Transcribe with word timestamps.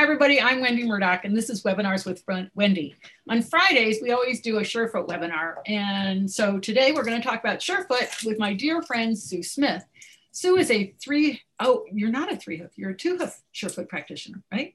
Hi, 0.00 0.04
everybody. 0.04 0.40
I'm 0.40 0.62
Wendy 0.62 0.86
Murdoch, 0.86 1.26
and 1.26 1.36
this 1.36 1.50
is 1.50 1.62
Webinars 1.62 2.06
with 2.06 2.24
Wendy. 2.54 2.96
On 3.28 3.42
Fridays, 3.42 3.98
we 4.00 4.12
always 4.12 4.40
do 4.40 4.56
a 4.56 4.62
Surefoot 4.62 5.06
webinar. 5.06 5.56
And 5.66 6.28
so 6.28 6.58
today 6.58 6.92
we're 6.92 7.04
going 7.04 7.20
to 7.20 7.28
talk 7.28 7.38
about 7.38 7.58
Surefoot 7.58 8.24
with 8.24 8.38
my 8.38 8.54
dear 8.54 8.80
friend, 8.80 9.16
Sue 9.16 9.42
Smith. 9.42 9.84
Sue 10.32 10.56
is 10.56 10.70
a 10.70 10.94
three, 11.04 11.42
oh, 11.58 11.84
you're 11.92 12.08
not 12.08 12.32
a 12.32 12.36
three 12.36 12.56
hoof, 12.56 12.70
you're 12.76 12.92
a 12.92 12.96
two 12.96 13.18
hoof 13.18 13.42
Surefoot 13.52 13.90
practitioner, 13.90 14.42
right? 14.50 14.74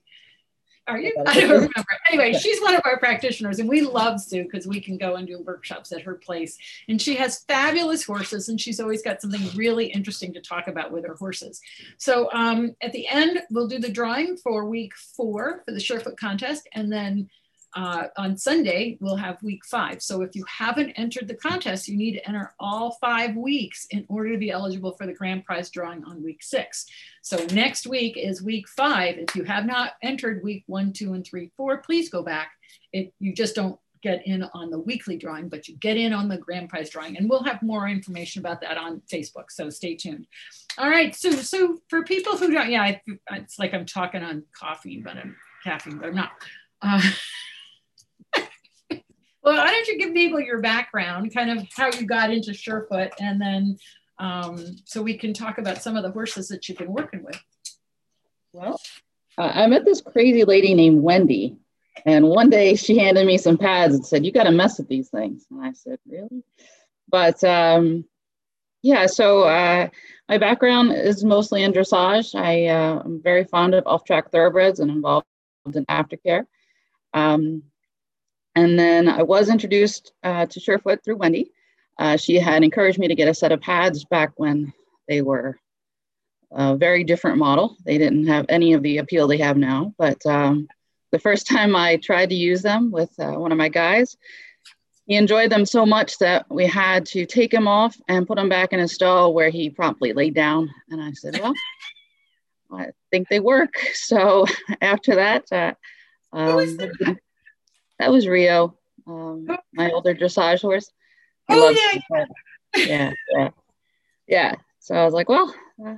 Are 0.87 0.99
you? 0.99 1.15
I 1.25 1.39
don't 1.39 1.49
remember. 1.49 1.85
Anyway, 2.11 2.33
she's 2.33 2.61
one 2.61 2.75
of 2.75 2.81
our 2.85 2.99
practitioners, 2.99 3.59
and 3.59 3.67
we 3.67 3.81
love 3.81 4.21
Sue 4.21 4.43
because 4.43 4.67
we 4.67 4.79
can 4.79 4.97
go 4.97 5.15
and 5.15 5.25
do 5.27 5.41
workshops 5.41 5.91
at 5.91 6.01
her 6.01 6.13
place. 6.13 6.57
And 6.87 7.01
she 7.01 7.15
has 7.15 7.43
fabulous 7.47 8.03
horses, 8.03 8.49
and 8.49 8.61
she's 8.61 8.79
always 8.79 9.01
got 9.01 9.19
something 9.19 9.41
really 9.55 9.87
interesting 9.87 10.31
to 10.33 10.41
talk 10.41 10.67
about 10.67 10.91
with 10.91 11.05
her 11.05 11.15
horses. 11.15 11.59
So 11.97 12.29
um, 12.33 12.75
at 12.81 12.93
the 12.93 13.07
end, 13.07 13.41
we'll 13.49 13.67
do 13.67 13.79
the 13.79 13.89
drawing 13.89 14.37
for 14.37 14.65
week 14.65 14.93
four 14.95 15.63
for 15.65 15.71
the 15.71 15.79
Surefoot 15.79 16.17
contest, 16.17 16.67
and 16.73 16.91
then 16.91 17.29
uh, 17.75 18.07
on 18.17 18.37
Sunday, 18.37 18.97
we'll 19.01 19.17
have 19.17 19.41
week 19.43 19.65
five. 19.65 20.01
So 20.01 20.21
if 20.21 20.33
you 20.33 20.45
haven't 20.47 20.91
entered 20.91 21.27
the 21.27 21.35
contest, 21.35 21.89
you 21.89 21.97
need 21.97 22.13
to 22.13 22.27
enter 22.27 22.53
all 22.57 22.97
five 23.01 23.35
weeks 23.35 23.85
in 23.91 24.05
order 24.07 24.31
to 24.31 24.37
be 24.37 24.49
eligible 24.49 24.93
for 24.93 25.05
the 25.05 25.13
grand 25.13 25.43
prize 25.43 25.69
drawing 25.69 26.03
on 26.05 26.23
week 26.23 26.41
six. 26.41 26.85
So 27.21 27.45
next 27.51 27.85
week 27.85 28.15
is 28.15 28.41
week 28.41 28.69
five. 28.69 29.17
If 29.17 29.35
you 29.35 29.43
have 29.43 29.65
not 29.65 29.93
entered 30.01 30.41
week 30.41 30.63
one, 30.67 30.93
two, 30.93 31.13
and 31.13 31.25
three, 31.25 31.51
four, 31.57 31.79
please 31.79 32.09
go 32.09 32.23
back. 32.23 32.51
It, 32.93 33.13
you 33.19 33.33
just 33.33 33.55
don't 33.55 33.77
get 34.01 34.25
in 34.25 34.43
on 34.53 34.69
the 34.69 34.79
weekly 34.79 35.17
drawing, 35.17 35.49
but 35.49 35.67
you 35.67 35.75
get 35.75 35.97
in 35.97 36.13
on 36.13 36.29
the 36.29 36.37
grand 36.37 36.69
prize 36.69 36.89
drawing. 36.89 37.17
And 37.17 37.29
we'll 37.29 37.43
have 37.43 37.61
more 37.61 37.89
information 37.89 38.39
about 38.39 38.61
that 38.61 38.77
on 38.77 39.01
Facebook. 39.11 39.49
So 39.49 39.69
stay 39.69 39.95
tuned. 39.95 40.27
All 40.77 40.89
right. 40.89 41.13
So, 41.13 41.31
so 41.31 41.79
for 41.89 42.03
people 42.03 42.37
who 42.37 42.51
don't, 42.51 42.69
yeah, 42.69 42.99
it's 43.31 43.59
like 43.59 43.73
I'm 43.73 43.85
talking 43.85 44.23
on 44.23 44.43
coffee, 44.57 45.01
but 45.03 45.17
I'm 45.17 45.35
caffeine, 45.63 45.97
but 45.97 46.07
I'm 46.07 46.15
not. 46.15 46.31
Uh, 46.81 47.01
well, 49.45 49.57
why 49.57 49.71
don't 49.71 49.87
you 49.87 49.99
give 49.99 50.13
people 50.13 50.39
your 50.39 50.59
background, 50.59 51.31
kind 51.33 51.51
of 51.51 51.67
how 51.77 51.87
you 51.91 52.07
got 52.07 52.31
into 52.31 52.51
Surefoot, 52.51 53.11
and 53.19 53.39
then 53.39 53.77
um, 54.17 54.57
so 54.85 55.03
we 55.03 55.17
can 55.17 55.33
talk 55.33 55.59
about 55.59 55.83
some 55.83 55.95
of 55.95 56.03
the 56.03 56.11
horses 56.11 56.47
that 56.47 56.67
you've 56.67 56.79
been 56.79 56.91
working 56.91 57.23
with. 57.23 57.39
Well, 58.53 58.81
I 59.37 59.67
met 59.67 59.85
this 59.85 60.01
crazy 60.01 60.45
lady 60.45 60.73
named 60.73 61.03
Wendy, 61.03 61.57
and 62.05 62.27
one 62.27 62.49
day 62.49 62.75
she 62.75 62.97
handed 62.97 63.27
me 63.27 63.37
some 63.37 63.57
pads 63.57 63.93
and 63.93 64.05
said, 64.05 64.25
"You 64.25 64.31
got 64.31 64.45
to 64.45 64.51
mess 64.51 64.79
with 64.79 64.87
these 64.87 65.09
things." 65.09 65.45
And 65.51 65.63
I 65.63 65.73
said, 65.73 65.99
"Really?" 66.09 66.43
But 67.07 67.43
um, 67.43 68.05
yeah, 68.81 69.05
so 69.05 69.43
uh, 69.43 69.89
my 70.27 70.39
background 70.39 70.91
is 70.91 71.23
mostly 71.23 71.61
in 71.61 71.71
dressage. 71.71 72.33
I 72.33 72.65
uh, 72.65 73.03
am 73.05 73.21
very 73.21 73.43
fond 73.43 73.75
of 73.75 73.85
off-track 73.85 74.31
thoroughbreds 74.31 74.79
and 74.79 74.89
involved 74.89 75.27
in 75.71 75.85
aftercare. 75.85 76.45
Um, 77.13 77.63
and 78.55 78.79
then 78.79 79.07
I 79.07 79.23
was 79.23 79.49
introduced 79.49 80.13
uh, 80.23 80.45
to 80.45 80.59
Surefoot 80.59 81.03
through 81.03 81.17
Wendy. 81.17 81.51
Uh, 81.99 82.17
she 82.17 82.35
had 82.35 82.63
encouraged 82.63 82.99
me 82.99 83.07
to 83.07 83.15
get 83.15 83.27
a 83.27 83.33
set 83.33 83.51
of 83.51 83.61
pads 83.61 84.05
back 84.05 84.31
when 84.37 84.73
they 85.07 85.21
were 85.21 85.59
a 86.51 86.75
very 86.75 87.03
different 87.03 87.37
model. 87.37 87.75
They 87.85 87.97
didn't 87.97 88.27
have 88.27 88.45
any 88.49 88.73
of 88.73 88.81
the 88.81 88.97
appeal 88.97 89.27
they 89.27 89.37
have 89.37 89.57
now. 89.57 89.93
But 89.97 90.25
um, 90.25 90.67
the 91.11 91.19
first 91.19 91.47
time 91.49 91.75
I 91.75 91.97
tried 91.97 92.29
to 92.29 92.35
use 92.35 92.61
them 92.61 92.91
with 92.91 93.11
uh, 93.19 93.33
one 93.33 93.51
of 93.51 93.57
my 93.57 93.69
guys, 93.69 94.17
he 95.05 95.15
enjoyed 95.15 95.51
them 95.51 95.65
so 95.65 95.85
much 95.85 96.17
that 96.19 96.49
we 96.49 96.65
had 96.65 97.05
to 97.07 97.25
take 97.25 97.53
him 97.53 97.67
off 97.67 97.95
and 98.07 98.27
put 98.27 98.39
him 98.39 98.49
back 98.49 98.73
in 98.73 98.79
his 98.79 98.93
stall 98.93 99.33
where 99.33 99.49
he 99.49 99.69
promptly 99.69 100.13
laid 100.13 100.33
down. 100.33 100.69
And 100.89 101.01
I 101.01 101.11
said, 101.11 101.39
Well, 101.39 101.53
I 102.71 102.87
think 103.11 103.27
they 103.29 103.39
work. 103.39 103.73
So 103.93 104.45
after 104.81 105.15
that, 105.15 105.51
uh, 105.51 105.73
um, 106.33 106.77
that 107.99 108.11
was 108.11 108.27
Rio, 108.27 108.77
um, 109.07 109.47
my 109.73 109.91
older 109.91 110.13
dressage 110.13 110.61
horse. 110.61 110.91
He 111.47 111.55
oh 111.55 111.69
yeah. 111.69 112.25
yeah, 112.75 113.11
yeah, 113.31 113.49
yeah. 114.27 114.55
So 114.79 114.95
I 114.95 115.05
was 115.05 115.13
like, 115.13 115.29
well, 115.29 115.53
uh, 115.85 115.95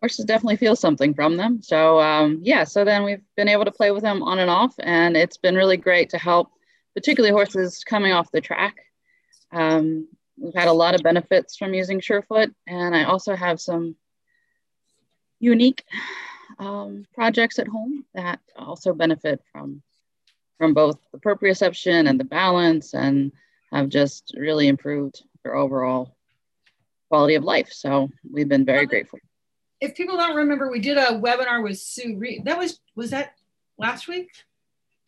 horses 0.00 0.24
definitely 0.24 0.56
feel 0.56 0.76
something 0.76 1.14
from 1.14 1.36
them. 1.36 1.62
So 1.62 2.00
um, 2.00 2.40
yeah, 2.42 2.64
so 2.64 2.84
then 2.84 3.04
we've 3.04 3.22
been 3.36 3.48
able 3.48 3.64
to 3.64 3.72
play 3.72 3.90
with 3.90 4.02
them 4.02 4.22
on 4.22 4.38
and 4.38 4.50
off, 4.50 4.74
and 4.78 5.16
it's 5.16 5.36
been 5.36 5.54
really 5.54 5.76
great 5.76 6.10
to 6.10 6.18
help, 6.18 6.50
particularly 6.94 7.32
horses 7.32 7.84
coming 7.84 8.12
off 8.12 8.30
the 8.30 8.40
track. 8.40 8.76
Um, 9.52 10.08
we've 10.36 10.54
had 10.54 10.68
a 10.68 10.72
lot 10.72 10.94
of 10.94 11.02
benefits 11.02 11.56
from 11.56 11.74
using 11.74 12.00
Surefoot, 12.00 12.52
and 12.66 12.94
I 12.94 13.04
also 13.04 13.34
have 13.34 13.60
some 13.60 13.96
unique 15.40 15.84
um, 16.58 17.06
projects 17.14 17.58
at 17.58 17.68
home 17.68 18.04
that 18.14 18.40
also 18.56 18.92
benefit 18.92 19.40
from 19.52 19.82
from 20.58 20.74
both 20.74 20.98
the 21.12 21.18
proprioception 21.18 22.08
and 22.08 22.18
the 22.18 22.24
balance 22.24 22.94
and 22.94 23.32
have 23.72 23.88
just 23.88 24.34
really 24.36 24.68
improved 24.68 25.22
their 25.42 25.54
overall 25.54 26.16
quality 27.08 27.36
of 27.36 27.44
life. 27.44 27.72
So 27.72 28.10
we've 28.30 28.48
been 28.48 28.64
very 28.64 28.86
grateful. 28.86 29.18
If 29.80 29.94
people 29.94 30.16
don't 30.16 30.36
remember, 30.36 30.70
we 30.70 30.80
did 30.80 30.98
a 30.98 31.12
webinar 31.12 31.62
with 31.62 31.78
Sue 31.78 32.16
Reed. 32.18 32.44
That 32.44 32.58
was, 32.58 32.80
was 32.96 33.10
that 33.10 33.34
last 33.78 34.08
week? 34.08 34.30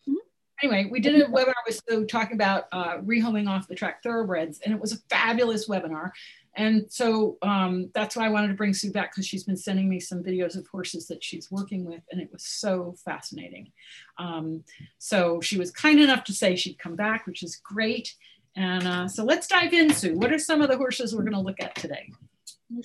Mm-hmm. 0.07 0.15
Anyway, 0.63 0.89
we 0.89 1.01
did 1.01 1.21
a 1.21 1.25
webinar 1.25 1.53
with 1.67 1.81
Sue 1.87 2.05
talking 2.05 2.35
about 2.35 2.65
uh, 2.71 2.97
rehoming 2.99 3.49
off 3.49 3.67
the 3.67 3.75
track 3.75 4.01
thoroughbreds, 4.01 4.61
and 4.63 4.73
it 4.73 4.79
was 4.79 4.93
a 4.93 4.97
fabulous 5.09 5.67
webinar. 5.67 6.11
And 6.55 6.91
so 6.91 7.37
um, 7.41 7.89
that's 7.93 8.15
why 8.15 8.25
I 8.25 8.29
wanted 8.29 8.49
to 8.49 8.53
bring 8.55 8.73
Sue 8.73 8.91
back 8.91 9.11
because 9.11 9.25
she's 9.25 9.45
been 9.45 9.57
sending 9.57 9.87
me 9.87 9.99
some 9.99 10.21
videos 10.21 10.57
of 10.57 10.67
horses 10.67 11.07
that 11.07 11.23
she's 11.23 11.49
working 11.49 11.85
with, 11.85 12.01
and 12.11 12.19
it 12.19 12.29
was 12.31 12.43
so 12.43 12.95
fascinating. 13.05 13.71
Um, 14.17 14.63
so 14.97 15.39
she 15.39 15.57
was 15.57 15.71
kind 15.71 15.99
enough 15.99 16.23
to 16.25 16.33
say 16.33 16.55
she'd 16.55 16.77
come 16.77 16.95
back, 16.95 17.25
which 17.25 17.41
is 17.41 17.55
great. 17.55 18.15
And 18.55 18.85
uh, 18.85 19.07
so 19.07 19.23
let's 19.23 19.47
dive 19.47 19.73
in, 19.73 19.93
Sue. 19.93 20.17
What 20.17 20.33
are 20.33 20.39
some 20.39 20.61
of 20.61 20.69
the 20.69 20.77
horses 20.77 21.15
we're 21.15 21.23
going 21.23 21.33
to 21.33 21.39
look 21.39 21.61
at 21.61 21.73
today? 21.75 22.11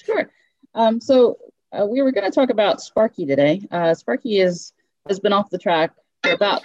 Sure. 0.04 0.30
Um, 0.74 1.00
so 1.00 1.38
uh, 1.72 1.86
we 1.86 2.02
were 2.02 2.12
going 2.12 2.30
to 2.30 2.34
talk 2.34 2.50
about 2.50 2.80
Sparky 2.80 3.26
today. 3.26 3.62
Uh, 3.70 3.94
Sparky 3.94 4.38
is 4.38 4.72
has 5.08 5.20
been 5.20 5.32
off 5.32 5.50
the 5.50 5.58
track 5.58 5.92
for 6.22 6.32
about 6.32 6.62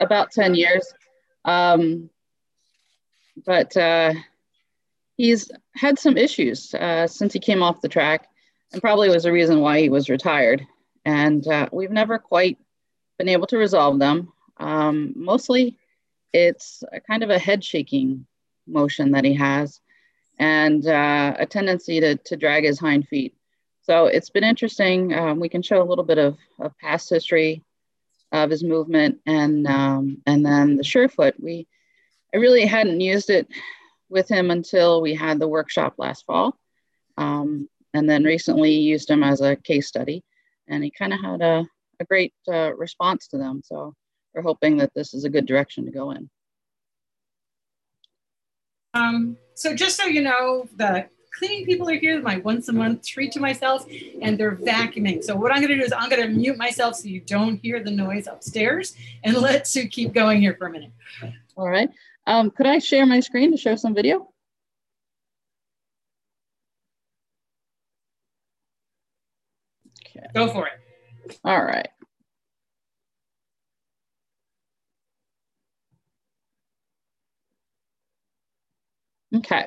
about 0.00 0.30
ten 0.30 0.54
years, 0.54 0.86
um, 1.44 2.10
but 3.44 3.76
uh, 3.76 4.14
he's 5.16 5.50
had 5.74 5.98
some 5.98 6.16
issues 6.16 6.74
uh, 6.74 7.06
since 7.06 7.32
he 7.32 7.38
came 7.38 7.62
off 7.62 7.80
the 7.80 7.88
track, 7.88 8.28
and 8.72 8.82
probably 8.82 9.08
was 9.08 9.24
the 9.24 9.32
reason 9.32 9.60
why 9.60 9.80
he 9.80 9.88
was 9.88 10.08
retired. 10.08 10.66
And 11.04 11.46
uh, 11.46 11.68
we've 11.72 11.90
never 11.90 12.18
quite 12.18 12.58
been 13.18 13.28
able 13.28 13.46
to 13.48 13.58
resolve 13.58 13.98
them. 13.98 14.32
Um, 14.56 15.12
mostly, 15.16 15.76
it's 16.32 16.82
a 16.92 17.00
kind 17.00 17.22
of 17.22 17.30
a 17.30 17.38
head 17.38 17.64
shaking 17.64 18.26
motion 18.66 19.12
that 19.12 19.24
he 19.24 19.34
has, 19.34 19.80
and 20.38 20.86
uh, 20.86 21.34
a 21.38 21.46
tendency 21.46 22.00
to, 22.00 22.16
to 22.16 22.36
drag 22.36 22.64
his 22.64 22.78
hind 22.78 23.06
feet. 23.08 23.34
So 23.82 24.06
it's 24.06 24.30
been 24.30 24.44
interesting. 24.44 25.12
Um, 25.12 25.40
we 25.40 25.48
can 25.48 25.62
show 25.62 25.82
a 25.82 25.84
little 25.84 26.04
bit 26.04 26.18
of, 26.18 26.38
of 26.58 26.76
past 26.78 27.10
history 27.10 27.62
of 28.32 28.50
his 28.50 28.64
movement, 28.64 29.20
and 29.26 29.66
um, 29.66 30.22
and 30.26 30.44
then 30.44 30.76
the 30.76 30.82
Surefoot. 30.82 31.34
We 31.38 31.68
I 32.32 32.38
really 32.38 32.66
hadn't 32.66 33.00
used 33.00 33.30
it 33.30 33.46
with 34.14 34.28
him 34.28 34.50
until 34.50 35.02
we 35.02 35.14
had 35.14 35.38
the 35.38 35.48
workshop 35.48 35.94
last 35.98 36.24
fall. 36.24 36.56
Um, 37.18 37.68
and 37.92 38.08
then 38.08 38.24
recently 38.24 38.72
used 38.72 39.10
him 39.10 39.22
as 39.22 39.42
a 39.42 39.56
case 39.56 39.86
study. 39.86 40.24
And 40.68 40.82
he 40.82 40.90
kind 40.90 41.12
of 41.12 41.20
had 41.20 41.42
a, 41.42 41.66
a 42.00 42.04
great 42.06 42.32
uh, 42.48 42.74
response 42.74 43.28
to 43.28 43.38
them. 43.38 43.60
So 43.62 43.94
we're 44.34 44.42
hoping 44.42 44.78
that 44.78 44.92
this 44.94 45.12
is 45.12 45.24
a 45.24 45.28
good 45.28 45.46
direction 45.46 45.84
to 45.84 45.90
go 45.90 46.12
in. 46.12 46.30
Um, 48.94 49.36
so 49.54 49.74
just 49.74 49.96
so 49.96 50.06
you 50.06 50.22
know, 50.22 50.68
the 50.76 51.06
cleaning 51.36 51.66
people 51.66 51.90
are 51.90 51.98
here, 51.98 52.20
my 52.22 52.38
once 52.38 52.68
a 52.68 52.72
month 52.72 53.06
treat 53.06 53.32
to 53.32 53.40
myself, 53.40 53.86
and 54.22 54.38
they're 54.38 54.56
vacuuming. 54.56 55.22
So 55.22 55.34
what 55.34 55.52
I'm 55.52 55.60
gonna 55.60 55.76
do 55.76 55.82
is 55.82 55.92
I'm 55.92 56.08
gonna 56.08 56.28
mute 56.28 56.56
myself 56.56 56.96
so 56.96 57.08
you 57.08 57.20
don't 57.20 57.56
hear 57.56 57.82
the 57.82 57.90
noise 57.90 58.28
upstairs 58.28 58.96
and 59.24 59.36
let 59.48 59.66
Sue 59.66 59.88
keep 59.88 60.12
going 60.12 60.40
here 60.40 60.54
for 60.54 60.68
a 60.68 60.70
minute. 60.70 60.92
All 61.56 61.68
right. 61.68 61.90
Um, 62.26 62.50
could 62.50 62.66
I 62.66 62.78
share 62.78 63.06
my 63.06 63.20
screen 63.20 63.50
to 63.52 63.56
show 63.58 63.76
some 63.76 63.94
video? 63.94 64.28
Okay. 70.16 70.26
Go 70.34 70.48
for 70.48 70.66
it. 70.66 71.38
All 71.44 71.62
right. 71.62 71.88
Okay. 79.36 79.66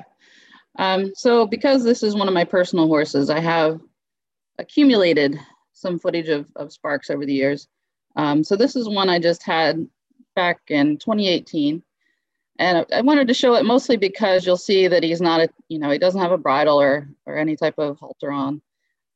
Um, 0.78 1.12
so 1.14 1.46
because 1.46 1.84
this 1.84 2.02
is 2.02 2.14
one 2.14 2.28
of 2.28 2.34
my 2.34 2.44
personal 2.44 2.86
horses, 2.86 3.30
I 3.30 3.40
have 3.40 3.80
accumulated 4.58 5.38
some 5.72 5.98
footage 5.98 6.28
of, 6.28 6.50
of 6.56 6.72
Sparks 6.72 7.10
over 7.10 7.26
the 7.26 7.34
years. 7.34 7.68
Um, 8.16 8.42
so 8.42 8.56
this 8.56 8.76
is 8.76 8.88
one 8.88 9.08
I 9.08 9.18
just 9.18 9.42
had 9.42 9.86
back 10.34 10.60
in 10.68 10.96
2018. 10.98 11.82
And 12.58 12.84
I 12.92 13.02
wanted 13.02 13.28
to 13.28 13.34
show 13.34 13.54
it 13.54 13.64
mostly 13.64 13.96
because 13.96 14.44
you'll 14.44 14.56
see 14.56 14.88
that 14.88 15.04
he's 15.04 15.20
not 15.20 15.40
a, 15.40 15.48
you 15.68 15.78
know, 15.78 15.90
he 15.90 15.98
doesn't 15.98 16.20
have 16.20 16.32
a 16.32 16.38
bridle 16.38 16.80
or, 16.80 17.08
or 17.24 17.36
any 17.36 17.54
type 17.54 17.78
of 17.78 17.98
halter 17.98 18.32
on. 18.32 18.60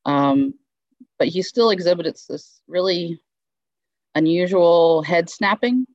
Um, 0.05 0.55
but 1.19 1.29
he 1.29 1.43
still 1.43 1.71
exhibits 1.71 2.27
this 2.27 2.61
really 2.69 3.21
unusual 4.15 5.03
head 5.03 5.29
snapping 5.29 5.87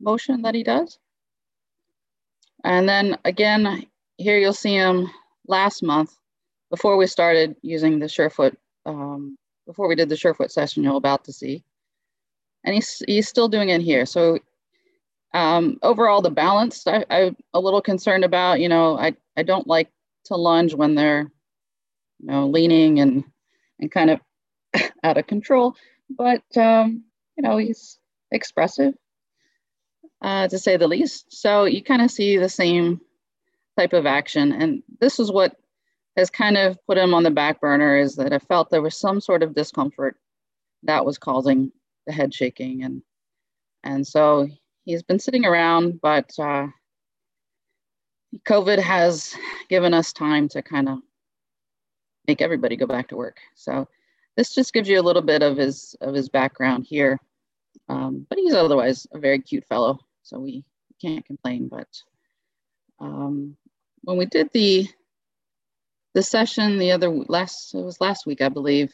motion 0.00 0.42
that 0.42 0.54
he 0.54 0.64
does. 0.64 0.98
And 2.64 2.88
then 2.88 3.16
again, 3.24 3.86
here 4.18 4.38
you'll 4.38 4.52
see 4.52 4.74
him 4.74 5.08
last 5.46 5.84
month 5.84 6.16
before 6.70 6.96
we 6.96 7.06
started 7.06 7.54
using 7.62 8.00
the 8.00 8.06
Surefoot, 8.06 8.56
um, 8.84 9.38
before 9.66 9.86
we 9.86 9.94
did 9.94 10.08
the 10.08 10.16
Surefoot 10.16 10.50
session 10.50 10.82
you're 10.82 10.96
about 10.96 11.24
to 11.24 11.32
see. 11.32 11.62
And 12.64 12.74
he's, 12.74 13.00
he's 13.06 13.28
still 13.28 13.48
doing 13.48 13.68
it 13.68 13.80
here. 13.80 14.06
So 14.06 14.40
um, 15.36 15.78
overall, 15.82 16.22
the 16.22 16.30
balance 16.30 16.86
I, 16.86 17.04
I'm 17.10 17.36
a 17.52 17.60
little 17.60 17.82
concerned 17.82 18.24
about, 18.24 18.58
you 18.58 18.70
know, 18.70 18.98
I, 18.98 19.14
I 19.36 19.42
don't 19.42 19.66
like 19.66 19.90
to 20.24 20.34
lunge 20.34 20.72
when 20.72 20.94
they're, 20.94 21.30
you 22.20 22.26
know, 22.26 22.46
leaning 22.46 23.00
and, 23.00 23.22
and 23.78 23.92
kind 23.92 24.08
of 24.08 24.20
out 25.04 25.18
of 25.18 25.26
control, 25.26 25.76
but, 26.08 26.42
um, 26.56 27.04
you 27.36 27.42
know, 27.42 27.58
he's 27.58 27.98
expressive 28.30 28.94
uh, 30.22 30.48
to 30.48 30.58
say 30.58 30.78
the 30.78 30.88
least. 30.88 31.26
So 31.28 31.66
you 31.66 31.82
kind 31.82 32.00
of 32.00 32.10
see 32.10 32.38
the 32.38 32.48
same 32.48 33.02
type 33.76 33.92
of 33.92 34.06
action. 34.06 34.52
And 34.52 34.82
this 35.00 35.20
is 35.20 35.30
what 35.30 35.54
has 36.16 36.30
kind 36.30 36.56
of 36.56 36.78
put 36.86 36.96
him 36.96 37.12
on 37.12 37.24
the 37.24 37.30
back 37.30 37.60
burner 37.60 37.98
is 37.98 38.16
that 38.16 38.32
I 38.32 38.38
felt 38.38 38.70
there 38.70 38.80
was 38.80 38.96
some 38.96 39.20
sort 39.20 39.42
of 39.42 39.54
discomfort 39.54 40.16
that 40.84 41.04
was 41.04 41.18
causing 41.18 41.72
the 42.06 42.14
head 42.14 42.32
shaking. 42.32 42.84
And, 42.84 43.02
and 43.84 44.06
so 44.06 44.48
he's 44.86 45.02
been 45.02 45.18
sitting 45.18 45.44
around, 45.44 46.00
but 46.00 46.32
uh, 46.38 46.68
COVID 48.46 48.78
has 48.78 49.34
given 49.68 49.92
us 49.92 50.12
time 50.12 50.48
to 50.50 50.62
kind 50.62 50.88
of 50.88 50.98
make 52.26 52.40
everybody 52.40 52.76
go 52.76 52.86
back 52.86 53.08
to 53.08 53.16
work. 53.16 53.36
So 53.54 53.88
this 54.36 54.54
just 54.54 54.72
gives 54.72 54.88
you 54.88 54.98
a 54.98 55.02
little 55.02 55.22
bit 55.22 55.42
of 55.42 55.58
his 55.58 55.94
of 56.00 56.14
his 56.14 56.28
background 56.30 56.86
here. 56.88 57.20
Um, 57.88 58.26
but 58.28 58.38
he's 58.38 58.54
otherwise 58.54 59.06
a 59.12 59.18
very 59.18 59.40
cute 59.40 59.66
fellow, 59.66 59.98
so 60.22 60.38
we 60.38 60.64
can't 61.00 61.24
complain. 61.24 61.68
But 61.68 61.88
um, 63.00 63.56
when 64.02 64.16
we 64.16 64.26
did 64.26 64.50
the 64.52 64.88
the 66.14 66.22
session 66.22 66.78
the 66.78 66.92
other 66.92 67.10
last 67.10 67.74
it 67.74 67.82
was 67.82 68.00
last 68.00 68.24
week, 68.24 68.40
I 68.40 68.48
believe. 68.48 68.92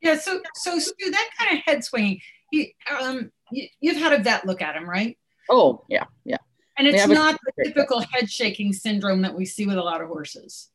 Yeah. 0.00 0.18
So 0.18 0.40
so 0.54 0.78
Stu, 0.78 1.10
that 1.10 1.30
kind 1.38 1.58
of 1.58 1.64
head 1.64 1.84
swinging, 1.84 2.20
you 2.52 2.68
um 2.98 3.32
you've 3.50 3.96
had 3.96 4.12
a 4.12 4.22
vet 4.22 4.46
look 4.46 4.62
at 4.62 4.76
him, 4.76 4.88
right? 4.88 5.18
Oh 5.48 5.84
yeah, 5.88 6.04
yeah. 6.24 6.38
And 6.78 6.86
it's 6.86 7.06
not 7.06 7.38
the 7.56 7.64
typical 7.64 8.00
head 8.00 8.30
shaking 8.30 8.72
syndrome 8.72 9.22
that 9.22 9.34
we 9.34 9.46
see 9.46 9.66
with 9.66 9.78
a 9.78 9.82
lot 9.82 10.02
of 10.02 10.08
horses. 10.08 10.68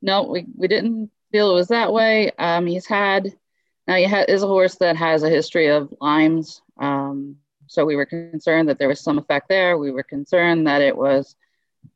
No, 0.00 0.22
we, 0.22 0.46
we 0.56 0.68
didn't 0.68 1.10
feel 1.32 1.50
it 1.50 1.54
was 1.54 1.68
that 1.68 1.92
way. 1.92 2.30
Um, 2.38 2.66
he's 2.66 2.86
had 2.86 3.32
now 3.88 3.96
he 3.96 4.04
ha- 4.04 4.24
is 4.28 4.42
a 4.42 4.46
horse 4.46 4.76
that 4.76 4.96
has 4.96 5.22
a 5.22 5.30
history 5.30 5.68
of 5.68 5.92
Lyme's. 6.00 6.62
Um, 6.78 7.36
so 7.66 7.84
we 7.84 7.96
were 7.96 8.06
concerned 8.06 8.68
that 8.68 8.78
there 8.78 8.88
was 8.88 9.00
some 9.00 9.18
effect 9.18 9.48
there. 9.48 9.78
We 9.78 9.90
were 9.90 10.02
concerned 10.02 10.66
that 10.66 10.82
it 10.82 10.96
was 10.96 11.34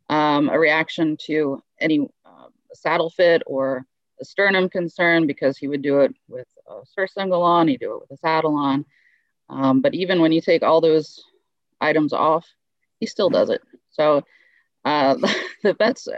um, 0.08 0.48
a 0.48 0.58
reaction 0.58 1.16
to 1.26 1.62
any 1.80 2.08
uh, 2.24 2.46
saddle 2.72 3.10
fit 3.10 3.42
or 3.46 3.84
a 4.20 4.24
sternum 4.24 4.68
concern 4.68 5.26
because 5.26 5.58
he 5.58 5.68
would 5.68 5.82
do 5.82 6.00
it 6.00 6.14
with 6.28 6.46
a 6.68 6.80
surcingle 6.86 7.42
on, 7.42 7.68
he'd 7.68 7.80
do 7.80 7.94
it 7.94 8.00
with 8.00 8.10
a 8.10 8.16
saddle 8.16 8.56
on. 8.56 8.84
Um, 9.48 9.80
but 9.80 9.94
even 9.94 10.20
when 10.20 10.32
you 10.32 10.40
take 10.40 10.62
all 10.62 10.80
those 10.80 11.22
items 11.80 12.12
off, 12.12 12.46
he 13.00 13.06
still 13.06 13.30
does 13.30 13.50
it. 13.50 13.62
So 13.90 14.22
uh, 14.84 15.14
the 15.62 15.74
vets 15.74 16.08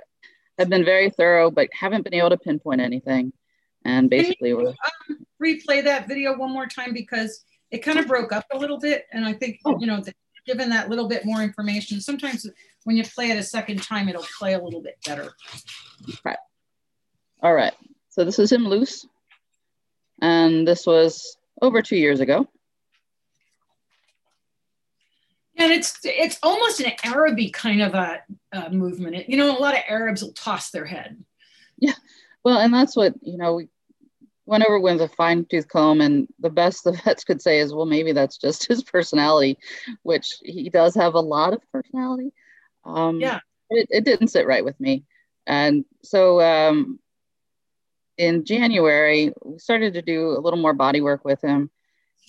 have 0.58 0.68
been 0.68 0.84
very 0.84 1.10
thorough, 1.10 1.50
but 1.50 1.68
haven't 1.72 2.04
been 2.04 2.14
able 2.14 2.30
to 2.30 2.38
pinpoint 2.38 2.80
anything. 2.80 3.32
And 3.84 4.10
basically, 4.10 4.54
we're 4.54 4.68
um, 4.68 4.74
replay 5.42 5.84
that 5.84 6.08
video 6.08 6.36
one 6.36 6.52
more 6.52 6.66
time 6.66 6.92
because 6.92 7.44
it 7.70 7.78
kind 7.78 7.98
of 7.98 8.06
broke 8.06 8.32
up 8.32 8.44
a 8.52 8.58
little 8.58 8.78
bit. 8.78 9.06
And 9.12 9.24
I 9.24 9.32
think, 9.32 9.60
oh. 9.64 9.78
you 9.78 9.86
know, 9.86 10.00
the, 10.00 10.12
given 10.46 10.70
that 10.70 10.88
little 10.88 11.08
bit 11.08 11.24
more 11.24 11.42
information, 11.42 12.00
sometimes 12.00 12.46
when 12.84 12.96
you 12.96 13.04
play 13.04 13.30
it 13.30 13.38
a 13.38 13.42
second 13.42 13.82
time, 13.82 14.08
it'll 14.08 14.26
play 14.38 14.54
a 14.54 14.62
little 14.62 14.82
bit 14.82 14.96
better. 15.06 15.32
Right. 16.24 16.38
All 17.42 17.54
right. 17.54 17.74
So 18.10 18.24
this 18.24 18.38
is 18.38 18.50
him 18.50 18.66
loose. 18.66 19.06
And 20.20 20.66
this 20.66 20.86
was 20.86 21.36
over 21.62 21.82
two 21.82 21.96
years 21.96 22.20
ago. 22.20 22.48
And 25.58 25.72
it's 25.72 25.98
it's 26.04 26.38
almost 26.42 26.80
an 26.80 26.92
Arabic 27.04 27.52
kind 27.52 27.82
of 27.82 27.94
a, 27.94 28.22
a 28.52 28.70
movement. 28.70 29.16
It, 29.16 29.28
you 29.28 29.36
know, 29.36 29.56
a 29.56 29.58
lot 29.58 29.74
of 29.74 29.80
Arabs 29.88 30.22
will 30.22 30.32
toss 30.32 30.70
their 30.70 30.84
head. 30.84 31.22
Yeah, 31.78 31.94
well, 32.44 32.58
and 32.58 32.72
that's 32.72 32.96
what 32.96 33.14
you 33.22 33.36
know. 33.36 33.56
We 33.56 33.68
went 34.46 34.64
over 34.64 34.80
with 34.80 35.00
a 35.02 35.08
fine 35.08 35.44
tooth 35.44 35.68
comb, 35.68 36.00
and 36.00 36.28
the 36.38 36.48
best 36.48 36.84
the 36.84 36.92
vets 36.92 37.24
could 37.24 37.42
say 37.42 37.58
is, 37.58 37.74
well, 37.74 37.86
maybe 37.86 38.12
that's 38.12 38.38
just 38.38 38.66
his 38.66 38.82
personality, 38.82 39.58
which 40.02 40.38
he 40.42 40.70
does 40.70 40.94
have 40.94 41.14
a 41.14 41.20
lot 41.20 41.52
of 41.52 41.60
personality. 41.72 42.32
Um, 42.84 43.20
yeah, 43.20 43.40
it, 43.68 43.88
it 43.90 44.04
didn't 44.04 44.28
sit 44.28 44.46
right 44.46 44.64
with 44.64 44.78
me, 44.78 45.04
and 45.46 45.84
so 46.04 46.40
um, 46.40 47.00
in 48.16 48.44
January 48.44 49.32
we 49.44 49.58
started 49.58 49.94
to 49.94 50.02
do 50.02 50.30
a 50.30 50.40
little 50.40 50.58
more 50.58 50.74
body 50.74 51.00
work 51.00 51.24
with 51.24 51.40
him, 51.42 51.68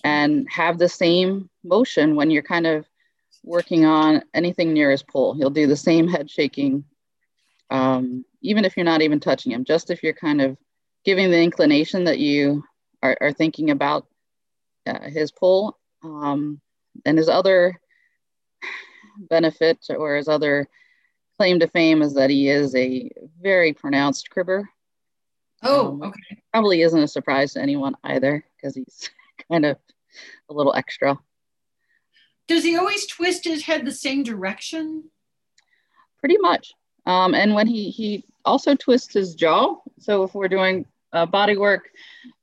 and 0.03 0.47
have 0.49 0.79
the 0.79 0.89
same 0.89 1.49
motion 1.63 2.15
when 2.15 2.31
you're 2.31 2.41
kind 2.41 2.65
of 2.65 2.87
working 3.43 3.85
on 3.85 4.23
anything 4.33 4.73
near 4.73 4.91
his 4.91 5.03
poll. 5.03 5.33
He'll 5.33 5.49
do 5.49 5.67
the 5.67 5.75
same 5.75 6.07
head 6.07 6.29
shaking, 6.29 6.83
um, 7.69 8.25
even 8.41 8.65
if 8.65 8.75
you're 8.75 8.83
not 8.83 9.01
even 9.01 9.19
touching 9.19 9.51
him, 9.51 9.63
just 9.65 9.89
if 9.89 10.03
you're 10.03 10.13
kind 10.13 10.41
of 10.41 10.57
giving 11.05 11.31
the 11.31 11.41
inclination 11.41 12.05
that 12.05 12.19
you 12.19 12.63
are, 13.01 13.17
are 13.21 13.33
thinking 13.33 13.69
about 13.69 14.07
uh, 14.85 15.09
his 15.09 15.31
poll. 15.31 15.77
Um, 16.03 16.61
and 17.05 17.17
his 17.17 17.29
other 17.29 17.79
benefit 19.17 19.85
or 19.89 20.15
his 20.15 20.27
other 20.27 20.67
claim 21.37 21.59
to 21.59 21.67
fame 21.67 22.01
is 22.01 22.13
that 22.15 22.29
he 22.29 22.49
is 22.49 22.75
a 22.75 23.09
very 23.41 23.73
pronounced 23.73 24.29
cribber. 24.29 24.69
Oh, 25.61 25.87
um, 25.87 26.03
okay. 26.03 26.41
Probably 26.51 26.81
isn't 26.81 27.03
a 27.03 27.07
surprise 27.07 27.53
to 27.53 27.61
anyone 27.61 27.95
either 28.03 28.43
because 28.55 28.75
he's 28.75 29.09
kind 29.51 29.65
of 29.65 29.77
a 30.49 30.53
little 30.53 30.73
extra. 30.73 31.17
Does 32.49 32.63
he 32.63 32.75
always 32.75 33.05
twist 33.05 33.45
his 33.45 33.63
head 33.63 33.85
the 33.85 33.91
same 33.91 34.23
direction? 34.23 35.03
Pretty 36.19 36.37
much. 36.39 36.73
Um, 37.05 37.35
and 37.35 37.53
when 37.53 37.67
he 37.67 37.91
he 37.91 38.25
also 38.43 38.75
twists 38.75 39.13
his 39.13 39.35
jaw. 39.35 39.75
So 39.99 40.23
if 40.23 40.33
we're 40.33 40.47
doing 40.47 40.87
uh, 41.13 41.27
body 41.27 41.57
work 41.57 41.91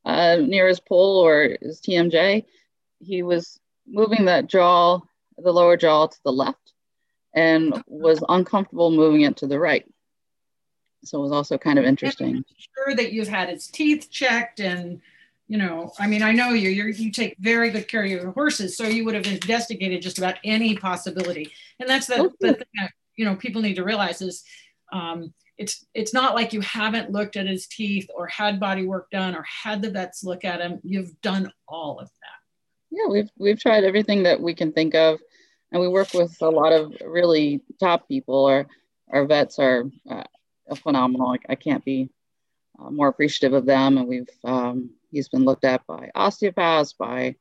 uh, 0.04 0.36
near 0.36 0.68
his 0.68 0.78
poll 0.78 1.18
or 1.18 1.56
his 1.60 1.80
TMJ, 1.80 2.44
he 3.00 3.22
was 3.24 3.58
moving 3.84 4.26
that 4.26 4.46
jaw, 4.46 5.00
the 5.38 5.52
lower 5.52 5.76
jaw, 5.76 6.06
to 6.06 6.18
the 6.24 6.32
left, 6.32 6.72
and 7.34 7.82
was 7.88 8.22
uncomfortable 8.28 8.92
moving 8.92 9.22
it 9.22 9.36
to 9.38 9.48
the 9.48 9.58
right. 9.58 9.84
So 11.04 11.18
it 11.18 11.22
was 11.22 11.32
also 11.32 11.58
kind 11.58 11.80
of 11.80 11.84
interesting. 11.84 12.44
Sure 12.76 12.94
that 12.94 13.12
you've 13.12 13.28
had 13.28 13.48
his 13.48 13.66
teeth 13.66 14.08
checked 14.10 14.60
and 14.60 15.00
you 15.48 15.58
know, 15.58 15.92
I 15.98 16.06
mean, 16.06 16.22
I 16.22 16.32
know 16.32 16.50
you, 16.50 16.70
you 16.70 16.86
you 16.86 17.12
take 17.12 17.36
very 17.38 17.70
good 17.70 17.86
care 17.88 18.04
of 18.04 18.10
your 18.10 18.32
horses, 18.32 18.76
so 18.76 18.84
you 18.84 19.04
would 19.04 19.14
have 19.14 19.26
investigated 19.26 20.02
just 20.02 20.18
about 20.18 20.36
any 20.42 20.76
possibility. 20.76 21.52
And 21.78 21.88
that's 21.88 22.06
the, 22.06 22.32
the 22.40 22.54
thing 22.54 22.66
that, 22.74 22.90
you 23.16 23.24
know, 23.24 23.36
people 23.36 23.62
need 23.62 23.76
to 23.76 23.84
realize 23.84 24.20
is 24.22 24.42
um, 24.92 25.32
it's, 25.56 25.86
it's 25.94 26.12
not 26.12 26.34
like 26.34 26.52
you 26.52 26.60
haven't 26.60 27.12
looked 27.12 27.36
at 27.36 27.46
his 27.46 27.66
teeth 27.66 28.08
or 28.14 28.26
had 28.26 28.60
body 28.60 28.84
work 28.84 29.10
done 29.10 29.34
or 29.34 29.44
had 29.64 29.82
the 29.82 29.90
vets 29.90 30.24
look 30.24 30.44
at 30.44 30.60
him. 30.60 30.80
You've 30.82 31.20
done 31.22 31.52
all 31.66 31.98
of 31.98 32.08
that. 32.08 32.38
Yeah, 32.90 33.08
we've, 33.08 33.30
we've 33.38 33.60
tried 33.60 33.84
everything 33.84 34.24
that 34.24 34.40
we 34.40 34.54
can 34.54 34.72
think 34.72 34.94
of. 34.94 35.18
And 35.72 35.80
we 35.80 35.88
work 35.88 36.14
with 36.14 36.36
a 36.42 36.48
lot 36.48 36.72
of 36.72 36.92
really 37.04 37.60
top 37.80 38.06
people. 38.06 38.46
Our, 38.46 38.66
our 39.10 39.26
vets 39.26 39.58
are 39.58 39.84
uh, 40.08 40.24
phenomenal. 40.76 41.28
I, 41.28 41.52
I 41.52 41.54
can't 41.54 41.84
be 41.84 42.10
uh, 42.78 42.90
more 42.90 43.08
appreciative 43.08 43.54
of 43.54 43.66
them. 43.66 43.98
And 43.98 44.06
we've, 44.06 44.28
um, 44.44 44.90
He's 45.16 45.28
been 45.28 45.44
looked 45.44 45.64
at 45.64 45.86
by 45.86 46.10
osteopaths, 46.14 46.92
by, 46.92 47.36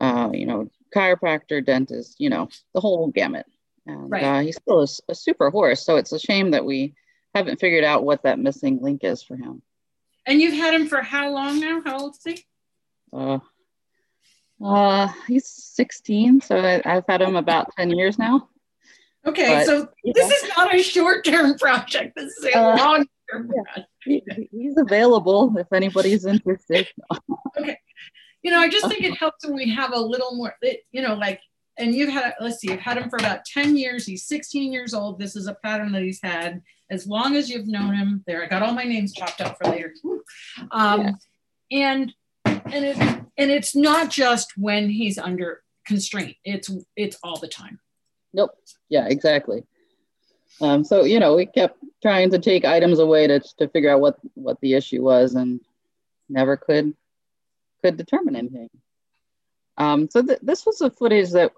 uh, 0.00 0.30
you 0.32 0.46
know, 0.46 0.70
chiropractor, 0.94 1.64
dentist, 1.64 2.16
you 2.18 2.30
know, 2.30 2.48
the 2.74 2.80
whole 2.80 3.08
gamut. 3.08 3.46
And 3.86 4.10
right. 4.10 4.24
uh, 4.24 4.40
he's 4.40 4.56
still 4.56 4.80
a, 4.80 4.88
a, 5.10 5.14
super 5.14 5.50
horse. 5.50 5.84
So 5.84 5.96
it's 5.96 6.12
a 6.12 6.18
shame 6.18 6.52
that 6.52 6.64
we 6.64 6.94
haven't 7.34 7.60
figured 7.60 7.84
out 7.84 8.04
what 8.04 8.22
that 8.22 8.38
missing 8.38 8.80
link 8.82 9.04
is 9.04 9.22
for 9.22 9.36
him. 9.36 9.62
And 10.26 10.40
you've 10.40 10.54
had 10.54 10.74
him 10.74 10.88
for 10.88 11.02
how 11.02 11.30
long 11.30 11.60
now? 11.60 11.82
How 11.84 11.98
old 11.98 12.16
is 12.16 12.22
he? 12.24 12.44
Uh, 13.12 13.38
uh, 14.64 15.08
he's 15.26 15.46
16. 15.46 16.40
So 16.40 16.58
I, 16.58 16.80
have 16.84 17.04
had 17.06 17.22
him 17.22 17.36
about 17.36 17.68
10 17.76 17.90
years 17.90 18.18
now. 18.18 18.48
Okay. 19.26 19.56
But, 19.56 19.66
so 19.66 19.88
this 20.04 20.30
is 20.30 20.50
not 20.56 20.74
a 20.74 20.82
short 20.82 21.24
term 21.24 21.58
project. 21.58 22.16
This 22.16 22.32
is 22.38 22.44
a 22.46 22.58
uh, 22.58 22.76
long 22.76 23.06
term 23.30 23.50
yeah. 23.54 23.62
project 23.62 23.90
he, 24.08 24.48
he's 24.50 24.76
available 24.76 25.54
if 25.58 25.72
anybody's 25.72 26.24
interested. 26.24 26.88
okay. 27.58 27.78
You 28.42 28.52
know, 28.52 28.60
I 28.60 28.68
just 28.68 28.86
think 28.88 29.02
it 29.02 29.16
helps 29.16 29.44
when 29.44 29.56
we 29.56 29.70
have 29.70 29.92
a 29.92 30.00
little 30.00 30.34
more, 30.34 30.54
you 30.92 31.02
know, 31.02 31.14
like, 31.14 31.40
and 31.76 31.94
you've 31.94 32.08
had, 32.08 32.34
let's 32.40 32.58
see, 32.58 32.70
you've 32.70 32.80
had 32.80 32.96
him 32.96 33.10
for 33.10 33.18
about 33.18 33.44
10 33.44 33.76
years. 33.76 34.06
He's 34.06 34.26
16 34.26 34.72
years 34.72 34.94
old. 34.94 35.18
This 35.18 35.36
is 35.36 35.46
a 35.46 35.54
pattern 35.54 35.92
that 35.92 36.02
he's 36.02 36.20
had 36.22 36.62
as 36.90 37.06
long 37.06 37.36
as 37.36 37.48
you've 37.48 37.66
known 37.66 37.94
him. 37.94 38.24
There, 38.26 38.42
I 38.42 38.46
got 38.46 38.62
all 38.62 38.74
my 38.74 38.84
names 38.84 39.12
chopped 39.12 39.40
up 39.40 39.58
for 39.58 39.70
later. 39.70 39.92
Um, 40.70 41.00
yeah. 41.02 41.12
And 41.70 42.14
and 42.44 42.84
it 42.84 42.96
and 42.96 43.50
it's 43.50 43.76
not 43.76 44.10
just 44.10 44.56
when 44.56 44.88
he's 44.88 45.18
under 45.18 45.62
constraint. 45.86 46.36
It's 46.44 46.70
it's 46.96 47.18
all 47.22 47.38
the 47.38 47.48
time. 47.48 47.80
Nope. 48.32 48.50
Yeah, 48.88 49.06
exactly. 49.08 49.64
Um, 50.60 50.84
so 50.84 51.04
you 51.04 51.20
know, 51.20 51.36
we 51.36 51.46
kept 51.46 51.78
trying 52.02 52.30
to 52.30 52.38
take 52.38 52.64
items 52.64 52.98
away 52.98 53.26
to 53.26 53.40
to 53.58 53.68
figure 53.68 53.90
out 53.90 54.00
what 54.00 54.18
what 54.34 54.60
the 54.60 54.74
issue 54.74 55.02
was, 55.02 55.34
and 55.34 55.60
never 56.28 56.56
could 56.56 56.94
could 57.82 57.96
determine 57.96 58.36
anything. 58.36 58.70
Um, 59.76 60.10
so 60.10 60.22
th- 60.22 60.40
this 60.42 60.66
was 60.66 60.78
the 60.78 60.90
footage 60.90 61.30
that 61.30 61.52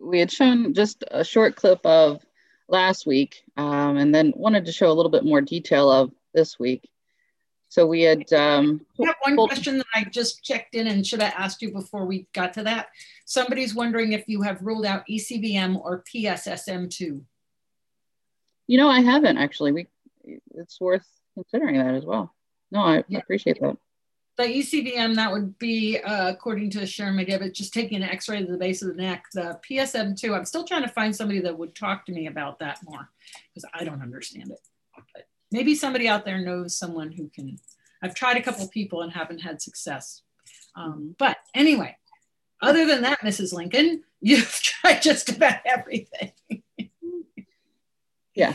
we 0.00 0.18
had 0.18 0.32
shown 0.32 0.74
just 0.74 1.04
a 1.10 1.24
short 1.24 1.54
clip 1.54 1.84
of 1.84 2.24
last 2.68 3.06
week, 3.06 3.44
um, 3.56 3.96
and 3.96 4.14
then 4.14 4.32
wanted 4.34 4.66
to 4.66 4.72
show 4.72 4.90
a 4.90 4.94
little 4.94 5.10
bit 5.10 5.24
more 5.24 5.40
detail 5.40 5.90
of 5.90 6.12
this 6.34 6.58
week. 6.58 6.88
So 7.68 7.86
we 7.86 8.02
had. 8.02 8.32
Um, 8.32 8.84
I 9.00 9.06
have 9.06 9.16
one 9.22 9.36
question 9.36 9.78
that 9.78 9.86
I 9.94 10.04
just 10.04 10.42
checked 10.42 10.74
in 10.74 10.88
and 10.88 11.06
should 11.06 11.22
have 11.22 11.34
asked 11.36 11.62
you 11.62 11.72
before 11.72 12.04
we 12.04 12.26
got 12.32 12.52
to 12.54 12.64
that. 12.64 12.88
Somebody's 13.26 13.76
wondering 13.76 14.12
if 14.12 14.24
you 14.26 14.42
have 14.42 14.60
ruled 14.62 14.84
out 14.84 15.04
ECVM 15.08 15.80
or 15.80 16.02
PSSM2. 16.12 17.22
You 18.70 18.76
know, 18.76 18.88
I 18.88 19.00
haven't 19.00 19.36
actually. 19.36 19.72
We, 19.72 19.88
it's 20.54 20.80
worth 20.80 21.04
considering 21.34 21.76
that 21.78 21.92
as 21.92 22.04
well. 22.04 22.32
No, 22.70 22.78
I 22.78 23.02
yeah. 23.08 23.18
appreciate 23.18 23.60
that. 23.60 23.76
The 24.36 24.44
ECVM, 24.44 25.16
that 25.16 25.32
would 25.32 25.58
be, 25.58 25.98
uh, 25.98 26.28
according 26.28 26.70
to 26.70 26.86
Sharon 26.86 27.16
McGibbett, 27.16 27.52
just 27.52 27.74
taking 27.74 28.00
an 28.00 28.08
x-ray 28.08 28.44
to 28.44 28.52
the 28.52 28.56
base 28.56 28.80
of 28.80 28.94
the 28.94 29.02
neck. 29.02 29.24
The 29.34 29.58
PSSM2, 29.68 30.36
I'm 30.36 30.44
still 30.44 30.62
trying 30.62 30.82
to 30.82 30.88
find 30.88 31.14
somebody 31.14 31.40
that 31.40 31.58
would 31.58 31.74
talk 31.74 32.06
to 32.06 32.12
me 32.12 32.28
about 32.28 32.60
that 32.60 32.78
more 32.84 33.10
because 33.52 33.68
I 33.74 33.82
don't 33.82 34.02
understand 34.02 34.52
it. 34.52 34.60
But 34.94 35.26
maybe 35.50 35.74
somebody 35.74 36.06
out 36.06 36.24
there 36.24 36.38
knows 36.38 36.78
someone 36.78 37.10
who 37.10 37.28
can. 37.28 37.58
I've 38.04 38.14
tried 38.14 38.36
a 38.36 38.42
couple 38.42 38.68
people 38.68 39.02
and 39.02 39.10
haven't 39.10 39.40
had 39.40 39.60
success. 39.60 40.22
Um, 40.76 41.16
but 41.18 41.38
anyway, 41.56 41.96
other 42.62 42.86
than 42.86 43.02
that, 43.02 43.18
Mrs. 43.22 43.52
Lincoln, 43.52 44.04
you've 44.20 44.62
tried 44.62 45.02
just 45.02 45.28
about 45.28 45.58
everything. 45.66 46.30
Yeah. 48.40 48.54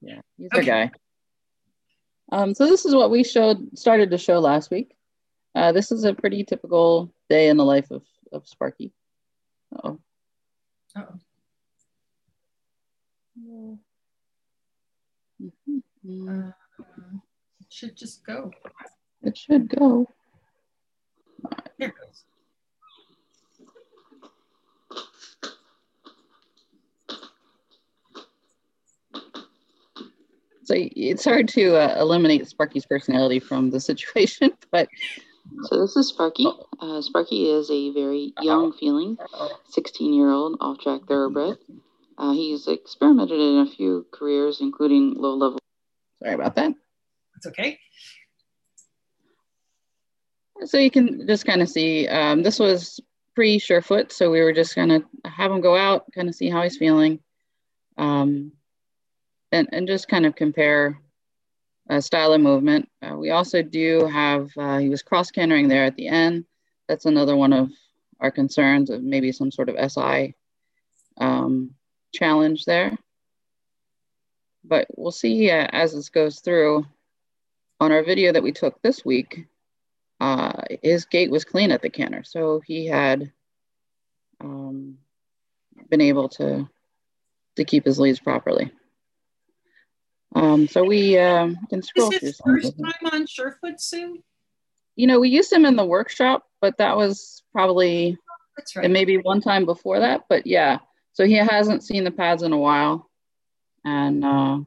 Yeah. 0.00 0.20
He's 0.36 0.48
okay. 0.52 0.66
guy. 0.66 0.90
Um, 2.32 2.54
so 2.54 2.66
this 2.66 2.84
is 2.84 2.94
what 2.94 3.10
we 3.10 3.22
showed, 3.22 3.78
started 3.78 4.10
to 4.10 4.18
show 4.18 4.40
last 4.40 4.70
week. 4.70 4.96
Uh, 5.54 5.70
this 5.70 5.92
is 5.92 6.04
a 6.04 6.12
pretty 6.12 6.42
typical 6.42 7.12
day 7.30 7.48
in 7.48 7.56
the 7.56 7.64
life 7.64 7.90
of, 7.92 8.02
of 8.32 8.46
Sparky. 8.46 8.92
Uh-oh. 9.74 10.00
Uh-oh. 10.96 11.18
Mm-hmm. 15.40 16.28
Uh, 16.28 16.48
it 17.60 17.66
should 17.70 17.96
just 17.96 18.26
go. 18.26 18.50
It 19.22 19.36
should 19.36 19.68
go. 19.68 20.08
Here 21.78 21.88
goes. 21.88 22.24
So 30.66 30.74
it's 30.76 31.24
hard 31.24 31.46
to 31.50 31.76
uh, 31.76 31.96
eliminate 32.00 32.48
Sparky's 32.48 32.84
personality 32.84 33.38
from 33.38 33.70
the 33.70 33.78
situation, 33.78 34.50
but. 34.72 34.88
So 35.62 35.80
this 35.80 35.96
is 35.96 36.08
Sparky. 36.08 36.48
Uh, 36.80 37.00
Sparky 37.00 37.48
is 37.48 37.70
a 37.70 37.92
very 37.92 38.34
young 38.40 38.72
feeling, 38.72 39.16
16 39.68 40.12
year 40.12 40.28
old 40.28 40.56
off 40.60 40.80
track 40.80 41.02
thoroughbred. 41.06 41.58
Uh, 42.18 42.32
he's 42.32 42.66
experimented 42.66 43.38
in 43.38 43.58
a 43.58 43.70
few 43.70 44.06
careers, 44.10 44.60
including 44.60 45.14
low 45.14 45.36
level. 45.36 45.60
Sorry 46.20 46.34
about 46.34 46.56
that. 46.56 46.72
That's 47.34 47.46
okay. 47.46 47.78
So 50.64 50.78
you 50.78 50.90
can 50.90 51.28
just 51.28 51.46
kind 51.46 51.62
of 51.62 51.68
see 51.68 52.08
um, 52.08 52.42
this 52.42 52.58
was 52.58 52.98
pre 53.36 53.60
Surefoot, 53.60 54.10
so 54.10 54.32
we 54.32 54.40
were 54.40 54.52
just 54.52 54.74
going 54.74 54.88
to 54.88 55.04
have 55.26 55.52
him 55.52 55.60
go 55.60 55.76
out, 55.76 56.10
kind 56.12 56.28
of 56.28 56.34
see 56.34 56.50
how 56.50 56.62
he's 56.62 56.76
feeling. 56.76 57.20
Um, 57.96 58.50
and, 59.52 59.68
and 59.72 59.86
just 59.86 60.08
kind 60.08 60.26
of 60.26 60.34
compare 60.34 61.00
uh, 61.88 62.00
style 62.00 62.32
of 62.32 62.40
movement. 62.40 62.88
Uh, 63.02 63.16
we 63.16 63.30
also 63.30 63.62
do 63.62 64.06
have, 64.06 64.50
uh, 64.56 64.78
he 64.78 64.88
was 64.88 65.02
cross 65.02 65.30
cantering 65.30 65.68
there 65.68 65.84
at 65.84 65.96
the 65.96 66.08
end. 66.08 66.44
That's 66.88 67.06
another 67.06 67.36
one 67.36 67.52
of 67.52 67.70
our 68.20 68.30
concerns 68.30 68.90
of 68.90 69.02
maybe 69.02 69.32
some 69.32 69.50
sort 69.50 69.68
of 69.68 69.90
SI 69.90 70.34
um, 71.18 71.74
challenge 72.12 72.64
there. 72.64 72.96
But 74.64 74.88
we'll 74.96 75.12
see 75.12 75.50
uh, 75.50 75.68
as 75.70 75.94
this 75.94 76.08
goes 76.08 76.40
through. 76.40 76.86
On 77.78 77.92
our 77.92 78.02
video 78.02 78.32
that 78.32 78.42
we 78.42 78.52
took 78.52 78.80
this 78.80 79.04
week, 79.04 79.46
uh, 80.18 80.62
his 80.82 81.04
gait 81.04 81.30
was 81.30 81.44
clean 81.44 81.70
at 81.70 81.82
the 81.82 81.90
canter. 81.90 82.24
So 82.24 82.60
he 82.60 82.86
had 82.86 83.30
um, 84.40 84.96
been 85.90 86.00
able 86.00 86.30
to, 86.30 86.68
to 87.56 87.64
keep 87.64 87.84
his 87.84 88.00
leads 88.00 88.18
properly. 88.18 88.72
Um, 90.36 90.68
so 90.68 90.84
we 90.84 91.18
um, 91.18 91.56
can 91.70 91.82
scroll 91.82 92.12
Is 92.12 92.20
his 92.20 92.40
first 92.44 92.74
time 92.78 93.10
on 93.10 93.26
Surefoot 93.26 93.80
soon? 93.80 94.22
You 94.94 95.06
know, 95.06 95.18
we 95.18 95.30
used 95.30 95.50
him 95.50 95.64
in 95.64 95.76
the 95.76 95.84
workshop, 95.84 96.44
but 96.60 96.76
that 96.76 96.94
was 96.94 97.42
probably 97.52 98.18
That's 98.54 98.76
right. 98.76 98.84
And 98.84 98.92
maybe 98.92 99.16
one 99.16 99.40
time 99.40 99.64
before 99.64 100.00
that. 100.00 100.26
But 100.28 100.46
yeah, 100.46 100.80
so 101.14 101.24
he 101.24 101.36
hasn't 101.36 101.84
seen 101.84 102.04
the 102.04 102.10
pads 102.10 102.42
in 102.42 102.52
a 102.52 102.58
while, 102.58 103.10
and 103.82 104.22
uh, 104.22 104.58
oh, 104.58 104.66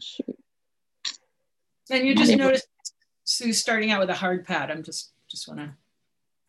shoot. 0.00 0.36
And 1.88 2.04
you 2.04 2.16
just 2.16 2.36
noticed 2.36 2.66
Sue's 3.22 3.60
starting 3.60 3.92
out 3.92 4.00
with 4.00 4.10
a 4.10 4.14
hard 4.14 4.44
pad. 4.44 4.72
I'm 4.72 4.82
just 4.82 5.12
just 5.30 5.46
want 5.46 5.60
to 5.60 5.72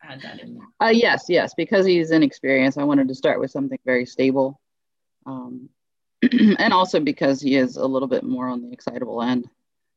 add 0.02 0.20
that 0.22 0.40
in 0.40 0.54
there. 0.54 0.66
Uh, 0.80 0.90
yes, 0.90 1.26
yes, 1.28 1.54
because 1.54 1.86
he's 1.86 2.10
inexperienced, 2.10 2.76
I 2.76 2.82
wanted 2.82 3.06
to 3.06 3.14
start 3.14 3.38
with 3.38 3.52
something 3.52 3.78
very 3.86 4.04
stable. 4.04 4.60
Um, 5.26 5.68
and 6.58 6.72
also 6.72 7.00
because 7.00 7.40
he 7.40 7.56
is 7.56 7.76
a 7.76 7.86
little 7.86 8.08
bit 8.08 8.24
more 8.24 8.48
on 8.48 8.62
the 8.62 8.72
excitable 8.72 9.22
end. 9.22 9.48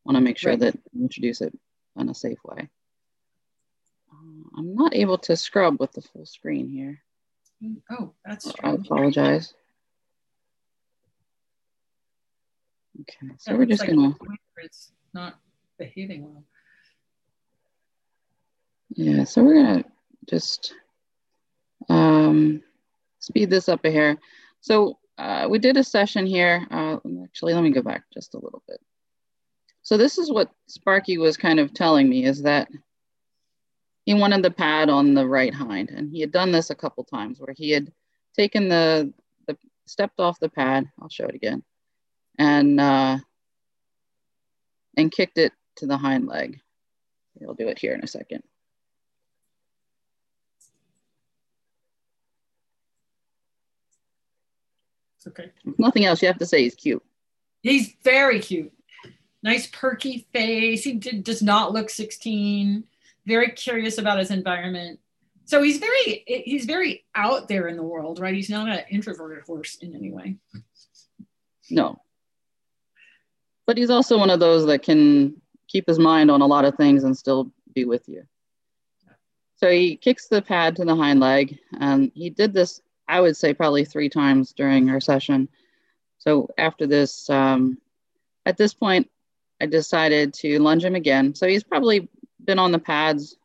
Want 0.04 0.16
to 0.16 0.22
make 0.22 0.38
sure 0.38 0.52
right. 0.52 0.60
that 0.60 0.80
introduce 0.96 1.42
it 1.42 1.54
in 1.98 2.10
a 2.10 2.14
safe 2.14 2.40
way. 2.44 2.70
Uh, 4.12 4.58
I'm 4.58 4.76
not 4.76 4.96
able 4.96 5.18
to 5.20 5.36
scrub 5.36 5.80
with 5.80 5.92
the 5.92 6.02
full 6.02 6.26
screen 6.26 6.70
here. 6.70 7.02
Oh, 7.90 8.14
that's 8.26 8.52
true. 8.54 8.70
I 8.70 8.74
apologize. 8.74 9.54
Okay, 13.02 13.34
so 13.38 13.56
we're 13.56 13.66
just 13.66 13.82
like 13.82 13.90
gonna. 13.90 14.16
It's 14.58 14.92
not 15.14 15.40
behaving 15.78 16.24
well. 16.24 16.44
Yeah, 18.90 19.24
so 19.26 19.44
we're 19.44 19.56
gonna 19.56 19.86
just 20.28 20.74
um, 21.90 22.64
speed 23.20 23.50
this 23.50 23.70
up 23.70 23.86
a 23.86 23.92
hair. 23.92 24.18
So 24.62 24.98
uh, 25.18 25.48
we 25.50 25.60
did 25.60 25.78
a 25.78 25.84
session 25.84 26.26
here. 26.26 26.66
Uh, 26.70 26.98
actually, 27.24 27.54
let 27.54 27.64
me 27.64 27.72
go 27.72 27.82
back 27.82 28.04
just 28.14 28.36
a 28.36 28.40
little 28.40 28.64
bit. 28.68 28.80
So 29.82 29.98
this 29.98 30.18
is 30.18 30.32
what 30.32 30.52
Sparky 30.68 31.18
was 31.18 31.38
kind 31.38 31.60
of 31.60 31.74
telling 31.74 32.10
me 32.10 32.26
is 32.26 32.44
that 32.44 32.68
he 34.06 34.14
wanted 34.14 34.44
the 34.44 34.52
pad 34.52 34.90
on 34.90 35.14
the 35.14 35.26
right 35.26 35.54
hind. 35.54 35.90
And 35.90 36.12
he 36.12 36.22
had 36.22 36.32
done 36.32 36.52
this 36.52 36.70
a 36.70 36.76
couple 36.76 37.04
times 37.04 37.40
where 37.40 37.54
he 37.56 37.72
had 37.72 37.92
taken 38.36 38.70
the, 38.70 39.14
the 39.48 39.58
stepped 39.86 40.20
off 40.20 40.40
the 40.40 40.50
pad. 40.50 40.90
I'll 41.02 41.10
show 41.10 41.26
it 41.26 41.36
again. 41.36 41.64
And, 42.38 42.80
uh, 42.80 43.18
and 44.96 45.12
kicked 45.12 45.38
it 45.38 45.54
to 45.78 45.88
the 45.88 45.98
hind 45.98 46.28
leg. 46.28 46.60
He'll 47.40 47.54
do 47.54 47.68
it 47.68 47.80
here 47.80 47.94
in 47.94 48.04
a 48.04 48.08
second. 48.08 48.44
Okay. 55.28 55.52
Nothing 55.78 56.06
else 56.06 56.22
you 56.22 56.28
have 56.28 56.40
to 56.40 56.46
say. 56.46 56.64
He's 56.64 56.76
cute. 56.76 57.04
He's 57.62 57.94
very 58.04 58.40
cute. 58.40 58.74
Nice 59.44 59.68
perky 59.68 60.28
face. 60.34 60.84
He 60.84 60.94
did, 60.94 61.24
does 61.24 61.42
not 61.42 61.74
look 61.74 61.90
16. 61.90 62.84
Very 63.26 63.52
curious 63.52 63.98
about 63.98 64.20
his 64.20 64.32
environment. 64.32 65.00
So 65.46 65.62
he's 65.62 65.78
very 65.78 66.24
he's 66.28 66.66
very 66.66 67.06
out 67.16 67.48
there 67.48 67.70
in 67.70 67.78
the 67.78 67.84
world, 67.84 68.20
right? 68.20 68.36
He's 68.36 68.50
not 68.50 68.68
an 68.68 68.84
introverted 68.90 69.46
horse 69.46 69.76
in 69.76 69.96
any 69.96 70.12
way. 70.12 70.36
No. 71.70 72.02
But 73.66 73.78
he's 73.78 73.90
also 73.90 74.18
one 74.18 74.30
of 74.30 74.40
those 74.40 74.66
that 74.66 74.84
can 74.84 75.42
keep 75.68 75.88
his 75.88 76.00
mind 76.00 76.32
on 76.32 76.42
a 76.42 76.46
lot 76.46 76.66
of 76.66 76.76
things 76.76 77.04
and 77.04 77.18
still 77.18 77.52
be 77.74 77.86
with 77.86 78.08
you. 78.08 78.24
So 79.58 79.70
he 79.72 79.96
kicks 79.98 80.28
the 80.28 80.42
pad 80.42 80.76
to 80.76 80.86
the 80.86 80.96
hind 80.96 81.20
leg, 81.20 81.58
and 81.80 82.12
he 82.14 82.30
did 82.30 82.54
this 82.54 82.82
I 83.08 83.22
would 83.22 83.38
say 83.38 83.54
probably 83.54 83.86
three 83.86 84.10
times 84.10 84.54
during 84.54 84.90
our 84.90 85.00
session. 85.00 85.50
So 86.18 86.50
after 86.58 86.88
this, 86.88 87.30
um, 87.30 87.78
at 88.46 88.58
this 88.58 88.74
point, 88.74 89.10
I 89.62 89.66
decided 89.66 90.34
to 90.36 90.60
lunge 90.60 90.84
him 90.84 90.96
again. 90.96 91.36
So 91.36 91.48
he's 91.48 91.64
probably 91.64 92.10
been 92.44 92.60
on 92.60 92.72
the 92.72 92.80
pads 92.80 93.38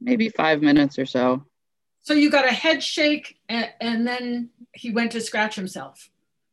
maybe 0.00 0.28
five 0.30 0.62
minutes 0.62 0.98
or 0.98 1.06
so. 1.06 1.44
So 2.02 2.14
you 2.14 2.30
got 2.30 2.46
a 2.46 2.52
head 2.52 2.82
shake 2.82 3.38
and, 3.48 3.68
and 3.80 4.06
then 4.06 4.50
he 4.72 4.90
went 4.90 5.12
to 5.12 5.20
scratch 5.20 5.54
himself. 5.54 6.10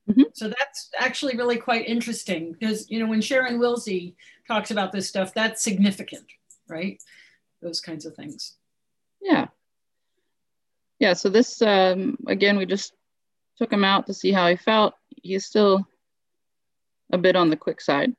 Mm-hmm. 0.10 0.24
So 0.34 0.50
that's 0.50 0.90
actually 1.00 1.38
really 1.38 1.58
quite 1.58 1.88
interesting 1.88 2.52
because, 2.52 2.90
you 2.90 3.00
know, 3.00 3.08
when 3.08 3.22
Sharon 3.22 3.60
Wilsie 3.60 4.16
talks 4.48 4.72
about 4.72 4.92
this 4.92 5.08
stuff, 5.08 5.34
that's 5.34 5.64
significant. 5.64 6.26
right? 6.68 7.02
Those 7.62 7.82
kinds 7.82 8.06
of 8.06 8.16
things. 8.16 8.56
Yeah. 9.22 9.48
Yeah. 11.00 11.14
So 11.14 11.30
this, 11.30 11.62
um, 11.62 12.18
again, 12.28 12.58
we 12.58 12.66
just 12.66 12.94
took 13.58 13.72
him 13.72 13.84
out 13.84 14.08
to 14.08 14.14
see 14.14 14.32
how 14.32 14.48
he 14.48 14.56
felt. 14.56 14.94
He's 15.22 15.46
still 15.46 15.88
a 17.12 17.18
bit 17.18 17.36
on 17.36 17.50
the 17.50 17.58
quick 17.58 17.82
side. 17.82 18.14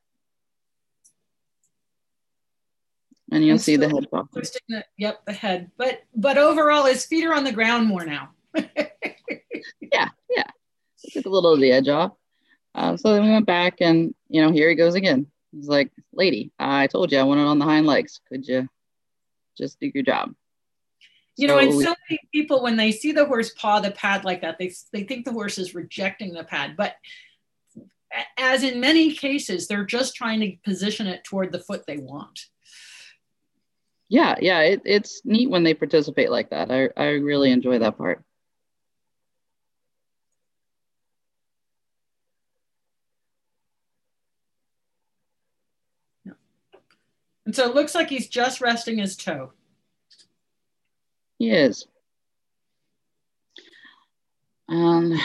And 3.30 3.44
you'll 3.44 3.52
and 3.52 3.60
see 3.60 3.76
the 3.76 3.88
head 3.88 4.10
pop. 4.10 4.30
The, 4.32 4.84
yep, 4.96 5.24
the 5.26 5.32
head. 5.32 5.70
But 5.76 6.02
but 6.14 6.38
overall, 6.38 6.86
his 6.86 7.04
feet 7.04 7.26
are 7.26 7.34
on 7.34 7.44
the 7.44 7.52
ground 7.52 7.86
more 7.86 8.06
now. 8.06 8.30
yeah, 8.54 10.08
yeah. 10.30 10.50
took 11.12 11.26
a 11.26 11.28
little 11.28 11.52
of 11.52 11.60
the 11.60 11.70
edge 11.70 11.88
off. 11.88 12.12
Uh, 12.74 12.96
so 12.96 13.12
then 13.12 13.24
we 13.24 13.30
went 13.30 13.44
back, 13.44 13.80
and 13.80 14.14
you 14.30 14.40
know, 14.40 14.50
here 14.50 14.70
he 14.70 14.74
goes 14.74 14.94
again. 14.94 15.26
He's 15.52 15.68
like, 15.68 15.90
"Lady, 16.12 16.52
I 16.58 16.86
told 16.86 17.12
you 17.12 17.18
I 17.18 17.24
wanted 17.24 17.42
on 17.42 17.58
the 17.58 17.66
hind 17.66 17.86
legs. 17.86 18.18
Could 18.30 18.48
you 18.48 18.66
just 19.58 19.78
do 19.78 19.90
your 19.94 20.04
job?" 20.04 20.34
You 21.38 21.46
know, 21.46 21.58
and 21.58 21.72
so 21.72 21.94
many 22.10 22.20
people 22.32 22.64
when 22.64 22.76
they 22.76 22.90
see 22.90 23.12
the 23.12 23.24
horse 23.24 23.54
paw 23.54 23.78
the 23.78 23.92
pad 23.92 24.24
like 24.24 24.40
that, 24.42 24.58
they 24.58 24.72
they 24.92 25.04
think 25.04 25.24
the 25.24 25.32
horse 25.32 25.56
is 25.56 25.72
rejecting 25.72 26.34
the 26.34 26.42
pad, 26.42 26.76
but 26.76 26.96
as 28.36 28.64
in 28.64 28.80
many 28.80 29.12
cases, 29.12 29.68
they're 29.68 29.84
just 29.84 30.16
trying 30.16 30.40
to 30.40 30.56
position 30.64 31.06
it 31.06 31.22
toward 31.22 31.52
the 31.52 31.60
foot 31.60 31.84
they 31.86 31.98
want. 31.98 32.40
Yeah, 34.08 34.34
yeah, 34.40 34.60
it, 34.60 34.82
it's 34.84 35.20
neat 35.24 35.48
when 35.48 35.62
they 35.62 35.74
participate 35.74 36.30
like 36.30 36.50
that. 36.50 36.72
I, 36.72 36.88
I 37.00 37.10
really 37.10 37.52
enjoy 37.52 37.78
that 37.78 37.98
part. 37.98 38.24
And 47.46 47.54
so 47.54 47.68
it 47.68 47.74
looks 47.74 47.94
like 47.94 48.10
he's 48.10 48.28
just 48.28 48.60
resting 48.60 48.98
his 48.98 49.16
toe. 49.16 49.52
He 51.38 51.50
is. 51.50 51.86
And 54.68 55.12
um, 55.14 55.20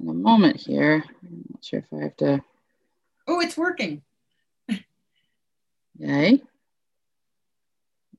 in 0.00 0.08
a 0.08 0.14
moment 0.14 0.60
here, 0.60 1.04
I'm 1.22 1.44
not 1.50 1.64
sure 1.64 1.78
if 1.78 1.86
I 1.92 2.02
have 2.02 2.16
to. 2.18 2.44
Oh, 3.26 3.40
it's 3.40 3.56
working. 3.56 4.02
Yay. 5.98 6.42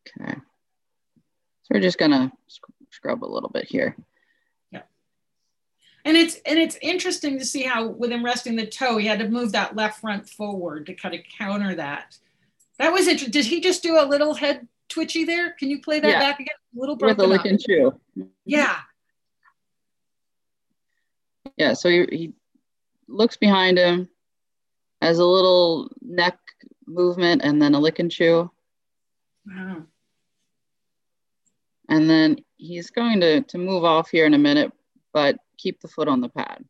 Okay. 0.07 0.33
So 0.33 1.69
we're 1.71 1.81
just 1.81 1.97
gonna 1.97 2.31
scrub 2.89 3.23
a 3.23 3.25
little 3.25 3.49
bit 3.49 3.65
here. 3.65 3.95
Yeah. 4.71 4.83
And 6.05 6.15
it's 6.15 6.37
and 6.45 6.57
it's 6.57 6.77
interesting 6.81 7.37
to 7.37 7.45
see 7.45 7.63
how 7.63 7.87
with 7.87 8.11
him 8.11 8.23
resting 8.23 8.55
the 8.55 8.65
toe, 8.65 8.97
he 8.97 9.07
had 9.07 9.19
to 9.19 9.27
move 9.27 9.51
that 9.51 9.75
left 9.75 9.99
front 9.99 10.29
forward 10.29 10.85
to 10.85 10.93
kind 10.93 11.13
of 11.13 11.21
counter 11.37 11.75
that. 11.75 12.17
That 12.79 12.93
was 12.93 13.07
interesting. 13.07 13.31
Did 13.31 13.45
he 13.45 13.61
just 13.61 13.83
do 13.83 13.99
a 13.99 14.05
little 14.05 14.33
head 14.33 14.67
twitchy 14.89 15.23
there? 15.23 15.51
Can 15.51 15.69
you 15.69 15.81
play 15.81 15.99
that 15.99 16.07
yeah. 16.07 16.19
back 16.19 16.39
again? 16.39 16.55
A 16.75 16.79
little 16.79 16.95
broken 16.95 17.17
With 17.17 17.25
a 17.25 17.29
lick 17.29 17.45
and 17.45 17.59
chew. 17.59 17.99
Yeah. 18.45 18.77
Yeah, 21.57 21.73
so 21.73 21.89
he, 21.89 22.05
he 22.11 22.33
looks 23.07 23.37
behind 23.37 23.77
him, 23.77 24.09
has 25.01 25.19
a 25.19 25.25
little 25.25 25.89
neck 26.01 26.37
movement, 26.85 27.41
and 27.43 27.61
then 27.61 27.75
a 27.75 27.79
lick 27.79 27.99
and 27.99 28.11
chew. 28.11 28.51
Wow. 29.47 29.83
And 31.87 32.09
then 32.09 32.37
he's 32.57 32.89
going 32.89 33.21
to, 33.21 33.41
to 33.41 33.57
move 33.57 33.83
off 33.85 34.09
here 34.09 34.25
in 34.25 34.33
a 34.33 34.39
minute, 34.39 34.73
but 35.13 35.37
keep 35.57 35.79
the 35.81 35.87
foot 35.87 36.07
on 36.07 36.19
the 36.19 36.29
pad. 36.29 36.65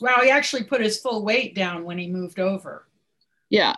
Wow, 0.00 0.20
he 0.22 0.30
actually 0.30 0.64
put 0.64 0.80
his 0.80 1.00
full 1.00 1.24
weight 1.24 1.54
down 1.54 1.84
when 1.84 1.98
he 1.98 2.06
moved 2.06 2.38
over. 2.38 2.86
Yeah, 3.50 3.74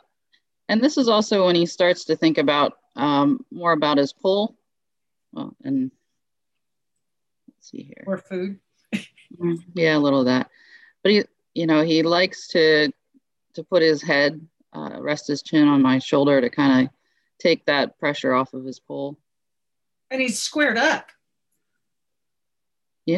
and 0.71 0.81
this 0.81 0.97
is 0.97 1.09
also 1.09 1.47
when 1.47 1.57
he 1.57 1.67
starts 1.67 2.05
to 2.05 2.17
think 2.17 2.39
about 2.39 2.79
um, 2.95 3.45
more 3.51 3.73
about 3.73 3.99
his 3.99 4.13
poll. 4.13 4.57
Well, 5.33 5.57
and 5.65 5.91
let's 7.49 7.71
see 7.71 7.83
here. 7.83 8.05
Or 8.07 8.17
food. 8.17 8.61
Mm, 8.95 9.59
yeah, 9.75 9.97
a 9.97 9.99
little 9.99 10.21
of 10.21 10.27
that. 10.27 10.49
But 11.03 11.13
he, 11.13 11.25
you 11.55 11.67
know, 11.67 11.83
he 11.83 12.05
likes 12.05 12.47
to 12.49 12.93
to 13.55 13.65
put 13.65 13.83
his 13.83 14.01
head, 14.01 14.41
uh, 14.73 14.99
rest 15.01 15.27
his 15.27 15.43
chin 15.43 15.67
on 15.67 15.83
my 15.83 15.99
shoulder 15.99 16.41
to 16.41 16.49
kind 16.49 16.87
of 16.87 16.93
take 17.41 17.67
that 17.67 17.99
pressure 17.99 18.33
off 18.33 18.55
of 18.55 18.65
his 18.65 18.79
poll. 18.79 19.19
And 20.09 20.21
he's 20.21 20.41
squared 20.41 20.79
up. 20.79 21.11
He 23.07 23.15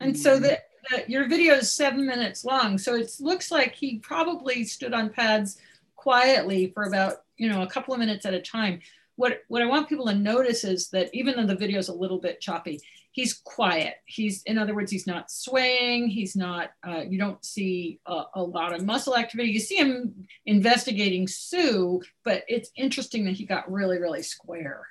And 0.00 0.18
so 0.18 0.38
the, 0.38 0.60
your 1.06 1.28
video 1.28 1.54
is 1.54 1.72
seven 1.72 2.06
minutes 2.06 2.44
long. 2.44 2.78
So 2.78 2.94
it 2.94 3.10
looks 3.20 3.50
like 3.50 3.74
he 3.74 3.98
probably 3.98 4.64
stood 4.64 4.92
on 4.92 5.10
pads 5.10 5.58
quietly 5.94 6.70
for 6.72 6.84
about, 6.84 7.14
you 7.36 7.48
know, 7.48 7.62
a 7.62 7.66
couple 7.66 7.94
of 7.94 8.00
minutes 8.00 8.26
at 8.26 8.34
a 8.34 8.40
time. 8.40 8.80
What, 9.16 9.42
what 9.48 9.62
I 9.62 9.66
want 9.66 9.88
people 9.88 10.06
to 10.06 10.14
notice 10.14 10.64
is 10.64 10.88
that 10.90 11.08
even 11.14 11.36
though 11.36 11.46
the 11.46 11.56
video 11.56 11.78
is 11.78 11.88
a 11.88 11.94
little 11.94 12.18
bit 12.18 12.40
choppy, 12.40 12.80
he's 13.12 13.32
quiet. 13.32 13.94
He's, 14.04 14.42
in 14.42 14.58
other 14.58 14.74
words, 14.74 14.92
he's 14.92 15.06
not 15.06 15.30
swaying. 15.30 16.08
He's 16.08 16.36
not, 16.36 16.72
uh, 16.86 17.00
you 17.08 17.18
don't 17.18 17.42
see 17.42 17.98
a, 18.04 18.24
a, 18.34 18.42
lot 18.42 18.74
of 18.74 18.84
muscle 18.84 19.16
activity. 19.16 19.50
You 19.50 19.58
see 19.58 19.76
him 19.76 20.28
investigating 20.44 21.26
Sue, 21.26 22.02
but 22.24 22.44
it's 22.46 22.70
interesting 22.76 23.24
that 23.24 23.32
he 23.32 23.46
got 23.46 23.72
really, 23.72 23.98
really 23.98 24.22
square. 24.22 24.86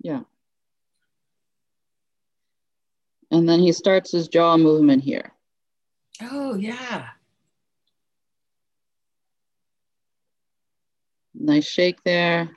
Yeah. 0.00 0.20
And 3.34 3.48
then 3.48 3.58
he 3.58 3.72
starts 3.72 4.12
his 4.12 4.28
jaw 4.28 4.56
movement 4.56 5.02
here. 5.02 5.32
Oh, 6.22 6.54
yeah. 6.54 7.08
Nice 11.34 11.66
shake 11.66 12.00
there. 12.04 12.48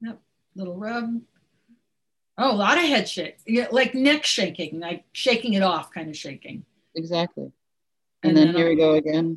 Yep, 0.00 0.18
little 0.56 0.78
rub. 0.78 1.20
Oh, 2.38 2.52
a 2.52 2.56
lot 2.56 2.78
of 2.78 2.84
head 2.84 3.06
shake, 3.06 3.36
yeah, 3.46 3.66
like 3.70 3.94
neck 3.94 4.24
shaking, 4.24 4.80
like 4.80 5.04
shaking 5.12 5.52
it 5.52 5.62
off, 5.62 5.90
kind 5.92 6.08
of 6.08 6.16
shaking. 6.16 6.64
Exactly. 6.94 7.52
And, 8.22 8.30
and 8.30 8.36
then, 8.36 8.46
then, 8.46 8.56
here 8.56 8.64
I'll, 8.64 8.70
we 8.70 8.76
go 8.76 8.94
again. 8.94 9.36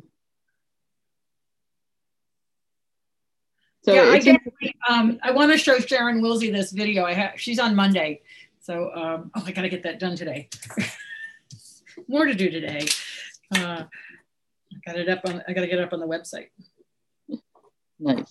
So 3.86 3.94
yeah, 3.94 4.10
I 4.10 4.18
get. 4.18 4.40
Um, 4.88 5.20
I 5.22 5.30
want 5.30 5.52
to 5.52 5.58
show 5.58 5.78
Sharon 5.78 6.20
Wilsie 6.20 6.52
this 6.52 6.72
video. 6.72 7.04
I 7.04 7.12
have. 7.12 7.40
She's 7.40 7.60
on 7.60 7.76
Monday, 7.76 8.20
so 8.60 8.90
um, 8.92 9.30
oh, 9.36 9.44
I 9.46 9.52
gotta 9.52 9.68
get 9.68 9.84
that 9.84 10.00
done 10.00 10.16
today. 10.16 10.48
More 12.08 12.24
to 12.24 12.34
do 12.34 12.50
today. 12.50 12.84
Uh, 13.54 13.84
I 13.84 14.76
got 14.84 14.96
it 14.96 15.08
up 15.08 15.20
on. 15.24 15.40
I 15.46 15.52
gotta 15.52 15.68
get 15.68 15.78
it 15.78 15.84
up 15.84 15.92
on 15.92 16.00
the 16.00 16.06
website. 16.06 16.48
Nice. 18.00 18.28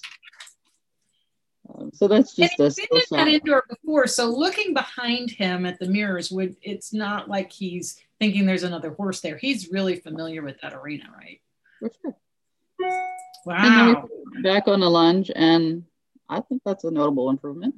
Um, 1.74 1.90
so 1.94 2.10
that's 2.10 2.36
just 2.36 2.60
and 2.60 2.68
a. 2.68 2.76
Been 2.76 3.00
in 3.00 3.18
that 3.18 3.28
indoor 3.30 3.64
before, 3.70 4.08
so 4.08 4.30
looking 4.30 4.74
behind 4.74 5.32
him 5.32 5.66
at 5.66 5.80
the 5.80 5.88
mirrors 5.88 6.32
would. 6.32 6.58
It's 6.64 6.92
not 6.92 7.30
like 7.30 7.50
he's 7.50 7.98
thinking 8.20 8.46
there's 8.46 8.64
another 8.64 8.92
horse 8.92 9.22
there. 9.22 9.38
He's 9.38 9.72
really 9.72 9.96
familiar 9.96 10.42
with 10.42 10.60
that 10.60 10.74
arena, 10.74 11.06
right? 11.18 11.40
For 11.80 11.92
sure. 12.02 13.15
Wow. 13.46 14.08
back 14.42 14.68
on 14.68 14.80
the 14.80 14.90
lunge, 14.90 15.32
and 15.34 15.86
I 16.28 16.42
think 16.42 16.62
that's 16.66 16.84
a 16.84 16.92
notable 16.92 17.30
improvement. 17.30 17.76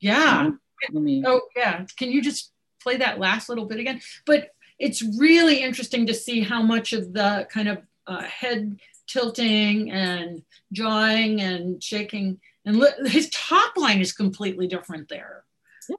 Yeah. 0.00 0.50
me... 0.92 1.22
Oh, 1.26 1.42
yeah. 1.56 1.84
Can 1.96 2.12
you 2.12 2.22
just 2.22 2.52
play 2.82 2.96
that 2.98 3.18
last 3.18 3.48
little 3.48 3.66
bit 3.66 3.80
again? 3.80 4.00
But 4.24 4.50
it's 4.78 5.02
really 5.02 5.62
interesting 5.62 6.06
to 6.06 6.14
see 6.14 6.40
how 6.40 6.62
much 6.62 6.92
of 6.92 7.12
the 7.12 7.46
kind 7.50 7.68
of 7.68 7.78
uh, 8.06 8.22
head 8.22 8.78
tilting 9.08 9.90
and 9.90 10.42
jawing 10.72 11.40
and 11.40 11.82
shaking 11.82 12.38
and 12.64 12.78
li- 12.78 13.08
his 13.08 13.30
top 13.30 13.76
line 13.76 14.00
is 14.00 14.12
completely 14.12 14.66
different 14.66 15.08
there. 15.08 15.44
Yeah. 15.88 15.96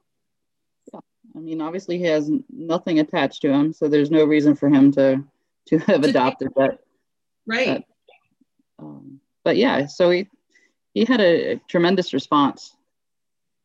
yeah. 0.94 1.00
I 1.36 1.38
mean, 1.40 1.60
obviously 1.60 1.98
he 1.98 2.04
has 2.04 2.30
nothing 2.48 3.00
attached 3.00 3.42
to 3.42 3.52
him, 3.52 3.72
so 3.72 3.88
there's 3.88 4.10
no 4.10 4.24
reason 4.24 4.54
for 4.54 4.68
him 4.68 4.92
to 4.92 5.24
to 5.66 5.78
have 5.78 6.04
adopted 6.04 6.48
that. 6.56 6.78
Right. 7.46 7.66
That 7.66 7.84
um, 8.80 9.20
but 9.44 9.56
yeah, 9.56 9.86
so 9.86 10.10
he 10.10 10.28
he 10.94 11.04
had 11.04 11.20
a, 11.20 11.52
a 11.52 11.56
tremendous 11.68 12.12
response. 12.12 12.74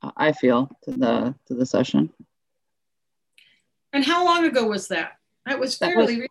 Uh, 0.01 0.11
I 0.17 0.31
feel 0.31 0.69
to 0.83 0.91
the 0.91 1.35
to 1.47 1.53
the 1.53 1.65
session. 1.65 2.11
And 3.93 4.03
how 4.03 4.25
long 4.25 4.45
ago 4.45 4.67
was 4.67 4.89
that? 4.89 5.17
That 5.45 5.59
was 5.59 5.77
fairly. 5.77 6.15
That 6.15 6.21
was, 6.21 6.29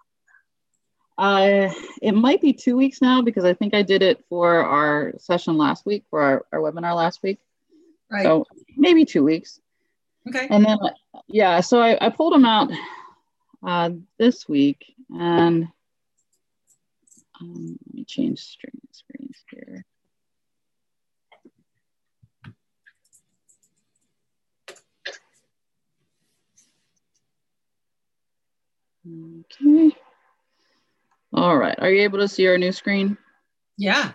uh, 1.16 1.74
it 2.02 2.12
might 2.12 2.40
be 2.40 2.52
two 2.52 2.76
weeks 2.76 3.00
now 3.00 3.22
because 3.22 3.44
I 3.44 3.54
think 3.54 3.72
I 3.72 3.82
did 3.82 4.02
it 4.02 4.24
for 4.28 4.62
our 4.64 5.14
session 5.18 5.56
last 5.56 5.86
week 5.86 6.04
for 6.10 6.20
our, 6.20 6.44
our 6.52 6.58
webinar 6.58 6.94
last 6.94 7.22
week. 7.22 7.38
Right. 8.10 8.24
So 8.24 8.44
maybe 8.76 9.04
two 9.04 9.24
weeks. 9.24 9.60
Okay. 10.28 10.46
And 10.50 10.64
then, 10.64 10.78
yeah, 11.28 11.60
so 11.60 11.80
I, 11.80 11.98
I 12.04 12.10
pulled 12.10 12.32
them 12.32 12.44
out 12.44 12.70
uh, 13.62 13.90
this 14.18 14.48
week 14.48 14.94
and 15.10 15.68
um, 17.40 17.78
let 17.86 17.94
me 17.94 18.04
change 18.04 18.40
screen 18.40 18.80
screens 18.92 19.36
here. 19.50 19.84
Okay. 29.06 29.96
All 31.32 31.56
right. 31.56 31.78
Are 31.78 31.90
you 31.90 32.02
able 32.02 32.20
to 32.20 32.28
see 32.28 32.46
our 32.46 32.56
new 32.56 32.72
screen? 32.72 33.18
Yeah. 33.76 34.12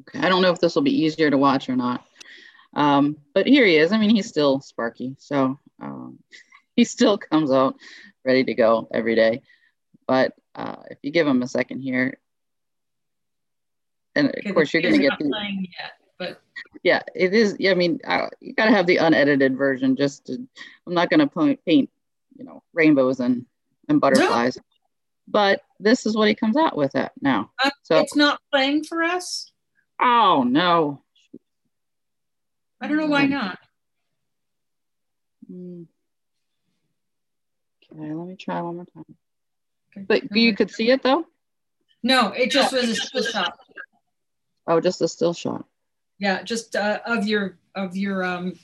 Okay. 0.00 0.18
I 0.18 0.28
don't 0.28 0.42
know 0.42 0.50
if 0.50 0.60
this 0.60 0.74
will 0.74 0.82
be 0.82 1.04
easier 1.04 1.30
to 1.30 1.38
watch 1.38 1.68
or 1.68 1.76
not. 1.76 2.04
Um, 2.74 3.16
but 3.34 3.46
here 3.46 3.64
he 3.64 3.76
is. 3.76 3.92
I 3.92 3.98
mean, 3.98 4.10
he's 4.10 4.28
still 4.28 4.60
Sparky. 4.60 5.14
So 5.18 5.58
um, 5.80 6.18
he 6.76 6.84
still 6.84 7.16
comes 7.16 7.50
out 7.50 7.76
ready 8.24 8.44
to 8.44 8.54
go 8.54 8.88
every 8.92 9.14
day. 9.14 9.42
But 10.06 10.34
uh, 10.54 10.76
if 10.90 10.98
you 11.02 11.10
give 11.10 11.26
him 11.26 11.42
a 11.42 11.48
second 11.48 11.80
here, 11.80 12.18
and 14.14 14.28
of 14.28 14.54
course 14.54 14.72
you're 14.72 14.82
going 14.82 14.94
to 14.94 15.00
get 15.00 15.18
the, 15.18 15.24
yet, 15.78 15.92
but 16.18 16.40
yeah, 16.82 17.02
it 17.14 17.34
is. 17.34 17.56
Yeah, 17.58 17.72
I 17.72 17.74
mean, 17.74 18.00
uh, 18.04 18.28
you 18.40 18.54
got 18.54 18.66
to 18.66 18.72
have 18.72 18.86
the 18.86 18.98
unedited 18.98 19.56
version. 19.56 19.96
Just 19.96 20.26
to, 20.26 20.34
I'm 20.86 20.94
not 20.94 21.10
going 21.10 21.20
to 21.20 21.58
paint, 21.66 21.90
you 22.36 22.44
know, 22.44 22.62
rainbows 22.72 23.20
and 23.20 23.46
and 23.88 24.00
butterflies. 24.00 24.56
No. 24.56 24.62
But 25.28 25.62
this 25.80 26.04
is 26.04 26.16
what 26.16 26.28
he 26.28 26.34
comes 26.34 26.56
out 26.56 26.76
with 26.76 26.94
it 26.94 27.10
now. 27.20 27.50
Uh, 27.62 27.70
so 27.82 27.98
it's 27.98 28.16
not 28.16 28.40
playing 28.52 28.84
for 28.84 29.02
us. 29.02 29.50
Oh 30.00 30.44
no! 30.46 31.02
I 32.80 32.88
don't 32.88 32.96
know 32.96 33.06
why 33.06 33.26
not. 33.26 33.58
Hmm. 35.48 35.84
Okay, 37.92 38.12
let 38.12 38.26
me 38.26 38.36
try 38.36 38.60
one 38.60 38.76
more 38.76 38.86
time. 38.86 39.16
Okay. 39.96 40.04
But 40.06 40.36
you 40.36 40.54
could 40.54 40.70
see 40.70 40.90
it 40.90 41.02
though? 41.02 41.26
No, 42.02 42.28
it 42.28 42.50
just 42.50 42.72
was 42.72 42.88
a 42.88 42.94
still 42.94 43.22
shot. 43.22 43.58
Oh, 44.66 44.80
just 44.80 45.00
a 45.02 45.08
still 45.08 45.34
shot. 45.34 45.66
Yeah, 46.18 46.42
just 46.42 46.76
uh, 46.76 47.00
of 47.04 47.26
your 47.26 47.58
of 47.74 47.96
your 47.96 48.24
um, 48.24 48.58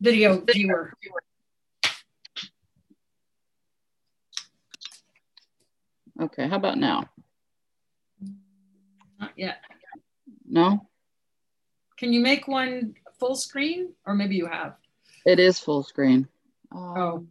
video 0.00 0.40
viewer. 0.40 0.92
Okay, 6.20 6.46
how 6.46 6.56
about 6.56 6.78
now? 6.78 7.08
Not 9.18 9.32
yet. 9.36 9.58
No? 10.46 10.86
Can 11.96 12.12
you 12.12 12.20
make 12.20 12.46
one 12.46 12.94
full 13.18 13.34
screen 13.34 13.92
or 14.06 14.14
maybe 14.14 14.36
you 14.36 14.46
have? 14.46 14.76
It 15.26 15.40
is 15.40 15.58
full 15.58 15.82
screen. 15.82 16.28
Um, 16.70 16.80
oh. 16.96 17.26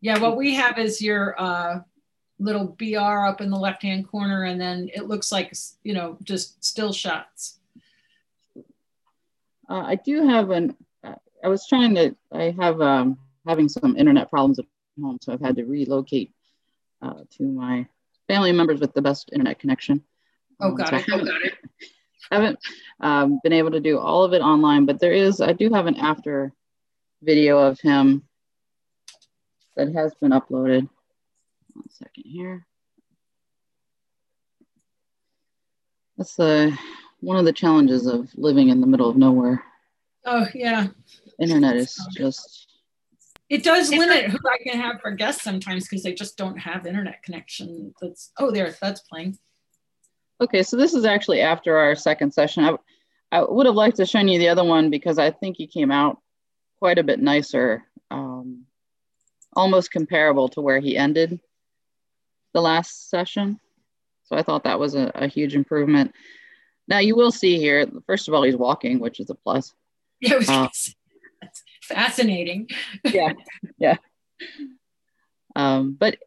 Yeah, 0.00 0.18
what 0.18 0.36
we 0.36 0.54
have 0.54 0.78
is 0.78 1.00
your 1.00 1.40
uh, 1.40 1.80
little 2.38 2.66
BR 2.78 3.26
up 3.26 3.40
in 3.40 3.50
the 3.50 3.58
left 3.58 3.82
hand 3.82 4.08
corner, 4.08 4.44
and 4.44 4.60
then 4.60 4.90
it 4.94 5.06
looks 5.06 5.30
like, 5.30 5.54
you 5.82 5.94
know, 5.94 6.18
just 6.22 6.64
still 6.64 6.92
shots. 6.92 7.58
Uh, 9.68 9.82
I 9.86 9.94
do 9.94 10.26
have 10.26 10.50
an, 10.50 10.76
I 11.02 11.48
was 11.48 11.66
trying 11.66 11.94
to, 11.94 12.14
I 12.32 12.54
have 12.58 12.80
um, 12.80 13.18
having 13.46 13.68
some 13.68 13.96
internet 13.96 14.30
problems 14.30 14.58
at 14.58 14.66
home, 15.00 15.18
so 15.20 15.32
I've 15.32 15.40
had 15.40 15.56
to 15.56 15.64
relocate 15.64 16.32
uh, 17.02 17.24
to 17.36 17.42
my 17.44 17.86
family 18.28 18.52
members 18.52 18.80
with 18.80 18.94
the 18.94 19.02
best 19.02 19.30
internet 19.32 19.58
connection. 19.58 20.02
Oh, 20.60 20.72
got 20.72 20.92
um, 20.92 21.00
so 21.00 21.16
it. 21.16 21.20
Oh, 21.20 21.24
got 21.24 21.42
it. 21.42 21.54
haven't 22.30 22.58
um, 23.00 23.40
been 23.42 23.52
able 23.52 23.70
to 23.70 23.80
do 23.80 23.98
all 23.98 24.24
of 24.24 24.32
it 24.32 24.40
online, 24.40 24.86
but 24.86 24.98
there 24.98 25.12
is, 25.12 25.40
I 25.40 25.52
do 25.52 25.70
have 25.72 25.86
an 25.86 25.96
after 25.96 26.52
video 27.22 27.58
of 27.58 27.80
him 27.80 28.22
that 29.76 29.92
has 29.92 30.14
been 30.14 30.32
uploaded. 30.32 30.88
One 31.74 31.90
second 31.90 32.24
here. 32.24 32.66
That's 36.16 36.36
the 36.36 36.76
one 37.20 37.36
of 37.36 37.44
the 37.44 37.52
challenges 37.52 38.06
of 38.06 38.30
living 38.36 38.68
in 38.68 38.80
the 38.80 38.86
middle 38.86 39.08
of 39.08 39.16
nowhere. 39.16 39.62
Oh 40.24 40.46
yeah. 40.54 40.88
Internet 41.38 41.76
is 41.76 41.98
just 42.16 42.68
it 43.50 43.62
does 43.62 43.90
limit 43.90 44.30
who 44.30 44.38
I 44.48 44.58
can 44.62 44.80
have 44.80 45.00
for 45.00 45.10
guests 45.10 45.42
sometimes 45.42 45.86
because 45.86 46.02
they 46.02 46.14
just 46.14 46.36
don't 46.36 46.56
have 46.56 46.86
internet 46.86 47.22
connection. 47.22 47.94
That's 48.00 48.32
oh 48.38 48.50
there, 48.50 48.74
that's 48.80 49.00
playing. 49.02 49.38
Okay, 50.40 50.62
so 50.62 50.76
this 50.76 50.94
is 50.94 51.04
actually 51.04 51.40
after 51.40 51.76
our 51.76 51.94
second 51.94 52.32
session. 52.32 52.64
I, 52.64 52.76
I 53.30 53.44
would 53.46 53.66
have 53.66 53.74
liked 53.74 53.96
to 53.98 54.06
show 54.06 54.20
you 54.20 54.38
the 54.38 54.48
other 54.48 54.64
one 54.64 54.90
because 54.90 55.18
I 55.18 55.30
think 55.30 55.56
he 55.56 55.66
came 55.66 55.90
out 55.90 56.18
quite 56.78 56.98
a 56.98 57.04
bit 57.04 57.20
nicer, 57.20 57.84
um, 58.10 58.64
almost 59.54 59.90
comparable 59.90 60.48
to 60.50 60.60
where 60.60 60.80
he 60.80 60.96
ended 60.96 61.40
the 62.54 62.62
last 62.62 63.10
session. 63.10 63.60
So 64.24 64.36
I 64.36 64.42
thought 64.42 64.64
that 64.64 64.80
was 64.80 64.94
a, 64.94 65.12
a 65.14 65.26
huge 65.26 65.54
improvement. 65.54 66.14
Now 66.88 66.98
you 66.98 67.14
will 67.16 67.32
see 67.32 67.58
here, 67.58 67.86
first 68.06 68.28
of 68.28 68.34
all, 68.34 68.42
he's 68.42 68.56
walking, 68.56 69.00
which 69.00 69.20
is 69.20 69.28
a 69.30 69.34
plus. 69.34 69.74
Yeah, 70.20 70.40
uh, 70.48 70.68
that's 71.42 71.62
fascinating. 71.82 72.68
yeah, 73.04 73.32
yeah. 73.78 73.96
Um, 75.54 75.96
but 75.98 76.18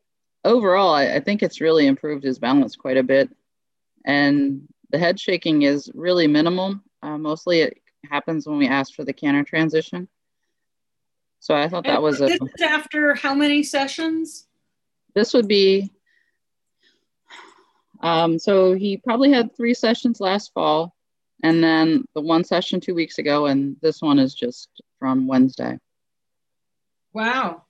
overall, 0.43 0.93
I, 0.93 1.15
I 1.15 1.19
think 1.19 1.41
it's 1.41 1.61
really 1.61 1.87
improved 1.87 2.23
his 2.23 2.37
balance 2.37 2.75
quite 2.75 2.97
a 2.97 3.03
bit. 3.03 3.29
And 4.05 4.67
the 4.91 4.97
head 4.97 5.19
shaking 5.19 5.63
is 5.63 5.89
really 5.93 6.27
minimal. 6.27 6.79
Uh, 7.01 7.17
mostly 7.17 7.61
it 7.61 7.81
happens 8.09 8.47
when 8.47 8.57
we 8.57 8.67
ask 8.67 8.93
for 8.93 9.03
the 9.03 9.13
canter 9.13 9.43
transition. 9.43 10.07
So 11.39 11.55
I 11.55 11.69
thought 11.69 11.85
that 11.85 12.01
was 12.01 12.21
a. 12.21 12.27
This 12.27 12.39
is 12.41 12.61
after 12.61 13.15
how 13.15 13.33
many 13.33 13.63
sessions? 13.63 14.47
This 15.13 15.33
would 15.33 15.47
be. 15.47 15.91
Um, 18.01 18.37
so 18.39 18.73
he 18.73 18.97
probably 18.97 19.31
had 19.31 19.55
three 19.55 19.73
sessions 19.73 20.19
last 20.19 20.53
fall, 20.53 20.95
and 21.43 21.63
then 21.63 22.05
the 22.13 22.21
one 22.21 22.43
session 22.43 22.79
two 22.79 22.95
weeks 22.95 23.17
ago, 23.17 23.47
and 23.47 23.75
this 23.81 24.01
one 24.01 24.19
is 24.19 24.33
just 24.33 24.69
from 24.99 25.27
Wednesday. 25.27 25.77
Wow. 27.13 27.63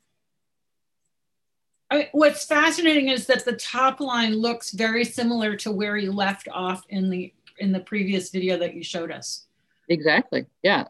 I, 1.90 2.10
what's 2.12 2.46
fascinating 2.46 3.08
is 3.08 3.28
that 3.28 3.46
the 3.46 3.56
top 3.56 4.02
line 4.02 4.36
looks 4.36 4.72
very 4.72 5.06
similar 5.06 5.56
to 5.58 5.72
where 5.72 5.96
you 5.96 6.12
left 6.12 6.50
off 6.52 6.84
in 6.90 7.10
the 7.10 7.34
in 7.60 7.72
the 7.72 7.80
previous 7.80 8.30
video 8.30 8.58
that 8.58 8.76
you 8.76 8.84
showed 8.84 9.12
us. 9.12 9.46
Exactly. 9.90 10.46
Yeah. 10.64 10.86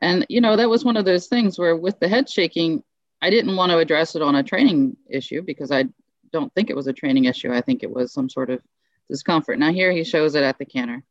And 0.00 0.24
you 0.28 0.40
know, 0.40 0.56
that 0.56 0.70
was 0.70 0.84
one 0.84 0.96
of 0.96 1.04
those 1.04 1.26
things 1.26 1.58
where 1.58 1.76
with 1.76 1.98
the 1.98 2.08
head 2.08 2.28
shaking, 2.28 2.82
I 3.20 3.30
didn't 3.30 3.56
want 3.56 3.72
to 3.72 3.78
address 3.78 4.14
it 4.14 4.22
on 4.22 4.36
a 4.36 4.42
training 4.42 4.96
issue 5.08 5.42
because 5.42 5.70
I 5.70 5.86
don't 6.32 6.52
think 6.54 6.70
it 6.70 6.76
was 6.76 6.86
a 6.86 6.92
training 6.92 7.24
issue. 7.24 7.52
I 7.52 7.60
think 7.60 7.82
it 7.82 7.90
was 7.90 8.12
some 8.12 8.28
sort 8.28 8.50
of 8.50 8.62
discomfort. 9.08 9.58
Now 9.58 9.72
here 9.72 9.92
he 9.92 10.04
shows 10.04 10.34
it 10.34 10.42
at 10.42 10.58
the 10.58 10.64
canter, 10.64 11.02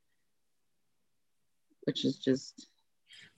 which 1.84 2.06
is 2.06 2.18
just 2.18 2.68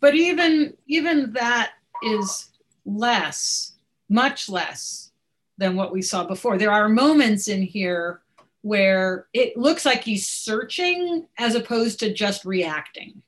but 0.01 0.15
even 0.15 0.75
even 0.87 1.33
that 1.33 1.73
is 2.03 2.49
less, 2.85 3.73
much 4.09 4.49
less 4.49 5.11
than 5.57 5.75
what 5.75 5.93
we 5.93 6.01
saw 6.01 6.25
before. 6.25 6.57
There 6.57 6.71
are 6.71 6.89
moments 6.89 7.47
in 7.47 7.61
here 7.61 8.21
where 8.63 9.27
it 9.33 9.55
looks 9.55 9.85
like 9.85 10.03
he's 10.03 10.27
searching 10.27 11.27
as 11.37 11.55
opposed 11.55 11.99
to 11.99 12.13
just 12.13 12.45
reacting. 12.45 13.21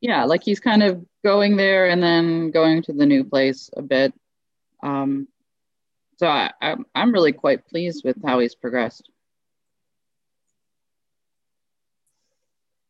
Yeah, 0.00 0.24
like 0.24 0.42
he's 0.42 0.60
kind 0.60 0.82
of 0.82 1.04
going 1.24 1.56
there 1.56 1.88
and 1.88 2.02
then 2.02 2.50
going 2.50 2.82
to 2.82 2.92
the 2.92 3.06
new 3.06 3.24
place 3.24 3.70
a 3.76 3.82
bit. 3.82 4.12
Um, 4.82 5.28
so 6.16 6.26
I, 6.26 6.50
I'm, 6.60 6.86
I'm 6.94 7.12
really 7.12 7.32
quite 7.32 7.66
pleased 7.66 8.04
with 8.04 8.16
how 8.24 8.38
he's 8.38 8.54
progressed. 8.54 9.10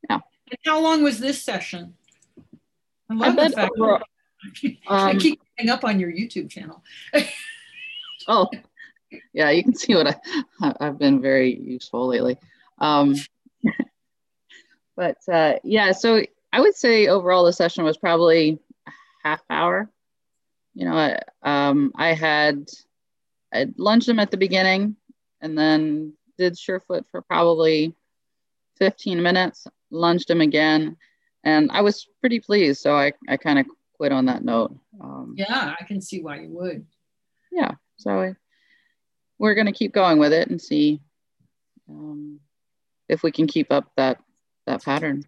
Yeah. 0.09 0.21
And 0.51 0.59
how 0.65 0.81
long 0.81 1.03
was 1.03 1.19
this 1.19 1.43
session? 1.43 1.95
I 3.11 3.15
love 3.15 3.39
I 3.39 3.49
the 3.49 3.55
fact 3.55 3.73
over, 3.79 3.95
um, 3.95 4.01
I 4.87 5.15
keep 5.15 5.41
getting 5.57 5.71
up 5.71 5.85
on 5.85 5.99
your 5.99 6.11
YouTube 6.11 6.51
channel. 6.51 6.83
oh, 8.29 8.49
yeah, 9.33 9.51
you 9.51 9.63
can 9.63 9.75
see 9.75 9.95
what 9.95 10.21
I, 10.61 10.75
I've 10.81 10.99
been 10.99 11.21
very 11.21 11.57
useful 11.59 12.07
lately. 12.07 12.37
Um, 12.79 13.17
but 14.97 15.19
uh, 15.33 15.55
yeah, 15.65 15.93
so 15.93 16.23
I 16.53 16.61
would 16.61 16.75
say 16.75 17.09
overall 17.09 17.45
the 17.45 17.53
session 17.53 17.85
was 17.85 17.97
probably 17.97 18.59
half 19.23 19.43
hour. 19.51 19.91
You 20.75 20.85
know, 20.85 20.95
I, 20.95 21.21
um, 21.43 21.93
I 21.97 22.13
had 22.13 22.69
I 23.53 23.67
lunged 23.77 24.09
him 24.09 24.19
at 24.19 24.31
the 24.31 24.37
beginning 24.37 24.97
and 25.41 25.59
then 25.59 26.15
did 26.39 26.55
Surefoot 26.55 27.07
for 27.11 27.23
probably 27.23 27.95
15 28.79 29.23
minutes, 29.23 29.67
lunged 29.91 30.31
him 30.31 30.41
again, 30.41 30.97
and 31.45 31.71
I 31.71 31.83
was 31.83 32.07
pretty 32.21 32.41
pleased. 32.41 32.81
So 32.81 32.97
I, 32.97 33.13
I 33.29 33.37
kind 33.37 33.59
of 33.59 33.67
quit 33.95 34.13
on 34.13 34.27
that 34.27 34.45
note. 34.45 34.77
Um, 35.01 35.35
yeah, 35.37 35.75
I 35.79 35.85
can 35.85 36.01
see 36.01 36.21
why 36.23 36.41
you 36.41 36.49
would. 36.51 36.87
Yeah, 37.51 37.73
so 37.97 38.35
we're 39.39 39.55
going 39.55 39.67
to 39.67 39.73
keep 39.73 39.93
going 39.93 40.19
with 40.19 40.33
it 40.33 40.49
and 40.49 40.61
see 40.61 41.01
um, 41.89 42.41
if 43.09 43.23
we 43.23 43.31
can 43.31 43.47
keep 43.47 43.73
up 43.73 43.91
that 43.97 44.19
that 44.67 44.85
pattern. 44.85 45.25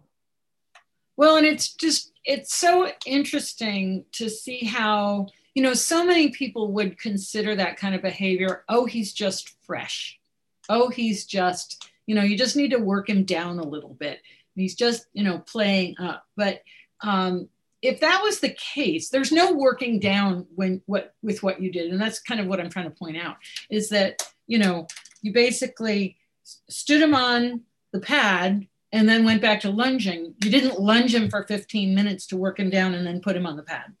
Well, 1.15 1.37
and 1.37 1.45
it's 1.45 1.73
just 1.73 2.11
it's 2.23 2.53
so 2.53 2.91
interesting 3.05 4.05
to 4.13 4.29
see 4.29 4.65
how 4.65 5.27
you 5.59 5.63
know 5.63 5.73
so 5.73 6.05
many 6.05 6.29
people 6.29 6.71
would 6.71 6.97
consider 6.97 7.53
that 7.53 7.75
kind 7.75 7.93
of 7.93 8.01
behavior. 8.01 8.63
Oh, 8.69 8.85
he's 8.85 9.11
just 9.11 9.57
fresh. 9.65 10.17
Oh, 10.69 10.87
he's 10.87 11.25
just 11.25 11.89
you 12.07 12.15
know 12.15 12.23
you 12.23 12.37
just 12.37 12.55
need 12.55 12.71
to 12.71 12.79
work 12.79 13.09
him 13.09 13.25
down 13.25 13.59
a 13.59 13.67
little 13.67 13.93
bit. 13.93 14.21
He's 14.55 14.73
just 14.73 15.07
you 15.11 15.21
know 15.21 15.39
playing 15.39 15.95
up, 15.99 16.25
but 16.37 16.61
um, 17.01 17.49
if 17.81 17.99
that 17.99 18.21
was 18.23 18.39
the 18.39 18.55
case, 18.55 19.09
there's 19.09 19.33
no 19.33 19.51
working 19.51 19.99
down 19.99 20.47
when 20.55 20.81
what 20.85 21.13
with 21.21 21.43
what 21.43 21.61
you 21.61 21.73
did, 21.73 21.91
and 21.91 21.99
that's 21.99 22.21
kind 22.21 22.39
of 22.39 22.47
what 22.47 22.61
I'm 22.61 22.69
trying 22.69 22.89
to 22.89 22.97
point 22.97 23.17
out 23.17 23.35
is 23.69 23.89
that 23.89 24.25
you 24.47 24.59
know 24.59 24.87
you 25.21 25.33
basically 25.33 26.15
stood 26.69 27.01
him 27.01 27.13
on 27.13 27.63
the 27.91 27.99
pad 27.99 28.65
and 28.93 29.09
then 29.09 29.25
went 29.25 29.41
back 29.41 29.59
to 29.61 29.69
lunging. 29.69 30.35
You 30.41 30.51
didn't 30.51 30.79
lunge 30.79 31.13
him 31.13 31.29
for 31.29 31.43
15 31.43 31.93
minutes 31.93 32.27
to 32.27 32.37
work 32.37 32.57
him 32.61 32.69
down 32.69 32.93
and 32.93 33.05
then 33.05 33.19
put 33.19 33.35
him 33.35 33.45
on 33.45 33.57
the 33.57 33.63
pad. 33.63 33.93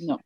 No, 0.00 0.18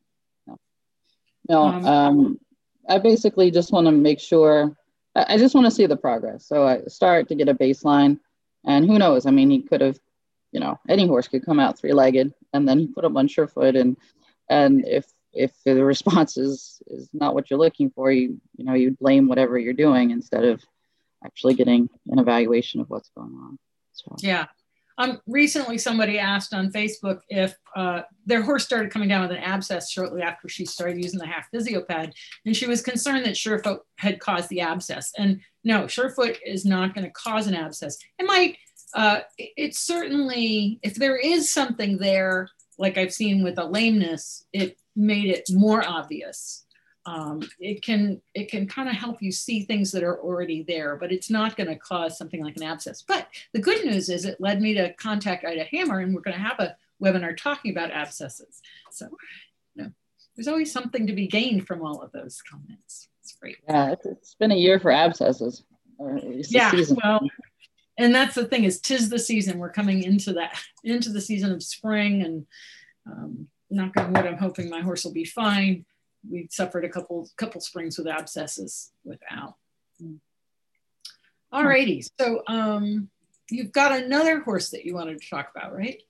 no. 1.49 1.63
Um, 1.63 1.87
um, 1.87 2.41
I 2.89 2.99
basically 2.99 3.51
just 3.51 3.73
want 3.73 3.87
to 3.87 3.93
make 3.93 4.21
sure. 4.21 4.77
I 5.15 5.37
just 5.37 5.55
want 5.55 5.65
to 5.65 5.71
see 5.71 5.87
the 5.87 5.97
progress. 5.97 6.47
So 6.47 6.67
I 6.67 6.83
start 6.87 7.29
to 7.29 7.35
get 7.35 7.49
a 7.49 7.55
baseline, 7.55 8.21
and 8.65 8.87
who 8.87 8.99
knows? 8.99 9.27
I 9.27 9.33
mean, 9.33 9.51
he 9.51 9.63
could 9.63 9.81
have, 9.81 9.99
you 10.53 10.61
know, 10.61 10.79
any 10.89 11.09
horse 11.09 11.27
could 11.27 11.45
come 11.45 11.59
out 11.59 11.77
three-legged, 11.77 12.33
and 12.53 12.69
then 12.69 12.79
he 12.79 12.87
put 12.87 13.05
him 13.05 13.17
on 13.17 13.27
surefoot, 13.27 13.77
and 13.77 13.97
and 14.49 14.87
if 14.87 15.07
if 15.33 15.53
the 15.65 15.85
response 15.85 16.37
is 16.37 16.81
is 16.87 17.09
not 17.13 17.35
what 17.35 17.51
you're 17.51 17.59
looking 17.59 17.91
for, 17.91 18.13
you 18.13 18.41
you 18.57 18.65
know 18.65 18.75
you 18.75 18.93
blame 18.93 19.29
whatever 19.29 19.59
you're 19.59 19.73
doing 19.73 20.11
instead 20.11 20.45
of 20.45 20.63
actually 21.25 21.55
getting 21.55 21.89
an 22.09 22.19
evaluation 22.19 22.81
of 22.81 22.89
what's 22.91 23.11
going 23.11 23.35
on. 23.35 23.59
So. 23.93 24.15
Yeah. 24.21 24.47
Um, 24.99 25.21
recently, 25.27 25.79
somebody 25.79 26.19
asked 26.19 26.53
on 26.53 26.73
Facebook 26.73 27.21
if 27.29 27.55
uh, 27.77 28.03
their 28.27 28.43
horse 28.43 28.65
started 28.65 28.91
coming 28.91 29.09
down 29.09 29.23
with 29.23 29.31
an 29.31 29.43
abscess 29.43 29.91
shortly 29.91 30.23
after 30.23 30.49
she 30.49 30.67
started 30.67 31.03
using 31.03 31.21
the 31.21 31.27
half 31.27 31.49
physio 31.51 31.83
pad, 31.83 32.13
and 32.45 32.57
she 32.57 32.67
was 32.67 32.83
concerned 32.83 33.25
that 33.25 33.37
Surefoot 33.37 33.81
had 33.97 34.19
caused 34.19 34.49
the 34.49 34.61
abscess. 34.61 35.13
And 35.17 35.41
no, 35.65 35.85
Surefoot 35.85 36.39
is 36.45 36.65
not 36.65 36.95
going 36.95 37.07
to 37.07 37.13
cause 37.13 37.47
an 37.47 37.55
abscess. 37.55 37.97
It 38.19 38.27
might. 38.27 38.57
Uh, 38.95 39.21
it 39.37 39.75
certainly, 39.75 40.81
if 40.83 40.95
there 40.95 41.17
is 41.17 41.53
something 41.53 41.99
there, 41.99 42.49
like 42.79 42.97
I've 42.97 43.13
seen 43.13 43.45
with 43.45 43.59
a 43.59 43.65
lameness, 43.65 44.47
it 44.53 44.79
made 44.97 45.29
it 45.29 45.45
more 45.53 45.87
obvious 45.87 46.65
um, 47.09 47.41
it 47.59 47.81
can 47.81 48.21
it 48.35 48.51
can 48.51 48.67
kind 48.67 48.87
of 48.87 48.95
help 48.95 49.23
you 49.23 49.33
see 49.33 49.63
things 49.63 49.91
that 49.93 50.03
are 50.03 50.21
already 50.21 50.63
there, 50.63 50.95
but 50.97 51.11
it's 51.11 51.31
not 51.31 51.57
going 51.57 51.69
to 51.69 51.77
cause 51.77 52.19
something 52.19 52.45
like 52.45 52.57
an 52.59 52.63
abscess. 52.63 53.03
But 53.07 53.29
the 53.55 53.61
good 53.61 53.83
news 53.87 54.11
is 54.11 54.27
it 54.27 54.41
led 54.41 54.61
me 54.61 54.75
to 54.75 54.93
contact 54.95 55.45
Ida 55.45 55.65
Hammer, 55.65 56.01
and 56.01 56.15
we're 56.15 56.21
going 56.21 56.37
to 56.37 56.43
have 56.43 56.61
a 56.61 56.77
webinar 57.03 57.35
talking 57.35 57.71
about 57.71 57.93
abscesses. 57.93 58.61
So, 58.91 59.09
you 59.75 59.85
know, 59.85 59.91
there's 60.37 60.49
always 60.49 60.71
something 60.71 61.07
to 61.07 61.15
be 61.15 61.27
gained 61.27 61.67
from 61.67 61.81
all 61.81 62.03
of 62.03 62.13
those 62.13 62.43
comments. 62.43 63.09
It's 63.23 63.33
great. 63.41 63.57
Yeah, 63.67 63.95
it's 64.05 64.35
been 64.35 64.53
a 64.53 64.57
year 64.57 64.79
for 64.79 64.91
abscesses. 64.91 65.65
yeah, 66.51 66.73
well, 67.03 67.27
and 67.97 68.15
that's 68.15 68.35
the 68.35 68.45
thing 68.45 68.65
is, 68.65 68.81
tis 68.81 69.09
the 69.09 69.19
season. 69.19 69.59
We're 69.59 69.71
coming 69.71 70.03
into 70.03 70.35
that 70.35 70.61
into 70.85 71.09
the 71.09 71.23
season 71.23 71.53
of 71.53 71.63
spring, 71.63 72.23
and 72.23 72.47
um, 73.07 73.49
knock 73.71 73.97
on 73.97 74.13
wood, 74.13 74.27
I'm 74.27 74.37
hoping 74.37 74.69
my 74.69 74.83
horse 74.83 75.05
will 75.05 75.15
be 75.15 75.25
fine 75.25 75.87
we 76.29 76.49
suffered 76.51 76.85
a 76.85 76.89
couple 76.89 77.29
couple 77.37 77.61
springs 77.61 77.99
with 77.99 78.07
abscesses 78.07 78.93
with 79.05 79.21
Al. 79.31 79.59
All 81.51 81.65
righty. 81.65 82.05
So 82.21 82.43
um, 82.47 83.09
you've 83.51 83.73
got 83.73 83.93
another 83.93 84.41
horse 84.41 84.71
that 84.71 84.85
you 84.85 84.95
wanted 84.95 85.21
to 85.21 85.31
talk 85.31 85.51
about, 85.55 85.75
right? 85.75 86.03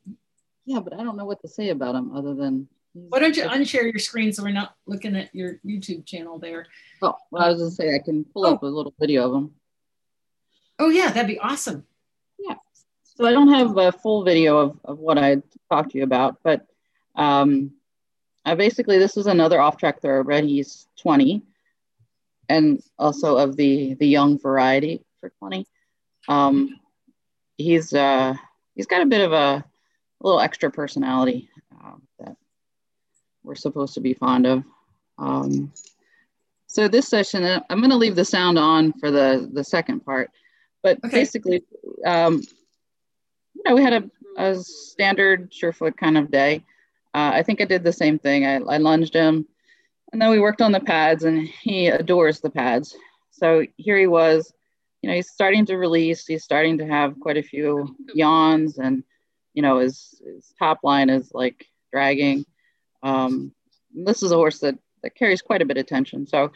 Yeah, 0.65 0.81
but 0.81 0.93
I 0.93 1.03
don't 1.03 1.17
know 1.17 1.25
what 1.25 1.41
to 1.43 1.49
say 1.49 1.71
about 1.71 1.95
him 1.95 2.15
other 2.15 2.35
than. 2.35 2.69
Why 2.93 3.21
don't 3.21 3.37
you 3.37 3.45
unshare 3.45 3.85
your 3.85 3.99
screen 4.01 4.33
so 4.33 4.43
we're 4.43 4.51
not 4.51 4.75
looking 4.87 5.15
at 5.15 5.33
your 5.35 5.61
YouTube 5.65 6.05
channel 6.05 6.39
there? 6.39 6.67
Oh, 7.01 7.15
well, 7.31 7.45
I 7.45 7.49
was 7.51 7.59
going 7.59 7.71
to 7.71 7.77
say 7.77 7.95
I 7.95 8.01
can 8.01 8.25
pull 8.25 8.47
oh. 8.47 8.55
up 8.55 8.63
a 8.63 8.67
little 8.67 8.93
video 8.99 9.29
of 9.29 9.35
him. 9.35 9.51
Oh, 10.81 10.89
yeah, 10.89 11.13
that'd 11.13 11.29
be 11.29 11.39
awesome. 11.39 11.85
Yeah. 12.39 12.57
So 13.05 13.25
I 13.25 13.33
don't 13.33 13.53
have 13.53 13.77
a 13.77 13.93
full 13.93 14.25
video 14.25 14.59
of, 14.59 14.81
of 14.85 14.99
what 14.99 15.17
I 15.17 15.43
talked 15.71 15.93
to 15.93 15.99
you 15.99 16.05
about, 16.05 16.39
but 16.43 16.67
um, 17.15 17.73
uh, 18.49 18.55
basically, 18.55 18.99
this 18.99 19.17
is 19.17 19.27
another 19.27 19.61
off-track 19.61 20.01
thoroughbred. 20.01 20.45
He's 20.45 20.89
20, 21.01 21.43
and 22.49 22.83
also 22.99 23.37
of 23.37 23.57
the 23.57 23.95
the 23.95 24.07
young 24.07 24.39
variety 24.39 25.05
for 25.21 25.31
20. 25.39 25.67
Um, 26.29 26.81
he's 27.59 27.93
uh, 27.93 28.35
he's 28.75 28.87
got 28.87 29.03
a 29.03 29.07
bit 29.07 29.21
of 29.21 29.33
a, 29.33 29.37
a 29.37 29.65
little 30.23 30.41
extra 30.41 30.71
personality 30.71 31.51
uh, 31.85 31.97
that 32.21 32.37
we're 33.43 33.55
supposed 33.55 33.95
to 33.95 34.01
be 34.01 34.15
fond 34.15 34.47
of. 34.47 34.65
Um, 35.19 35.71
so 36.69 36.89
this 36.89 37.09
session, 37.09 37.45
uh, 37.45 37.61
I'm 37.69 37.81
going 37.81 37.91
to 37.91 37.97
leave 37.97 38.17
the 38.17 38.25
sound 38.25 38.59
on 38.59 38.95
for 38.95 39.11
the 39.11 39.47
the 39.53 39.65
second 39.65 40.07
part, 40.07 40.31
but 40.83 40.99
okay. 41.05 41.19
basically, 41.19 41.65
um, 42.07 42.43
you 43.53 43.63
know, 43.67 43.75
we 43.75 43.83
had 43.83 43.93
a, 43.93 44.11
a 44.39 44.55
standard 44.57 45.53
surefoot 45.53 45.99
kind 45.99 46.17
of 46.17 46.31
day. 46.31 46.65
Uh, 47.19 47.33
I 47.35 47.43
think 47.43 47.61
I 47.61 47.65
did 47.65 47.83
the 47.83 47.93
same 47.93 48.21
thing. 48.21 48.47
I, 48.47 48.57
I 48.75 48.79
lunged 48.79 49.13
him, 49.13 49.45
and 50.13 50.23
then 50.23 50.31
we 50.31 50.39
worked 50.39 50.63
on 50.63 50.71
the 50.71 50.79
pads, 50.79 51.25
and 51.25 51.49
he 51.49 51.89
adores 51.89 52.39
the 52.39 52.49
pads. 52.49 52.97
So 53.33 53.67
here 53.77 53.99
he 53.99 54.07
was, 54.07 54.53
you 55.03 55.11
know, 55.11 55.17
he's 55.17 55.29
starting 55.29 55.67
to 55.67 55.77
release. 55.77 56.27
He's 56.27 56.45
starting 56.45 56.79
to 56.79 56.87
have 56.87 57.19
quite 57.19 57.37
a 57.37 57.43
few 57.43 57.97
yawns, 58.15 58.79
and 58.79 59.03
you 59.53 59.63
know, 59.63 59.81
his, 59.81 60.23
his 60.25 60.55
top 60.61 60.79
line 60.85 61.11
is 61.11 61.33
like 61.35 61.67
dragging. 61.93 62.47
Um, 63.03 63.53
this 63.93 64.23
is 64.23 64.31
a 64.31 64.37
horse 64.37 64.61
that 64.61 64.79
that 65.03 65.17
carries 65.17 65.43
quite 65.43 65.63
a 65.63 65.67
bit 65.67 65.79
of 65.79 65.87
tension. 65.87 66.25
So 66.25 66.53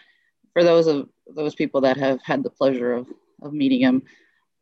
for 0.52 0.62
those 0.62 0.86
of 0.86 1.08
those 1.26 1.56
people 1.56 1.80
that 1.80 1.96
have 1.96 2.22
had 2.22 2.44
the 2.44 2.50
pleasure 2.50 2.92
of 2.92 3.08
of 3.42 3.52
meeting 3.52 3.80
him, 3.80 4.04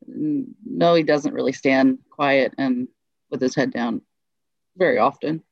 no, 0.07 0.95
he 0.95 1.03
doesn't 1.03 1.35
really 1.35 1.53
stand 1.53 1.99
quiet 2.09 2.55
and 2.57 2.89
with 3.31 3.43
his 3.43 3.55
head 3.55 3.71
down 3.71 4.01
very 4.79 4.97
often. 4.97 5.43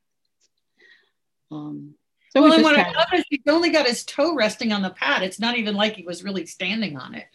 Um, 1.51 1.95
so 2.31 2.43
well, 2.43 2.53
and 2.53 2.63
what 2.63 2.77
I 2.77 2.91
noticed, 2.91 3.27
he 3.29 3.41
only 3.47 3.71
got 3.71 3.87
his 3.87 4.03
toe 4.03 4.35
resting 4.35 4.71
on 4.71 4.81
the 4.81 4.91
pad. 4.91 5.23
It's 5.23 5.39
not 5.39 5.57
even 5.57 5.75
like 5.75 5.95
he 5.95 6.03
was 6.03 6.23
really 6.23 6.45
standing 6.45 6.97
on 6.97 7.15
it. 7.15 7.25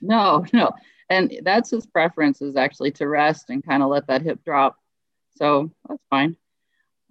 No, 0.00 0.46
no. 0.52 0.72
And 1.10 1.40
that's 1.42 1.70
his 1.70 1.86
preference 1.86 2.42
is 2.42 2.56
actually 2.56 2.92
to 2.92 3.08
rest 3.08 3.50
and 3.50 3.64
kind 3.64 3.82
of 3.82 3.88
let 3.88 4.06
that 4.08 4.22
hip 4.22 4.44
drop. 4.44 4.76
So 5.36 5.70
that's 5.88 6.02
fine. 6.10 6.36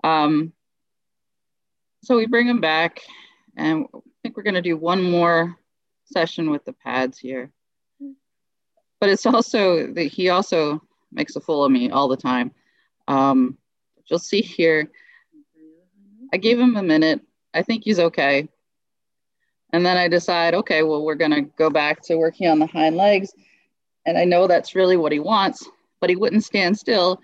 Um, 0.04 0.54
so 2.04 2.16
we 2.16 2.28
bring 2.28 2.48
him 2.48 2.62
back 2.62 3.02
and 3.58 3.86
I 3.94 4.00
think 4.22 4.38
we're 4.38 4.44
going 4.44 4.54
to 4.54 4.62
do 4.62 4.78
one 4.78 5.02
more 5.02 5.58
session 6.06 6.52
with 6.52 6.64
the 6.64 6.74
pads 6.74 7.18
here. 7.18 7.52
But 9.00 9.10
it's 9.10 9.26
also 9.26 9.92
that 9.94 10.04
he 10.04 10.30
also 10.30 10.82
makes 11.12 11.36
a 11.36 11.42
fool 11.42 11.66
of 11.66 11.72
me 11.72 11.90
all 11.90 12.08
the 12.08 12.18
time. 12.18 12.52
Um, 13.08 13.58
you'll 14.06 14.20
see 14.20 14.42
here, 14.42 14.92
I 16.34 16.38
gave 16.38 16.60
him 16.60 16.76
a 16.76 16.84
minute. 16.84 17.22
I 17.54 17.64
think 17.64 17.84
he's 17.84 18.00
okay. 18.00 18.48
And 19.74 19.86
then 19.86 19.98
I 19.98 20.08
decide, 20.08 20.54
okay, 20.56 20.84
well, 20.84 21.04
we're 21.04 21.16
going 21.16 21.32
to 21.32 21.42
go 21.42 21.70
back 21.70 22.02
to 22.04 22.16
working 22.16 22.48
on 22.48 22.60
the 22.60 22.68
hind 22.68 22.96
legs. 22.96 23.34
And 24.06 24.18
I 24.18 24.24
know 24.24 24.48
that's 24.48 24.76
really 24.76 24.98
what 24.98 25.12
he 25.12 25.20
wants, 25.20 25.68
but 26.00 26.10
he 26.10 26.16
wouldn't 26.16 26.46
stand 26.46 26.78
still. 26.78 27.20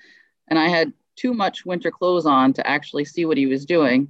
And 0.49 0.59
I 0.59 0.67
had 0.67 0.91
too 1.15 1.33
much 1.33 1.65
winter 1.65 1.91
clothes 1.91 2.25
on 2.25 2.53
to 2.53 2.67
actually 2.67 3.05
see 3.05 3.25
what 3.25 3.37
he 3.37 3.45
was 3.45 3.65
doing. 3.65 4.09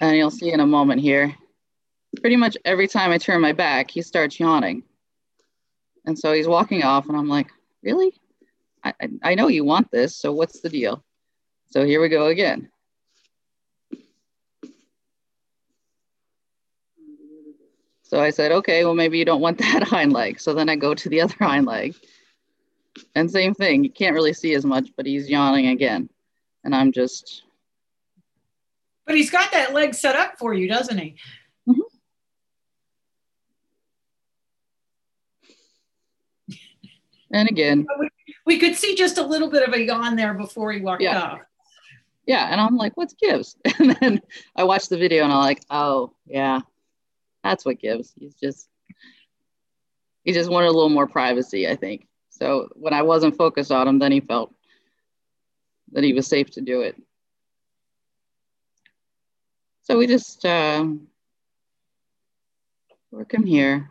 and 0.00 0.16
you'll 0.16 0.30
see 0.30 0.52
in 0.52 0.60
a 0.60 0.66
moment 0.66 1.00
here, 1.00 1.34
pretty 2.20 2.36
much 2.36 2.56
every 2.64 2.88
time 2.88 3.10
I 3.10 3.18
turn 3.18 3.40
my 3.40 3.52
back, 3.52 3.90
he 3.90 4.02
starts 4.02 4.38
yawning. 4.38 4.82
And 6.06 6.18
so 6.18 6.32
he's 6.32 6.48
walking 6.48 6.82
off, 6.82 7.08
and 7.08 7.16
I'm 7.16 7.28
like, 7.28 7.48
really? 7.82 8.12
I, 8.82 8.92
I 9.22 9.34
know 9.34 9.48
you 9.48 9.64
want 9.64 9.90
this, 9.90 10.14
so 10.14 10.32
what's 10.32 10.60
the 10.60 10.68
deal? 10.68 11.02
So 11.74 11.84
here 11.84 12.00
we 12.00 12.08
go 12.08 12.26
again. 12.26 12.70
So 18.04 18.20
I 18.20 18.30
said, 18.30 18.52
okay, 18.52 18.84
well, 18.84 18.94
maybe 18.94 19.18
you 19.18 19.24
don't 19.24 19.40
want 19.40 19.58
that 19.72 19.82
hind 19.82 20.12
leg. 20.12 20.38
So 20.38 20.54
then 20.54 20.68
I 20.68 20.76
go 20.76 20.94
to 20.94 21.08
the 21.08 21.20
other 21.20 21.34
hind 21.40 21.66
leg. 21.66 21.96
And 23.16 23.28
same 23.28 23.54
thing, 23.54 23.82
you 23.82 23.90
can't 23.90 24.14
really 24.14 24.32
see 24.32 24.54
as 24.54 24.64
much, 24.64 24.90
but 24.96 25.04
he's 25.04 25.28
yawning 25.28 25.66
again. 25.66 26.08
And 26.62 26.76
I'm 26.76 26.92
just. 26.92 27.42
But 29.04 29.16
he's 29.16 29.32
got 29.32 29.50
that 29.50 29.74
leg 29.74 29.94
set 29.94 30.14
up 30.14 30.38
for 30.38 30.54
you, 30.54 30.68
doesn't 30.68 30.96
he? 30.96 31.16
Mm-hmm. 31.68 31.80
And 37.32 37.48
again, 37.48 37.84
we, 37.98 38.08
we, 38.46 38.58
could 38.60 38.76
see 38.76 38.94
just 38.94 39.18
a 39.18 39.26
little 39.26 39.50
bit 39.50 39.66
of 39.66 39.74
a 39.74 39.82
yawn 39.82 40.14
there 40.14 40.34
before 40.34 40.70
he 40.70 40.80
walked 40.80 41.02
yeah. 41.02 41.20
off 41.20 41.40
yeah. 42.26 42.48
And 42.50 42.60
I'm 42.60 42.76
like, 42.76 42.96
what's 42.96 43.14
gives? 43.14 43.56
And 43.78 43.96
then 44.00 44.22
I 44.56 44.64
watched 44.64 44.90
the 44.90 44.98
video 44.98 45.24
and 45.24 45.32
I'm 45.32 45.40
like, 45.40 45.62
oh, 45.70 46.12
yeah, 46.26 46.60
that's 47.42 47.64
what 47.64 47.78
gives. 47.78 48.12
He's 48.18 48.34
just, 48.34 48.68
he 50.24 50.32
just 50.32 50.50
wanted 50.50 50.68
a 50.68 50.72
little 50.72 50.88
more 50.88 51.06
privacy, 51.06 51.68
I 51.68 51.76
think. 51.76 52.08
So 52.30 52.68
when 52.74 52.92
I 52.92 53.02
wasn't 53.02 53.36
focused 53.36 53.70
on 53.70 53.86
him, 53.86 53.98
then 53.98 54.12
he 54.12 54.20
felt 54.20 54.54
that 55.92 56.04
he 56.04 56.12
was 56.12 56.26
safe 56.26 56.50
to 56.52 56.60
do 56.60 56.80
it. 56.80 57.00
So 59.82 59.98
we 59.98 60.06
just 60.06 60.44
uh, 60.44 60.86
work 63.10 63.32
him 63.32 63.44
here. 63.44 63.90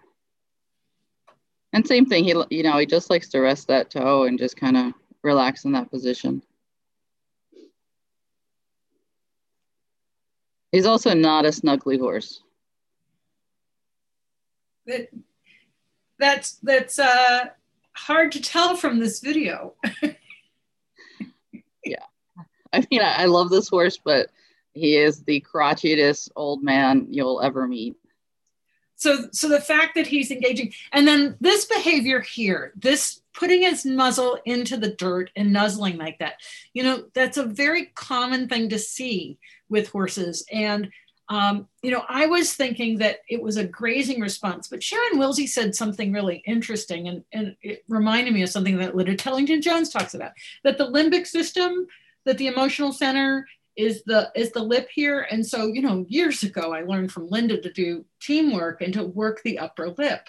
And 1.72 1.88
same 1.88 2.06
thing, 2.06 2.24
he, 2.24 2.36
you 2.50 2.64
know, 2.64 2.78
he 2.78 2.86
just 2.86 3.10
likes 3.10 3.30
to 3.30 3.40
rest 3.40 3.68
that 3.68 3.90
toe 3.90 4.24
and 4.24 4.38
just 4.38 4.58
kind 4.58 4.78
of 4.78 4.94
relax 5.24 5.66
in 5.66 5.72
that 5.72 5.90
position. 5.90 6.42
He's 10.74 10.88
also 10.88 11.14
not 11.14 11.46
a 11.46 11.50
snuggly 11.50 12.00
horse. 12.00 12.42
That, 14.88 15.10
that's 16.18 16.54
that's 16.64 16.98
uh, 16.98 17.46
hard 17.94 18.32
to 18.32 18.42
tell 18.42 18.76
from 18.76 19.00
this 19.00 19.20
video. 19.20 19.76
yeah, 21.86 22.04
I 22.74 22.86
mean, 22.90 23.02
I, 23.02 23.22
I 23.22 23.26
love 23.26 23.52
this 23.52 23.70
horse, 23.70 24.00
but 24.04 24.32
he 24.74 24.98
is 24.98 25.24
the 25.24 25.46
crotchetiest 25.54 26.32
old 26.36 26.64
man 26.64 27.06
you'll 27.08 27.40
ever 27.40 27.68
meet. 27.68 27.96
So, 28.96 29.28
so 29.32 29.50
the 29.50 29.62
fact 29.62 29.94
that 29.94 30.08
he's 30.08 30.32
engaging, 30.32 30.74
and 30.92 31.08
then 31.08 31.38
this 31.40 31.66
behavior 31.66 32.20
here, 32.20 32.74
this 32.76 33.22
putting 33.34 33.62
his 33.62 33.86
muzzle 33.86 34.40
into 34.46 34.78
the 34.78 34.92
dirt 34.92 35.30
and 35.36 35.52
nuzzling 35.52 35.98
like 35.98 36.20
that, 36.20 36.36
you 36.74 36.84
know, 36.84 37.06
that's 37.14 37.38
a 37.38 37.46
very 37.46 37.88
common 37.96 38.48
thing 38.48 38.70
to 38.70 38.80
see 38.80 39.38
with 39.70 39.90
horses. 39.90 40.46
And 40.52 40.90
um, 41.30 41.68
you 41.82 41.90
know, 41.90 42.04
I 42.10 42.26
was 42.26 42.54
thinking 42.54 42.98
that 42.98 43.20
it 43.30 43.42
was 43.42 43.56
a 43.56 43.66
grazing 43.66 44.20
response, 44.20 44.68
but 44.68 44.84
Sharon 44.84 45.18
Wilsie 45.18 45.48
said 45.48 45.74
something 45.74 46.12
really 46.12 46.44
interesting, 46.46 47.08
and, 47.08 47.24
and 47.32 47.56
it 47.62 47.84
reminded 47.88 48.34
me 48.34 48.44
of 48.44 48.50
something 48.50 48.78
that 48.78 48.96
Linda 48.96 49.16
Tellington 49.16 49.62
Jones 49.62 49.90
talks 49.90 50.14
about 50.14 50.34
that 50.64 50.78
the 50.78 50.92
limbic 50.92 51.26
system, 51.26 51.88
that 52.26 52.38
the 52.38 52.48
emotional 52.48 52.92
center 52.92 53.48
is 53.76 54.04
the 54.04 54.32
is 54.36 54.52
the 54.52 54.62
lip 54.62 54.90
here. 54.94 55.28
And 55.32 55.46
so 55.46 55.68
you 55.68 55.82
know 55.82 56.06
years 56.08 56.44
ago 56.44 56.74
i 56.74 56.84
learned 56.84 57.12
from 57.12 57.28
linda 57.28 57.60
to 57.60 57.72
do 57.72 58.06
TTEAM 58.22 58.54
work 58.54 58.82
and 58.82 58.94
to 58.94 59.04
work 59.04 59.42
the 59.44 59.60
upper 59.60 59.90
lip. 59.90 60.28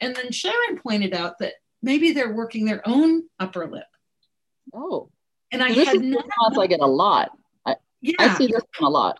And 0.00 0.14
then 0.14 0.32
sharon 0.32 0.78
pointed 0.78 1.14
out 1.14 1.38
that 1.38 1.54
maybe 1.82 2.12
they're 2.12 2.32
working 2.32 2.64
their 2.64 2.82
own 2.86 3.22
upper 3.38 3.68
lip 3.68 3.84
oh 4.74 5.10
and 5.52 5.62
i 5.62 5.72
this 5.72 5.88
had 5.88 6.02
is 6.02 6.16
i 6.58 6.66
get 6.66 6.80
a 6.80 6.86
lot 6.86 7.30
I, 7.66 7.76
yeah. 8.00 8.14
I 8.18 8.34
see 8.34 8.46
this 8.46 8.62
a 8.80 8.88
lot 8.88 9.18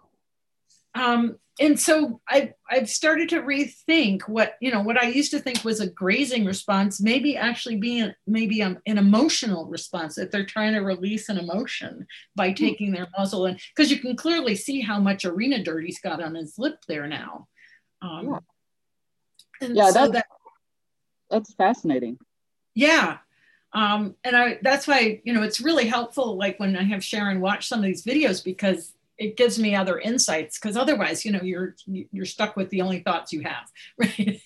um, 0.94 1.36
and 1.60 1.78
so 1.78 2.20
I've 2.26 2.54
I've 2.68 2.88
started 2.88 3.28
to 3.30 3.42
rethink 3.42 4.22
what 4.22 4.54
you 4.60 4.72
know 4.72 4.80
what 4.80 5.00
I 5.00 5.08
used 5.08 5.30
to 5.32 5.38
think 5.38 5.62
was 5.62 5.80
a 5.80 5.90
grazing 5.90 6.46
response, 6.46 7.00
maybe 7.00 7.36
actually 7.36 7.76
being 7.76 8.12
maybe 8.26 8.62
an 8.62 8.80
emotional 8.86 9.66
response 9.66 10.14
that 10.14 10.32
they're 10.32 10.46
trying 10.46 10.72
to 10.72 10.80
release 10.80 11.28
an 11.28 11.38
emotion 11.38 12.06
by 12.34 12.48
hmm. 12.48 12.54
taking 12.54 12.92
their 12.92 13.08
muzzle 13.16 13.46
and 13.46 13.60
because 13.74 13.90
you 13.90 13.98
can 13.98 14.16
clearly 14.16 14.56
see 14.56 14.80
how 14.80 14.98
much 14.98 15.24
arena 15.24 15.62
dirt 15.62 15.84
he's 15.84 16.00
got 16.00 16.22
on 16.22 16.34
his 16.34 16.54
lip 16.58 16.78
there 16.88 17.06
now. 17.06 17.46
Um, 18.00 18.40
yeah, 19.60 19.68
yeah 19.68 19.86
so 19.90 19.92
that's, 19.92 20.12
that, 20.12 20.26
that's 21.30 21.54
fascinating. 21.54 22.18
Yeah, 22.80 23.18
um, 23.74 24.14
and 24.24 24.34
I 24.34 24.58
that's 24.62 24.86
why 24.86 25.20
you 25.22 25.34
know 25.34 25.42
it's 25.42 25.60
really 25.60 25.86
helpful 25.86 26.38
like 26.38 26.58
when 26.58 26.74
I 26.78 26.82
have 26.84 27.04
Sharon 27.04 27.42
watch 27.42 27.68
some 27.68 27.80
of 27.80 27.84
these 27.84 28.02
videos 28.02 28.42
because 28.42 28.94
it 29.18 29.36
gives 29.36 29.58
me 29.58 29.74
other 29.74 29.98
insights 29.98 30.58
because 30.58 30.78
otherwise 30.78 31.22
you 31.26 31.30
know 31.30 31.42
you're 31.42 31.76
you're 31.86 32.24
stuck 32.24 32.56
with 32.56 32.70
the 32.70 32.80
only 32.80 33.00
thoughts 33.00 33.34
you 33.34 33.42
have 33.42 33.70
right? 33.98 34.40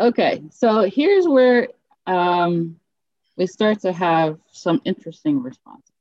Okay 0.00 0.42
so 0.50 0.88
here's 0.88 1.28
where 1.28 1.68
um, 2.06 2.80
we 3.36 3.46
start 3.46 3.80
to 3.82 3.92
have 3.92 4.38
some 4.52 4.80
interesting 4.86 5.42
responses. 5.42 5.92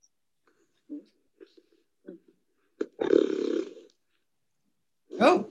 Oh 5.20 5.50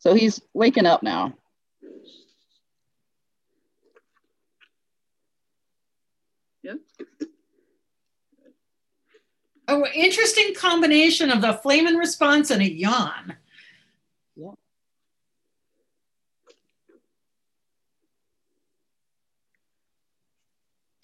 so 0.00 0.14
he's 0.14 0.40
waking 0.52 0.86
up 0.86 1.02
now 1.02 1.32
Yeah. 6.62 6.74
Oh, 9.68 9.86
interesting 9.94 10.52
combination 10.54 11.30
of 11.30 11.40
the 11.40 11.54
flehmen 11.54 11.94
response 11.96 12.50
and 12.50 12.60
a 12.60 12.70
yawn. 12.70 13.36
Yeah. 14.36 14.50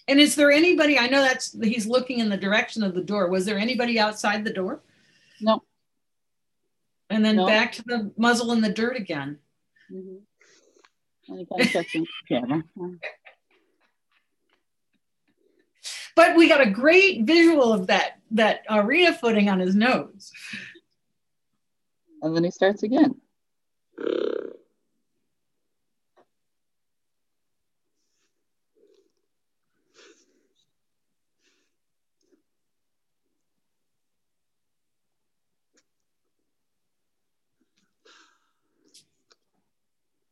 And 0.09 0.19
is 0.19 0.35
there 0.35 0.51
anybody? 0.51 0.99
I 0.99 1.07
know 1.07 1.21
that's 1.21 1.55
he's 1.61 1.87
looking 1.87 2.19
in 2.19 2.29
the 2.29 2.37
direction 2.37 2.83
of 2.83 2.93
the 2.93 3.03
door. 3.03 3.29
Was 3.29 3.45
there 3.45 3.57
anybody 3.57 3.99
outside 3.99 4.43
the 4.43 4.53
door? 4.53 4.81
No. 5.41 5.63
And 7.09 7.23
then 7.23 7.37
no. 7.37 7.45
back 7.45 7.71
to 7.73 7.83
the 7.83 8.11
muzzle 8.17 8.51
in 8.51 8.61
the 8.61 8.71
dirt 8.71 8.97
again. 8.97 9.39
Mm-hmm. 9.91 10.17
but 16.15 16.35
we 16.35 16.47
got 16.47 16.65
a 16.65 16.69
great 16.69 17.25
visual 17.25 17.73
of 17.73 17.87
that 17.87 18.19
that 18.31 18.61
arena 18.69 19.13
footing 19.13 19.49
on 19.49 19.59
his 19.59 19.75
nose. 19.75 20.31
And 22.21 22.35
then 22.35 22.43
he 22.43 22.51
starts 22.51 22.83
again. 22.83 23.15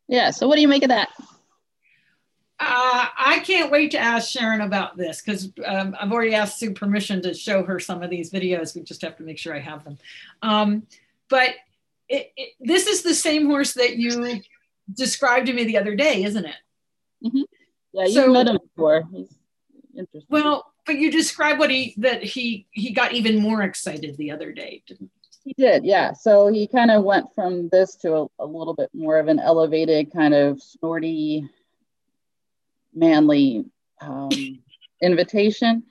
Yeah, 0.07 0.31
so 0.31 0.47
what 0.47 0.55
do 0.55 0.61
you 0.61 0.67
make 0.67 0.83
of 0.83 0.89
that? 0.89 1.09
Uh, 2.57 3.07
I 3.17 3.41
can't 3.43 3.69
wait 3.71 3.91
to 3.91 3.97
ask 3.97 4.29
Sharon 4.29 4.61
about 4.61 4.95
this 4.95 5.21
because 5.21 5.51
um, 5.65 5.95
I've 5.99 6.11
already 6.11 6.35
asked 6.35 6.57
Sue 6.57 6.73
permission 6.73 7.21
to 7.23 7.33
show 7.33 7.63
her 7.63 7.79
some 7.79 8.01
of 8.01 8.09
these 8.09 8.31
videos. 8.31 8.73
We 8.75 8.81
just 8.81 9.01
have 9.01 9.17
to 9.17 9.23
make 9.23 9.37
sure 9.37 9.53
I 9.53 9.59
have 9.59 9.83
them. 9.83 9.97
Um, 10.41 10.87
but 11.29 11.49
it, 12.07 12.31
it, 12.37 12.49
this 12.61 12.87
is 12.87 13.01
the 13.01 13.13
same 13.13 13.47
horse 13.47 13.73
that 13.73 13.97
you 13.97 14.41
described 14.93 15.47
to 15.47 15.53
me 15.53 15.65
the 15.65 15.77
other 15.77 15.95
day, 15.95 16.23
isn't 16.23 16.45
it? 16.45 16.55
Mm-hmm. 17.25 17.41
Yeah, 17.93 18.05
you 18.05 18.13
so, 18.13 18.31
met 18.31 18.47
him 18.47 18.59
before. 18.61 19.03
He's 19.11 19.35
interesting. 19.97 20.27
Well, 20.29 20.71
but 20.85 20.97
you 20.97 21.11
described 21.11 21.59
what 21.59 21.71
he 21.71 21.95
that 21.97 22.23
he 22.23 22.67
he 22.71 22.91
got 22.91 23.13
even 23.13 23.39
more 23.39 23.63
excited 23.63 24.17
the 24.17 24.31
other 24.31 24.51
day, 24.51 24.83
didn't 24.85 25.11
he? 25.45 25.53
did, 25.53 25.85
yeah. 25.85 26.13
So 26.13 26.47
he 26.47 26.67
kind 26.67 26.91
of 26.91 27.03
went 27.03 27.33
from 27.33 27.69
this 27.69 27.95
to 27.97 28.15
a, 28.15 28.27
a 28.39 28.45
little 28.45 28.73
bit 28.73 28.89
more 28.93 29.17
of 29.19 29.27
an 29.27 29.39
elevated 29.39 30.11
kind 30.11 30.33
of 30.33 30.61
snorty 30.61 31.47
manly 32.93 33.65
um, 34.01 34.29
invitation 35.01 35.83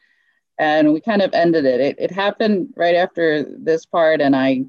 and 0.58 0.92
we 0.92 1.00
kind 1.00 1.22
of 1.22 1.32
ended 1.34 1.64
it. 1.64 1.80
it. 1.80 1.96
It 1.98 2.10
happened 2.10 2.74
right 2.76 2.94
after 2.94 3.42
this 3.42 3.86
part 3.86 4.20
and 4.20 4.36
I 4.36 4.64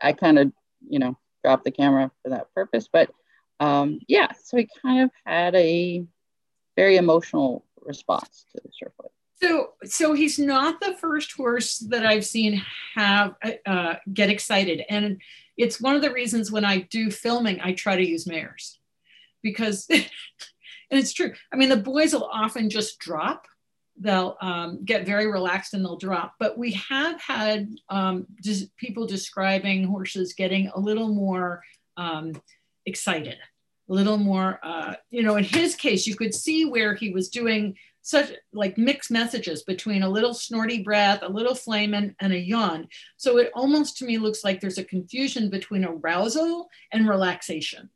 I 0.00 0.12
kind 0.12 0.38
of, 0.38 0.52
you 0.88 1.00
know, 1.00 1.16
dropped 1.42 1.64
the 1.64 1.70
camera 1.70 2.10
for 2.22 2.30
that 2.30 2.54
purpose. 2.54 2.88
But 2.92 3.10
um, 3.60 4.00
yeah, 4.06 4.28
so 4.44 4.56
he 4.56 4.68
kind 4.82 5.02
of 5.02 5.10
had 5.24 5.54
a 5.56 6.04
very 6.76 6.96
emotional 6.96 7.64
response 7.80 8.44
to 8.52 8.60
the 8.62 8.70
Surefoot. 8.70 9.10
So, 9.40 9.74
so 9.84 10.12
he's 10.14 10.38
not 10.38 10.80
the 10.80 10.94
first 10.94 11.32
horse 11.32 11.78
that 11.78 12.04
I've 12.04 12.24
seen 12.24 12.62
have 12.94 13.34
uh, 13.66 13.94
get 14.12 14.30
excited, 14.30 14.84
and 14.88 15.20
it's 15.56 15.80
one 15.80 15.94
of 15.96 16.02
the 16.02 16.12
reasons 16.12 16.50
when 16.50 16.64
I 16.64 16.80
do 16.80 17.10
filming, 17.10 17.60
I 17.60 17.72
try 17.72 17.96
to 17.96 18.06
use 18.06 18.26
mares 18.26 18.78
because 19.42 19.88
And 20.90 20.98
it's 20.98 21.12
true. 21.12 21.32
I 21.52 21.56
mean, 21.56 21.68
the 21.68 21.76
boys 21.76 22.12
will 22.12 22.28
often 22.32 22.70
just 22.70 22.98
drop. 22.98 23.46
They'll 24.00 24.36
um, 24.40 24.84
get 24.84 25.06
very 25.06 25.26
relaxed 25.26 25.74
and 25.74 25.84
they'll 25.84 25.98
drop. 25.98 26.34
But 26.38 26.56
we 26.56 26.72
have 26.72 27.20
had 27.20 27.68
um, 27.88 28.26
just 28.42 28.74
people 28.76 29.06
describing 29.06 29.84
horses 29.84 30.34
getting 30.34 30.68
a 30.68 30.78
little 30.78 31.08
more 31.08 31.62
um, 31.96 32.32
excited, 32.86 33.36
a 33.88 33.92
little 33.92 34.16
more, 34.16 34.60
uh, 34.62 34.94
you 35.10 35.22
know, 35.22 35.36
in 35.36 35.44
his 35.44 35.74
case, 35.74 36.06
you 36.06 36.14
could 36.14 36.34
see 36.34 36.64
where 36.64 36.94
he 36.94 37.10
was 37.10 37.28
doing 37.28 37.76
such 38.08 38.32
like 38.54 38.78
mixed 38.78 39.10
messages 39.10 39.64
between 39.64 40.02
a 40.02 40.08
little 40.08 40.32
snorty 40.32 40.82
breath, 40.82 41.18
a 41.20 41.28
little 41.28 41.54
flame, 41.54 41.92
and, 41.92 42.14
and 42.20 42.32
a 42.32 42.38
yawn. 42.38 42.88
So 43.18 43.36
it 43.36 43.50
almost 43.54 43.98
to 43.98 44.06
me 44.06 44.16
looks 44.16 44.42
like 44.42 44.62
there's 44.62 44.78
a 44.78 44.84
confusion 44.84 45.50
between 45.50 45.84
arousal 45.84 46.70
and 46.90 47.06
relaxation. 47.06 47.90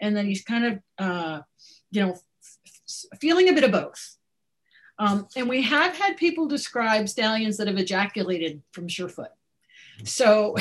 And 0.00 0.16
then 0.16 0.24
he's 0.24 0.42
kind 0.42 0.64
of, 0.64 0.78
uh, 0.98 1.40
you 1.90 2.00
know, 2.00 2.16
feeling 3.20 3.50
a 3.50 3.52
bit 3.52 3.64
of 3.64 3.72
both. 3.72 4.16
Um, 4.98 5.28
and 5.36 5.50
we 5.50 5.60
have 5.60 5.94
had 5.94 6.16
people 6.16 6.46
describe 6.46 7.06
stallions 7.06 7.58
that 7.58 7.68
have 7.68 7.76
ejaculated 7.76 8.62
from 8.72 8.88
Surefoot. 8.88 9.28
So 10.04 10.56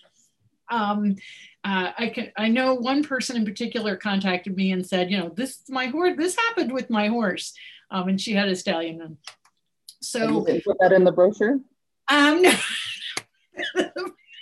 um, 0.70 1.16
uh, 1.64 1.92
I 1.98 2.08
can 2.08 2.32
I 2.34 2.48
know 2.48 2.72
one 2.72 3.04
person 3.04 3.36
in 3.36 3.44
particular 3.44 3.94
contacted 3.94 4.56
me 4.56 4.72
and 4.72 4.86
said, 4.86 5.10
you 5.10 5.18
know, 5.18 5.28
this 5.28 5.64
my 5.68 5.88
horse, 5.88 6.14
this 6.16 6.34
happened 6.34 6.72
with 6.72 6.88
my 6.88 7.08
horse, 7.08 7.52
um, 7.90 8.08
and 8.08 8.20
she 8.20 8.32
had 8.32 8.48
a 8.48 8.56
stallion. 8.56 9.00
And 9.00 9.16
so 10.00 10.44
put 10.44 10.78
that 10.80 10.92
in 10.92 11.04
the 11.04 11.12
brochure. 11.12 11.58
Um, 12.08 12.42
no. 12.42 12.54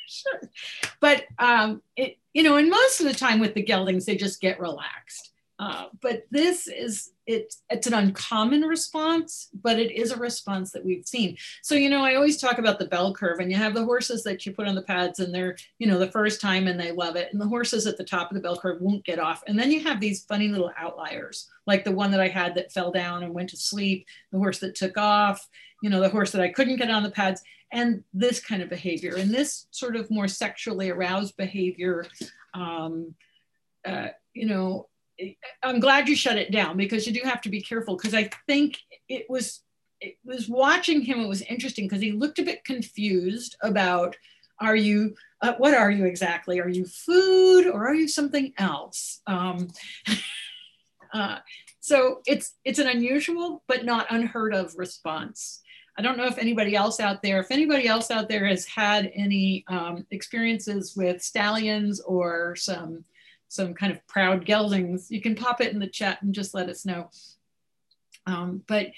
sure. 0.08 0.40
But 0.98 1.24
um, 1.38 1.82
it, 1.94 2.16
you 2.32 2.42
know, 2.42 2.56
and 2.56 2.70
most 2.70 3.00
of 3.00 3.06
the 3.06 3.14
time 3.14 3.38
with 3.38 3.52
the 3.52 3.62
geldings, 3.62 4.06
they 4.06 4.16
just 4.16 4.40
get 4.40 4.58
relaxed 4.58 5.30
Uh, 5.58 5.86
but 6.02 6.26
this 6.30 6.68
is 6.68 7.12
it, 7.26 7.54
it's 7.70 7.86
an 7.86 7.94
uncommon 7.94 8.62
response, 8.62 9.48
but 9.62 9.78
it 9.78 9.90
is 9.90 10.12
a 10.12 10.16
response 10.16 10.70
that 10.70 10.84
we've 10.84 11.06
seen. 11.06 11.36
So, 11.62 11.74
you 11.74 11.88
know, 11.88 12.04
I 12.04 12.14
always 12.14 12.36
talk 12.36 12.58
about 12.58 12.78
the 12.78 12.86
bell 12.86 13.12
curve 13.12 13.40
and 13.40 13.50
you 13.50 13.56
have 13.56 13.74
the 13.74 13.84
horses 13.84 14.22
that 14.24 14.44
you 14.44 14.52
put 14.52 14.68
on 14.68 14.74
the 14.74 14.82
pads 14.82 15.18
and 15.18 15.34
they're, 15.34 15.56
you 15.78 15.86
know, 15.86 15.98
the 15.98 16.10
first 16.10 16.40
time 16.40 16.68
and 16.68 16.78
they 16.78 16.92
love 16.92 17.16
it. 17.16 17.32
And 17.32 17.40
the 17.40 17.48
horses 17.48 17.86
at 17.86 17.96
the 17.96 18.04
top 18.04 18.30
of 18.30 18.34
the 18.34 18.42
bell 18.42 18.56
curve 18.56 18.80
won't 18.80 19.04
get 19.04 19.18
off. 19.18 19.42
And 19.48 19.58
then 19.58 19.72
you 19.72 19.82
have 19.82 19.98
these 19.98 20.24
funny 20.24 20.48
little 20.48 20.70
outliers, 20.78 21.48
like 21.66 21.84
the 21.84 21.90
one 21.90 22.10
that 22.12 22.20
I 22.20 22.28
had 22.28 22.54
that 22.54 22.70
fell 22.70 22.92
down 22.92 23.24
and 23.24 23.34
went 23.34 23.50
to 23.50 23.56
sleep, 23.56 24.06
the 24.30 24.38
horse 24.38 24.60
that 24.60 24.76
took 24.76 24.96
off, 24.96 25.48
you 25.82 25.90
know, 25.90 26.00
the 26.00 26.10
horse 26.10 26.30
that 26.32 26.42
I 26.42 26.48
couldn't 26.48 26.76
get 26.76 26.90
on 26.90 27.02
the 27.02 27.10
pads 27.10 27.42
and 27.72 28.04
this 28.14 28.40
kind 28.40 28.62
of 28.62 28.68
behavior 28.68 29.16
and 29.16 29.32
this 29.32 29.66
sort 29.70 29.96
of 29.96 30.10
more 30.10 30.28
sexually 30.28 30.90
aroused 30.90 31.36
behavior 31.36 32.06
um, 32.54 33.14
uh, 33.84 34.08
you 34.34 34.46
know 34.46 34.88
i'm 35.62 35.80
glad 35.80 36.08
you 36.08 36.16
shut 36.16 36.38
it 36.38 36.50
down 36.50 36.76
because 36.76 37.06
you 37.06 37.12
do 37.12 37.20
have 37.24 37.40
to 37.40 37.48
be 37.48 37.60
careful 37.60 37.96
because 37.96 38.14
i 38.14 38.28
think 38.46 38.78
it 39.08 39.26
was 39.28 39.62
it 40.00 40.16
was 40.24 40.48
watching 40.48 41.00
him 41.00 41.20
it 41.20 41.28
was 41.28 41.42
interesting 41.42 41.86
because 41.86 42.02
he 42.02 42.12
looked 42.12 42.38
a 42.38 42.44
bit 42.44 42.64
confused 42.64 43.56
about 43.62 44.16
are 44.60 44.76
you 44.76 45.14
uh, 45.42 45.54
what 45.58 45.74
are 45.74 45.90
you 45.90 46.04
exactly? 46.04 46.60
Are 46.60 46.68
you 46.68 46.86
food 46.86 47.66
or 47.66 47.86
are 47.86 47.94
you 47.94 48.08
something 48.08 48.52
else? 48.58 49.20
Um, 49.26 49.68
uh, 51.12 51.38
so 51.80 52.20
it's 52.26 52.54
it's 52.64 52.78
an 52.78 52.88
unusual 52.88 53.62
but 53.68 53.84
not 53.84 54.06
unheard 54.10 54.54
of 54.54 54.74
response. 54.76 55.60
I 55.98 56.02
don't 56.02 56.18
know 56.18 56.26
if 56.26 56.38
anybody 56.38 56.76
else 56.76 57.00
out 57.00 57.22
there, 57.22 57.40
if 57.40 57.50
anybody 57.50 57.88
else 57.88 58.10
out 58.10 58.28
there 58.28 58.46
has 58.46 58.66
had 58.66 59.10
any 59.14 59.64
um, 59.68 60.06
experiences 60.10 60.94
with 60.94 61.22
stallions 61.22 62.00
or 62.00 62.54
some 62.56 63.04
some 63.48 63.74
kind 63.74 63.92
of 63.92 64.06
proud 64.06 64.44
geldings, 64.44 65.10
you 65.10 65.20
can 65.20 65.34
pop 65.34 65.60
it 65.60 65.72
in 65.72 65.78
the 65.78 65.86
chat 65.86 66.22
and 66.22 66.34
just 66.34 66.54
let 66.54 66.68
us 66.68 66.84
know. 66.84 67.10
Um, 68.26 68.62
but 68.66 68.88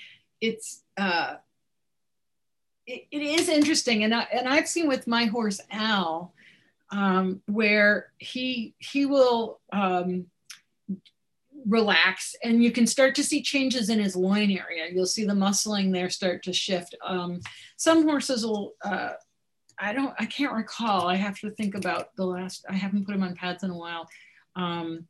it's 0.41 0.83
uh, 0.97 1.37
it, 2.87 3.07
it 3.11 3.23
is 3.23 3.49
interesting, 3.49 4.05
and 4.05 4.15
I, 4.15 4.27
and 4.33 4.49
I've 4.49 4.69
seen 4.69 4.89
with 4.89 5.07
my 5.07 5.27
horse 5.27 5.61
Al 5.71 6.33
um, 6.91 7.43
where 7.47 8.13
he 8.19 8.75
he 8.79 9.05
will 9.05 9.61
um, 9.73 10.27
relax 11.67 12.35
and 12.43 12.63
you 12.63 12.71
can 12.71 12.87
start 12.87 13.15
to 13.17 13.23
see 13.23 13.43
changes 13.43 13.91
in 13.91 13.99
his 13.99 14.17
loin 14.17 14.51
area. 14.51 14.87
You'll 14.93 15.07
see 15.07 15.25
the 15.25 15.35
muscling 15.35 15.93
there 15.93 16.11
start 16.11 16.43
to 16.45 16.53
shift. 16.53 16.95
Um, 17.05 17.41
some 17.77 18.05
horses 18.05 18.45
will, 18.45 18.75
uh, 18.83 19.11
I 19.79 19.93
don't, 19.93 20.15
I 20.19 20.27
can't 20.27 20.55
recall. 20.55 21.07
I 21.07 21.17
have 21.17 21.39
to 21.41 21.51
think 21.51 21.75
about 21.75 22.15
the 22.17 22.25
last, 22.25 22.65
I 22.69 22.75
haven't 22.75 23.07
put 23.07 23.15
him 23.15 23.23
on 23.23 23.35
pads 23.35 23.63
in 23.63 23.71
a 23.71 23.77
while. 23.77 24.09
Um, 24.59 25.07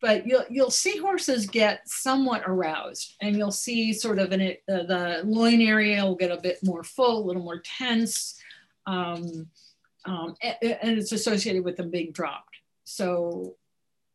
but 0.00 0.26
you'll, 0.26 0.44
you'll 0.50 0.70
see 0.70 0.98
horses 0.98 1.46
get 1.46 1.88
somewhat 1.88 2.42
aroused 2.44 3.14
and 3.20 3.36
you'll 3.36 3.52
see 3.52 3.92
sort 3.92 4.18
of 4.18 4.32
it, 4.32 4.62
uh, 4.68 4.82
the 4.82 5.22
loin 5.24 5.60
area 5.60 6.04
will 6.04 6.16
get 6.16 6.30
a 6.32 6.40
bit 6.40 6.58
more 6.62 6.82
full, 6.82 7.24
a 7.24 7.26
little 7.26 7.42
more 7.42 7.62
tense. 7.64 8.40
Um, 8.86 9.46
um, 10.04 10.34
and, 10.42 10.56
and, 10.82 10.98
it's 10.98 11.12
associated 11.12 11.64
with 11.64 11.76
them 11.76 11.88
being 11.88 12.10
dropped. 12.10 12.56
So 12.82 13.54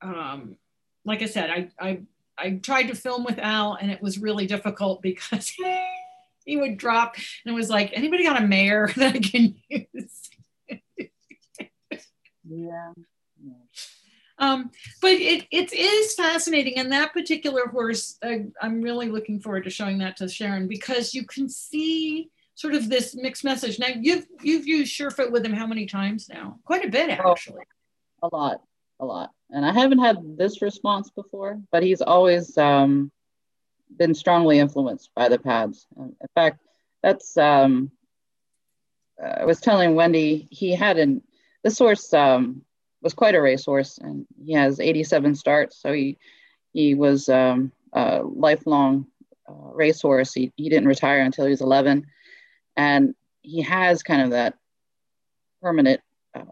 um, 0.02 0.58
like 1.06 1.22
I 1.22 1.26
said, 1.26 1.50
I, 1.50 1.70
I, 1.80 2.02
I 2.38 2.52
tried 2.62 2.89
to 2.89 2.95
film 2.95 3.24
with 3.24 3.39
Al 3.39 3.76
and 3.76 3.89
it 3.89 4.02
was 4.02 4.20
really 4.20 4.45
difficult 4.45 5.02
because 5.02 5.54
he 6.45 6.58
would 6.58 6.78
drop 6.78 7.16
and 7.16 7.54
it 7.54 7.56
was 7.56 7.70
like, 7.70 7.91
anybody 7.93 8.26
got 8.26 8.41
a 8.41 8.45
mare 8.45 8.91
that 8.98 9.16
I 9.16 9.20
can 9.20 9.56
use? 9.70 10.30
yeah. 12.43 12.91
Um, 14.39 14.71
but 15.01 15.11
it, 15.11 15.47
it 15.51 15.73
is 15.73 16.13
fascinating. 16.13 16.77
And 16.77 16.91
that 16.91 17.13
particular 17.13 17.67
horse, 17.67 18.17
uh, 18.21 18.38
I'm 18.61 18.81
really 18.81 19.09
looking 19.09 19.39
forward 19.39 19.63
to 19.63 19.69
showing 19.69 19.97
that 19.99 20.17
to 20.17 20.29
Sharon 20.29 20.67
because 20.67 21.13
you 21.13 21.25
can 21.25 21.49
see 21.49 22.29
sort 22.55 22.75
of 22.75 22.89
this 22.89 23.15
mixed 23.15 23.43
message. 23.43 23.79
Now 23.79 23.88
you've, 23.99 24.27
you've 24.41 24.67
used 24.67 24.93
Surefoot 24.93 25.31
with 25.31 25.45
him 25.45 25.53
how 25.53 25.67
many 25.67 25.85
times 25.85 26.29
now? 26.29 26.59
Quite 26.65 26.85
a 26.85 26.89
bit 26.89 27.19
oh, 27.23 27.31
actually. 27.31 27.63
Oh, 28.21 28.29
a 28.31 28.35
lot, 28.35 28.61
a 28.99 29.05
lot 29.05 29.31
and 29.49 29.65
I 29.65 29.71
haven't 29.71 29.99
had 29.99 30.38
this 30.38 30.61
response 30.61 31.09
before, 31.09 31.59
but 31.71 31.83
he's 31.83 32.01
always 32.01 32.57
um, 32.57 33.11
been 33.95 34.13
strongly 34.13 34.59
influenced 34.59 35.11
by 35.15 35.29
the 35.29 35.39
pads. 35.39 35.88
In 35.97 36.15
fact, 36.35 36.59
that's 37.01 37.38
um, 37.38 37.91
I 39.23 39.45
was 39.45 39.61
telling 39.61 39.95
Wendy 39.95 40.47
he 40.51 40.73
had 40.73 40.97
an 40.97 41.21
this 41.63 41.79
horse 41.79 42.13
um, 42.13 42.63
was 43.02 43.14
quite 43.14 43.36
a 43.36 43.41
racehorse, 43.41 43.98
and 43.98 44.26
he 44.43 44.54
has 44.54 44.80
87 44.80 45.36
starts, 45.36 45.78
so 45.78 45.93
he 45.93 46.18
he 46.74 46.95
was 46.95 47.30
um, 47.30 47.72
a 47.93 48.22
lifelong 48.24 49.08
uh, 49.48 49.72
racehorse. 49.74 50.34
He 50.34 50.52
he 50.56 50.70
didn't 50.70 50.88
retire 50.88 51.22
until 51.22 51.45
he 51.45 51.52
was 51.52 51.62
11, 51.62 52.06
and 52.76 53.16
he 53.41 53.62
has 53.62 54.04
kind 54.04 54.22
of 54.22 54.32
that 54.32 54.56
permanent 55.62 56.02
uh, 56.36 56.43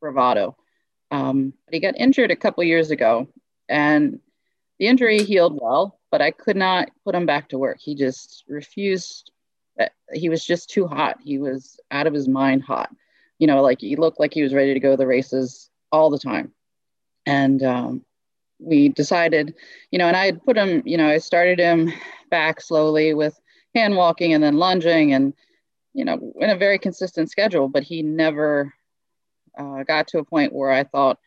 bravado 0.00 0.56
um, 1.10 1.52
but 1.64 1.74
he 1.74 1.80
got 1.80 1.98
injured 1.98 2.30
a 2.30 2.36
couple 2.36 2.62
years 2.64 2.90
ago, 2.90 3.28
and 3.68 4.20
the 4.78 4.86
injury 4.86 5.22
healed 5.22 5.58
well, 5.60 5.98
but 6.10 6.22
I 6.22 6.30
could 6.30 6.56
not 6.56 6.90
put 7.04 7.14
him 7.14 7.26
back 7.26 7.48
to 7.48 7.58
work. 7.58 7.78
He 7.80 7.94
just 7.94 8.44
refused. 8.48 9.30
Uh, 9.78 9.86
he 10.12 10.28
was 10.28 10.44
just 10.44 10.70
too 10.70 10.86
hot. 10.86 11.18
He 11.22 11.38
was 11.38 11.78
out 11.90 12.06
of 12.06 12.14
his 12.14 12.28
mind 12.28 12.62
hot. 12.62 12.90
You 13.40 13.48
know, 13.48 13.62
like 13.62 13.80
he 13.80 13.96
looked 13.96 14.20
like 14.20 14.32
he 14.32 14.42
was 14.42 14.54
ready 14.54 14.74
to 14.74 14.80
go 14.80 14.92
to 14.92 14.96
the 14.96 15.06
races 15.06 15.68
all 15.90 16.10
the 16.10 16.18
time. 16.18 16.52
And 17.26 17.62
um, 17.64 18.04
we 18.60 18.90
decided, 18.90 19.54
you 19.90 19.98
know, 19.98 20.06
and 20.06 20.16
I 20.16 20.26
had 20.26 20.44
put 20.44 20.56
him, 20.56 20.82
you 20.84 20.96
know, 20.96 21.08
I 21.08 21.18
started 21.18 21.58
him 21.58 21.92
back 22.30 22.60
slowly 22.60 23.14
with 23.14 23.38
hand 23.74 23.96
walking 23.96 24.32
and 24.32 24.42
then 24.42 24.56
lunging 24.56 25.12
and, 25.12 25.34
you 25.94 26.04
know, 26.04 26.32
in 26.40 26.50
a 26.50 26.56
very 26.56 26.78
consistent 26.78 27.30
schedule, 27.30 27.68
but 27.68 27.82
he 27.82 28.02
never 28.02 28.72
uh, 29.58 29.82
got 29.82 30.08
to 30.08 30.18
a 30.18 30.24
point 30.24 30.52
where 30.52 30.70
I 30.70 30.84
thought 30.84 31.18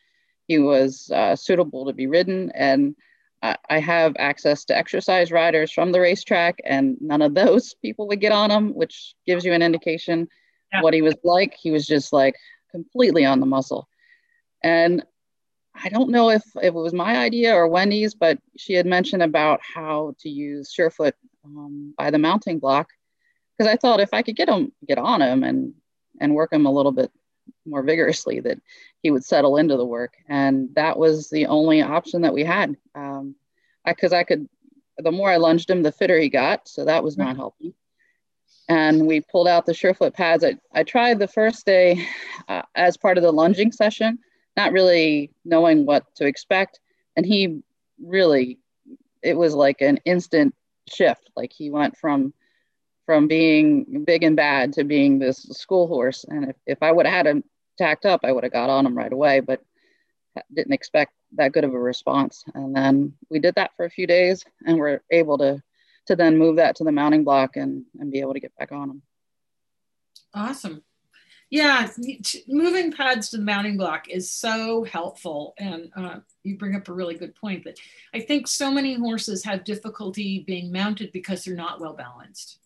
he 0.46 0.58
was 0.58 1.10
uh, 1.12 1.36
suitable 1.36 1.86
to 1.86 1.92
be 1.92 2.06
ridden. 2.06 2.50
And 2.54 2.94
I, 3.42 3.56
I 3.68 3.78
have 3.80 4.14
access 4.18 4.64
to 4.66 4.76
exercise 4.76 5.32
riders 5.32 5.70
from 5.72 5.92
the 5.92 6.00
racetrack, 6.00 6.60
and 6.64 6.96
none 7.00 7.22
of 7.22 7.34
those 7.34 7.74
people 7.82 8.08
would 8.08 8.20
get 8.20 8.32
on 8.32 8.50
him, 8.50 8.74
which 8.74 9.14
gives 9.26 9.44
you 9.44 9.52
an 9.52 9.62
indication 9.62 10.28
yeah. 10.74 10.82
what 10.82 10.94
he 10.94 11.02
was 11.02 11.16
like. 11.24 11.54
He 11.54 11.70
was 11.70 11.86
just 11.86 12.12
like 12.12 12.36
completely 12.70 13.24
on 13.24 13.40
the 13.40 13.46
muscle. 13.46 13.88
And 14.62 15.04
I 15.74 15.88
don't 15.88 16.10
know 16.10 16.30
if, 16.30 16.42
if 16.56 16.64
it 16.64 16.74
was 16.74 16.92
my 16.92 17.16
idea 17.16 17.54
or 17.54 17.68
Wendy's, 17.68 18.14
but 18.14 18.38
she 18.56 18.74
had 18.74 18.86
mentioned 18.86 19.22
about 19.22 19.60
how 19.62 20.14
to 20.20 20.28
use 20.28 20.72
Surefoot 20.72 21.14
um, 21.44 21.94
by 21.96 22.10
the 22.10 22.18
mounting 22.18 22.58
block. 22.58 22.90
Because 23.56 23.72
I 23.72 23.76
thought 23.76 24.00
if 24.00 24.12
I 24.12 24.22
could 24.22 24.36
get 24.36 24.48
him, 24.48 24.72
get 24.86 24.98
on 24.98 25.22
him 25.22 25.44
and 25.44 25.74
and 26.20 26.34
work 26.34 26.52
him 26.52 26.66
a 26.66 26.72
little 26.72 26.92
bit 26.92 27.10
more 27.66 27.82
vigorously 27.82 28.40
that 28.40 28.58
he 29.02 29.10
would 29.10 29.24
settle 29.24 29.56
into 29.56 29.76
the 29.76 29.84
work 29.84 30.14
and 30.28 30.68
that 30.74 30.98
was 30.98 31.28
the 31.30 31.46
only 31.46 31.82
option 31.82 32.22
that 32.22 32.32
we 32.32 32.44
had 32.44 32.76
um, 32.94 33.34
because 33.84 34.12
I, 34.12 34.20
I, 34.20 34.24
could 34.24 34.48
the 34.98 35.12
more 35.12 35.30
i 35.30 35.36
lunged 35.36 35.68
him 35.68 35.82
the 35.82 35.92
fitter 35.92 36.18
he 36.18 36.28
got 36.28 36.68
so 36.68 36.84
that 36.84 37.04
was 37.04 37.18
not 37.18 37.36
helping 37.36 37.74
and 38.68 39.06
we 39.06 39.20
pulled 39.20 39.48
out 39.48 39.66
the 39.66 39.74
surefoot 39.74 40.14
pads 40.14 40.44
i, 40.44 40.54
I 40.72 40.82
tried 40.82 41.18
the 41.18 41.28
first 41.28 41.66
day 41.66 42.06
uh, 42.48 42.62
as 42.74 42.96
part 42.96 43.18
of 43.18 43.24
the 43.24 43.32
lunging 43.32 43.72
session 43.72 44.18
not 44.56 44.72
really 44.72 45.30
knowing 45.44 45.86
what 45.86 46.04
to 46.16 46.26
expect 46.26 46.80
and 47.16 47.26
he 47.26 47.62
really 48.02 48.58
it 49.22 49.36
was 49.36 49.54
like 49.54 49.80
an 49.80 49.98
instant 50.04 50.54
shift 50.88 51.30
like 51.36 51.52
he 51.52 51.70
went 51.70 51.96
from 51.96 52.32
from 53.06 53.28
being 53.28 54.04
big 54.04 54.22
and 54.22 54.36
bad 54.36 54.72
to 54.74 54.84
being 54.84 55.18
this 55.18 55.42
school 55.42 55.86
horse. 55.86 56.24
And 56.28 56.50
if, 56.50 56.56
if 56.66 56.82
I 56.82 56.92
would 56.92 57.06
have 57.06 57.14
had 57.14 57.26
him 57.26 57.44
tacked 57.76 58.06
up, 58.06 58.20
I 58.24 58.32
would 58.32 58.44
have 58.44 58.52
got 58.52 58.70
on 58.70 58.86
him 58.86 58.96
right 58.96 59.12
away, 59.12 59.40
but 59.40 59.60
didn't 60.52 60.72
expect 60.72 61.12
that 61.36 61.52
good 61.52 61.64
of 61.64 61.74
a 61.74 61.78
response. 61.78 62.44
And 62.54 62.74
then 62.74 63.14
we 63.30 63.38
did 63.38 63.54
that 63.56 63.72
for 63.76 63.84
a 63.84 63.90
few 63.90 64.06
days 64.06 64.44
and 64.66 64.78
we're 64.78 65.00
able 65.10 65.38
to 65.38 65.62
to 66.06 66.16
then 66.16 66.38
move 66.38 66.56
that 66.56 66.76
to 66.76 66.84
the 66.84 66.92
mounting 66.92 67.24
block 67.24 67.56
and, 67.56 67.84
and 67.98 68.10
be 68.10 68.20
able 68.20 68.34
to 68.34 68.40
get 68.40 68.56
back 68.56 68.72
on 68.72 68.88
them. 68.88 69.02
Awesome. 70.34 70.82
Yeah, 71.50 71.88
moving 72.48 72.90
pads 72.90 73.28
to 73.28 73.36
the 73.36 73.44
mounting 73.44 73.76
block 73.76 74.08
is 74.08 74.30
so 74.30 74.82
helpful. 74.84 75.54
And 75.58 75.90
uh, 75.94 76.16
you 76.42 76.56
bring 76.56 76.74
up 76.74 76.88
a 76.88 76.92
really 76.92 77.14
good 77.14 77.34
point 77.36 77.64
that 77.64 77.78
I 78.12 78.20
think 78.20 78.48
so 78.48 78.70
many 78.70 78.94
horses 78.94 79.44
have 79.44 79.62
difficulty 79.62 80.42
being 80.46 80.72
mounted 80.72 81.12
because 81.12 81.44
they're 81.44 81.54
not 81.54 81.80
well 81.80 81.94
balanced 81.94 82.58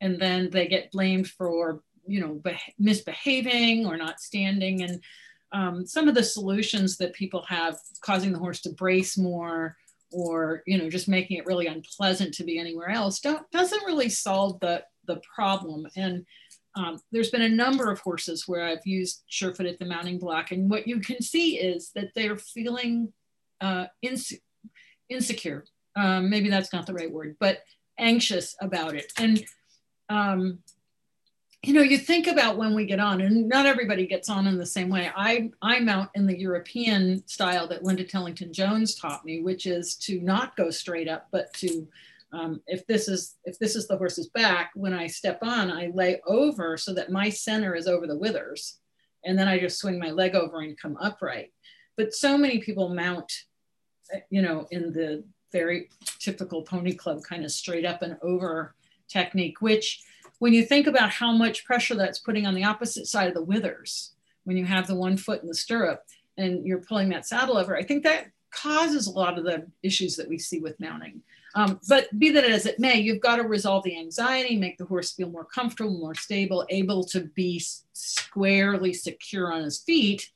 and 0.00 0.20
then 0.20 0.50
they 0.50 0.66
get 0.66 0.92
blamed 0.92 1.28
for 1.28 1.82
you 2.06 2.20
know 2.20 2.40
misbehaving 2.78 3.86
or 3.86 3.96
not 3.96 4.20
standing 4.20 4.82
and 4.82 5.02
um, 5.50 5.86
some 5.86 6.08
of 6.08 6.14
the 6.14 6.22
solutions 6.22 6.98
that 6.98 7.14
people 7.14 7.42
have 7.48 7.78
causing 8.02 8.32
the 8.32 8.38
horse 8.38 8.60
to 8.60 8.70
brace 8.70 9.16
more 9.16 9.76
or 10.10 10.62
you 10.66 10.78
know 10.78 10.88
just 10.88 11.08
making 11.08 11.36
it 11.36 11.46
really 11.46 11.66
unpleasant 11.66 12.32
to 12.32 12.44
be 12.44 12.58
anywhere 12.58 12.88
else 12.88 13.20
don't 13.20 13.48
doesn't 13.50 13.84
really 13.84 14.08
solve 14.08 14.58
the 14.60 14.82
the 15.06 15.20
problem 15.34 15.86
and 15.96 16.24
um, 16.78 17.00
there's 17.10 17.30
been 17.30 17.42
a 17.42 17.48
number 17.48 17.90
of 17.90 17.98
horses 18.00 18.46
where 18.46 18.64
I've 18.64 18.86
used 18.86 19.24
Surefoot 19.30 19.68
at 19.68 19.78
the 19.78 19.84
mounting 19.84 20.18
block, 20.18 20.52
and 20.52 20.70
what 20.70 20.86
you 20.86 21.00
can 21.00 21.20
see 21.20 21.58
is 21.58 21.90
that 21.96 22.10
they're 22.14 22.36
feeling 22.36 23.12
uh, 23.60 23.86
inse- 24.04 24.40
insecure. 25.08 25.64
Um, 25.96 26.30
maybe 26.30 26.48
that's 26.48 26.72
not 26.72 26.86
the 26.86 26.94
right 26.94 27.10
word, 27.10 27.36
but 27.40 27.58
anxious 27.98 28.54
about 28.60 28.94
it. 28.94 29.12
And 29.18 29.44
um, 30.08 30.60
you 31.62 31.72
know, 31.72 31.82
you 31.82 31.98
think 31.98 32.28
about 32.28 32.56
when 32.56 32.74
we 32.74 32.86
get 32.86 33.00
on, 33.00 33.20
and 33.20 33.48
not 33.48 33.66
everybody 33.66 34.06
gets 34.06 34.28
on 34.28 34.46
in 34.46 34.58
the 34.58 34.66
same 34.66 34.88
way. 34.88 35.10
I 35.14 35.50
I 35.60 35.80
mount 35.80 36.10
in 36.14 36.26
the 36.26 36.38
European 36.38 37.26
style 37.26 37.66
that 37.68 37.82
Linda 37.82 38.04
tellington 38.04 38.52
Jones 38.52 38.94
taught 38.94 39.24
me, 39.24 39.42
which 39.42 39.66
is 39.66 39.96
to 39.96 40.20
not 40.20 40.56
go 40.56 40.70
straight 40.70 41.08
up, 41.08 41.26
but 41.32 41.52
to 41.54 41.88
um, 42.32 42.60
if 42.66 42.86
this 42.86 43.08
is 43.08 43.36
if 43.44 43.58
this 43.58 43.74
is 43.74 43.88
the 43.88 43.96
horse's 43.96 44.28
back, 44.28 44.70
when 44.74 44.94
I 44.94 45.08
step 45.08 45.40
on, 45.42 45.70
I 45.70 45.90
lay 45.92 46.20
over 46.26 46.76
so 46.76 46.94
that 46.94 47.10
my 47.10 47.28
center 47.28 47.74
is 47.74 47.88
over 47.88 48.06
the 48.06 48.18
withers, 48.18 48.78
and 49.24 49.36
then 49.36 49.48
I 49.48 49.58
just 49.58 49.80
swing 49.80 49.98
my 49.98 50.10
leg 50.10 50.36
over 50.36 50.60
and 50.60 50.78
come 50.78 50.96
upright. 51.00 51.52
But 51.96 52.14
so 52.14 52.38
many 52.38 52.60
people 52.60 52.90
mount, 52.90 53.32
you 54.30 54.42
know, 54.42 54.68
in 54.70 54.92
the 54.92 55.24
very 55.50 55.88
typical 56.20 56.62
pony 56.62 56.94
club 56.94 57.24
kind 57.24 57.44
of 57.44 57.50
straight 57.50 57.84
up 57.84 58.02
and 58.02 58.16
over 58.22 58.76
technique, 59.08 59.60
which 59.60 60.02
when 60.38 60.52
you 60.52 60.64
think 60.64 60.86
about 60.86 61.10
how 61.10 61.32
much 61.32 61.64
pressure 61.64 61.94
that's 61.94 62.18
putting 62.18 62.46
on 62.46 62.54
the 62.54 62.64
opposite 62.64 63.06
side 63.06 63.28
of 63.28 63.34
the 63.34 63.42
withers, 63.42 64.12
when 64.44 64.56
you 64.56 64.64
have 64.64 64.86
the 64.86 64.94
one 64.94 65.16
foot 65.16 65.42
in 65.42 65.48
the 65.48 65.54
stirrup 65.54 66.04
and 66.36 66.66
you're 66.66 66.78
pulling 66.78 67.08
that 67.10 67.26
saddle 67.26 67.56
over, 67.56 67.76
I 67.76 67.82
think 67.82 68.04
that 68.04 68.26
causes 68.50 69.06
a 69.06 69.10
lot 69.10 69.38
of 69.38 69.44
the 69.44 69.66
issues 69.82 70.16
that 70.16 70.28
we 70.28 70.38
see 70.38 70.60
with 70.60 70.80
mounting. 70.80 71.22
Um, 71.54 71.80
but 71.88 72.16
be 72.18 72.30
that 72.30 72.44
as 72.44 72.66
it 72.66 72.78
may, 72.78 72.98
you've 72.98 73.20
got 73.20 73.36
to 73.36 73.42
resolve 73.42 73.82
the 73.84 73.98
anxiety, 73.98 74.56
make 74.56 74.78
the 74.78 74.84
horse 74.84 75.12
feel 75.12 75.30
more 75.30 75.44
comfortable, 75.44 75.98
more 75.98 76.14
stable, 76.14 76.64
able 76.68 77.04
to 77.04 77.22
be 77.34 77.62
squarely 77.92 78.92
secure 78.92 79.52
on 79.52 79.64
his 79.64 79.78
feet 79.78 80.30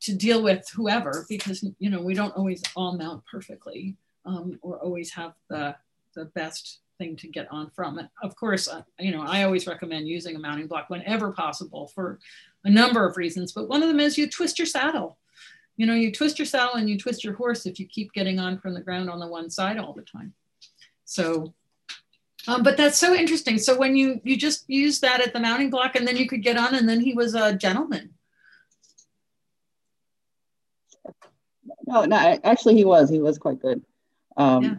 to 0.00 0.14
deal 0.14 0.42
with 0.42 0.68
whoever, 0.74 1.24
because 1.28 1.64
you 1.78 1.90
know 1.90 2.00
we 2.00 2.14
don't 2.14 2.36
always 2.36 2.62
all 2.76 2.96
mount 2.96 3.22
perfectly 3.30 3.96
um, 4.26 4.58
or 4.62 4.78
always 4.78 5.10
have 5.12 5.34
the 5.48 5.74
the 6.14 6.26
best 6.26 6.80
thing 6.98 7.16
to 7.16 7.28
get 7.28 7.50
on 7.50 7.70
from. 7.70 7.98
And 7.98 8.08
of 8.22 8.36
course, 8.36 8.68
uh, 8.68 8.82
you 8.98 9.12
know, 9.12 9.22
I 9.22 9.44
always 9.44 9.66
recommend 9.66 10.08
using 10.08 10.36
a 10.36 10.38
mounting 10.38 10.66
block 10.66 10.90
whenever 10.90 11.32
possible 11.32 11.88
for 11.88 12.18
a 12.64 12.70
number 12.70 13.06
of 13.06 13.16
reasons. 13.16 13.52
But 13.52 13.68
one 13.68 13.82
of 13.82 13.88
them 13.88 14.00
is 14.00 14.18
you 14.18 14.28
twist 14.28 14.58
your 14.58 14.66
saddle. 14.66 15.18
You 15.76 15.86
know, 15.86 15.94
you 15.94 16.12
twist 16.12 16.38
your 16.38 16.46
saddle 16.46 16.74
and 16.74 16.88
you 16.88 16.98
twist 16.98 17.24
your 17.24 17.34
horse 17.34 17.66
if 17.66 17.80
you 17.80 17.86
keep 17.86 18.12
getting 18.12 18.38
on 18.38 18.58
from 18.58 18.74
the 18.74 18.80
ground 18.80 19.10
on 19.10 19.18
the 19.18 19.26
one 19.26 19.50
side 19.50 19.78
all 19.78 19.92
the 19.92 20.02
time. 20.02 20.32
So, 21.04 21.52
um, 22.46 22.62
but 22.62 22.76
that's 22.76 22.98
so 22.98 23.14
interesting. 23.14 23.58
So 23.58 23.76
when 23.76 23.96
you 23.96 24.20
you 24.22 24.36
just 24.36 24.64
use 24.68 25.00
that 25.00 25.20
at 25.20 25.32
the 25.32 25.40
mounting 25.40 25.70
block, 25.70 25.96
and 25.96 26.06
then 26.06 26.16
you 26.16 26.28
could 26.28 26.42
get 26.42 26.56
on, 26.56 26.74
and 26.74 26.88
then 26.88 27.00
he 27.00 27.14
was 27.14 27.34
a 27.34 27.54
gentleman. 27.54 28.10
No, 31.86 32.04
no, 32.04 32.38
actually, 32.44 32.76
he 32.76 32.84
was. 32.84 33.10
He 33.10 33.18
was 33.18 33.38
quite 33.38 33.60
good. 33.60 33.82
Um, 34.36 34.62
yeah 34.62 34.74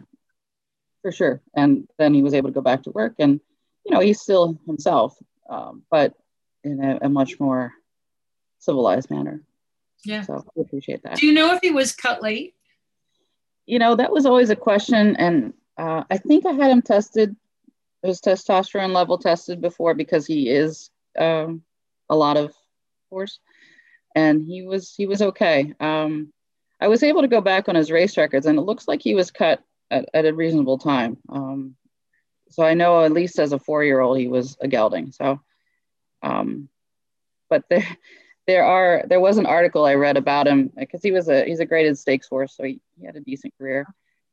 for 1.06 1.12
sure. 1.12 1.40
And 1.54 1.86
then 1.98 2.14
he 2.14 2.22
was 2.24 2.34
able 2.34 2.48
to 2.48 2.54
go 2.54 2.60
back 2.60 2.82
to 2.82 2.90
work, 2.90 3.14
and 3.20 3.38
you 3.84 3.94
know 3.94 4.00
he's 4.00 4.20
still 4.20 4.58
himself, 4.66 5.16
um, 5.48 5.84
but 5.88 6.14
in 6.64 6.82
a, 6.82 6.98
a, 7.02 7.08
much 7.08 7.38
more 7.38 7.72
civilized 8.58 9.08
manner. 9.08 9.40
Yeah, 10.04 10.22
so 10.22 10.44
I 10.58 10.60
appreciate 10.60 11.04
that. 11.04 11.18
Do 11.18 11.26
you 11.28 11.32
know 11.32 11.54
if 11.54 11.60
he 11.62 11.70
was 11.70 11.94
cut 11.94 12.24
late? 12.24 12.54
You 13.66 13.78
know 13.78 13.94
that 13.94 14.10
was 14.10 14.26
always 14.26 14.50
a 14.50 14.56
question, 14.56 15.14
and 15.14 15.54
uh, 15.78 16.02
I 16.10 16.18
think 16.18 16.44
I 16.44 16.54
had 16.54 16.72
him 16.72 16.82
tested, 16.82 17.36
his 18.02 18.20
testosterone 18.20 18.92
level 18.92 19.16
tested 19.16 19.60
before 19.60 19.94
because 19.94 20.26
he 20.26 20.48
is 20.48 20.90
um, 21.16 21.62
a 22.10 22.16
lot 22.16 22.36
of 22.36 22.52
horse, 23.10 23.38
and 24.16 24.42
he 24.44 24.62
was 24.62 24.92
he 24.92 25.06
was 25.06 25.22
okay. 25.22 25.72
Um, 25.78 26.32
I 26.80 26.88
was 26.88 27.04
able 27.04 27.22
to 27.22 27.28
go 27.28 27.40
back 27.40 27.68
on 27.68 27.76
his 27.76 27.92
race 27.92 28.16
records, 28.16 28.46
and 28.46 28.58
it 28.58 28.62
looks 28.62 28.88
like 28.88 29.02
he 29.02 29.14
was 29.14 29.30
cut 29.30 29.62
at, 29.90 30.08
at 30.12 30.26
a 30.26 30.34
reasonable 30.34 30.78
time. 30.78 31.16
Um, 31.28 31.76
so 32.50 32.62
I 32.62 32.74
know 32.74 33.02
at 33.02 33.12
least 33.12 33.38
as 33.38 33.52
a 33.52 33.58
four-year-old 33.58 34.18
he 34.18 34.28
was 34.28 34.56
a 34.60 34.68
gelding. 34.68 35.12
So, 35.12 35.40
um, 36.22 36.68
but 37.48 37.64
there, 37.68 37.86
there 38.46 38.64
are 38.64 39.04
there 39.08 39.20
was 39.20 39.38
an 39.38 39.46
article 39.46 39.84
I 39.84 39.94
read 39.94 40.16
about 40.16 40.46
him 40.46 40.70
because 40.76 41.02
he 41.02 41.10
was 41.10 41.28
a 41.28 41.44
he's 41.44 41.60
a 41.60 41.66
graded 41.66 41.98
stakes 41.98 42.28
horse, 42.28 42.56
so 42.56 42.62
he, 42.62 42.80
he 42.98 43.04
had 43.04 43.16
a 43.16 43.20
decent 43.20 43.54
career. 43.58 43.86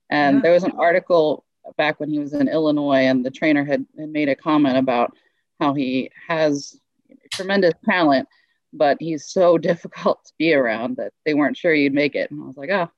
And 0.09 0.37
yeah. 0.37 0.41
there 0.41 0.51
was 0.51 0.63
an 0.63 0.73
article 0.77 1.43
back 1.77 1.99
when 1.99 2.09
he 2.09 2.19
was 2.19 2.33
in 2.33 2.47
Illinois, 2.47 3.05
and 3.05 3.25
the 3.25 3.31
trainer 3.31 3.63
had, 3.63 3.85
had 3.97 4.09
made 4.09 4.29
a 4.29 4.35
comment 4.35 4.77
about 4.77 5.15
how 5.59 5.73
he 5.73 6.11
has 6.27 6.77
tremendous 7.31 7.73
talent, 7.85 8.27
but 8.71 8.97
he's 8.99 9.25
so 9.25 9.57
difficult 9.69 10.23
to 10.25 10.33
be 10.37 10.53
around 10.53 10.97
that 10.97 11.13
they 11.25 11.33
weren't 11.33 11.57
sure 11.57 11.73
you'd 11.73 11.93
make 11.93 12.15
it. 12.15 12.29
And 12.31 12.41
I 12.41 12.45
was 12.45 12.57
like, 12.57 12.69
oh, 12.69 12.91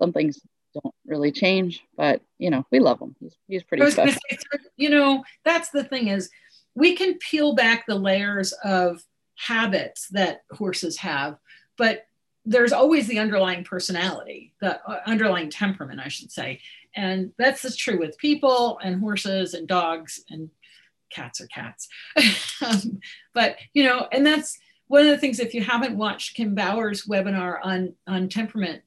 something's 0.00 0.40
don't 0.82 0.94
really 1.06 1.32
change, 1.32 1.84
but 1.96 2.20
you 2.38 2.50
know, 2.50 2.64
we 2.70 2.78
love 2.78 3.00
him. 3.00 3.16
He's, 3.20 3.34
he's 3.46 3.62
pretty 3.62 3.90
special. 3.90 4.20
Say, 4.30 4.38
you 4.76 4.90
know, 4.90 5.24
that's 5.44 5.70
the 5.70 5.84
thing 5.84 6.08
is 6.08 6.30
we 6.74 6.94
can 6.94 7.18
peel 7.18 7.54
back 7.54 7.86
the 7.86 7.94
layers 7.94 8.52
of 8.64 9.02
habits 9.36 10.08
that 10.08 10.42
horses 10.52 10.96
have, 10.98 11.38
but 11.76 12.04
there's 12.44 12.72
always 12.72 13.06
the 13.06 13.18
underlying 13.18 13.62
personality, 13.62 14.54
the 14.60 14.80
uh, 14.88 15.00
underlying 15.06 15.50
temperament, 15.50 16.00
I 16.00 16.08
should 16.08 16.32
say. 16.32 16.60
And 16.96 17.32
that's 17.36 17.62
just 17.62 17.78
true 17.78 17.98
with 17.98 18.16
people 18.18 18.78
and 18.82 19.00
horses 19.00 19.54
and 19.54 19.68
dogs 19.68 20.20
and 20.30 20.48
cats 21.10 21.40
are 21.40 21.46
cats. 21.48 21.88
um, 22.66 23.00
but, 23.34 23.56
you 23.74 23.84
know, 23.84 24.08
and 24.12 24.26
that's 24.26 24.58
one 24.86 25.02
of 25.02 25.08
the 25.08 25.18
things, 25.18 25.40
if 25.40 25.52
you 25.52 25.62
haven't 25.62 25.96
watched 25.96 26.36
Kim 26.36 26.54
Bauer's 26.54 27.06
webinar 27.06 27.58
on, 27.62 27.94
on 28.06 28.28
temperament, 28.28 28.82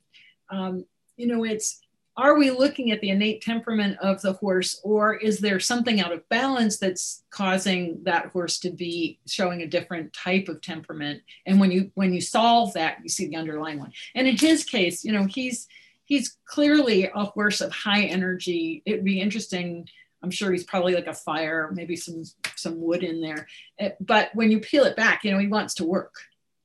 um, 0.50 0.86
you 1.22 1.28
know, 1.28 1.44
it's 1.44 1.80
are 2.18 2.38
we 2.38 2.52
looking 2.52 2.92
at 2.92 3.00
the 3.00 3.10
innate 3.10 3.42
temperament 3.42 3.98
of 4.02 4.22
the 4.22 4.34
horse 4.34 4.82
or 4.84 5.16
is 5.16 5.40
there 5.40 5.60
something 5.60 6.02
out 6.02 6.12
of 6.12 6.28
balance 6.30 6.78
that's 6.78 7.24
causing 7.30 8.04
that 8.04 8.26
horse 8.28 8.60
to 8.60 8.70
be 8.70 9.20
showing 9.28 9.62
a 9.62 9.68
different 9.68 10.12
type 10.12 10.50
of 10.50 10.62
temperament? 10.62 11.22
And 11.46 11.60
when 11.60 11.72
you 11.72 11.92
when 11.94 12.14
you 12.14 12.20
solve 12.20 12.74
that 12.74 12.98
you 13.04 13.10
see 13.10 13.28
the 13.28 13.38
underlying 13.38 13.80
one. 13.80 13.94
And 14.16 14.28
in 14.28 14.36
his 14.36 14.64
case 14.66 15.06
you 15.06 15.12
know 15.12 15.26
he's 15.26 15.68
he's 16.06 16.38
clearly 16.46 17.06
a 17.06 17.24
horse 17.24 17.62
of 17.62 17.72
high 17.72 18.04
energy. 18.04 18.82
It'd 18.86 19.06
be 19.06 19.22
interesting 19.22 19.88
i'm 20.24 20.32
sure 20.32 20.52
he's 20.52 20.66
probably 20.66 20.94
like 20.94 21.08
a 21.08 21.14
fire 21.14 21.72
maybe 21.74 21.96
some 21.96 22.24
some 22.56 22.82
wood 22.82 23.04
in 23.04 23.22
there. 23.22 23.48
Eh, 23.80 23.92
but 24.00 24.32
when 24.34 24.52
you 24.52 24.60
peel 24.60 24.84
it 24.84 24.98
back 24.98 25.24
you 25.24 25.32
know 25.32 25.40
he 25.40 25.48
wants 25.48 25.76
to 25.76 25.86
work 25.86 26.16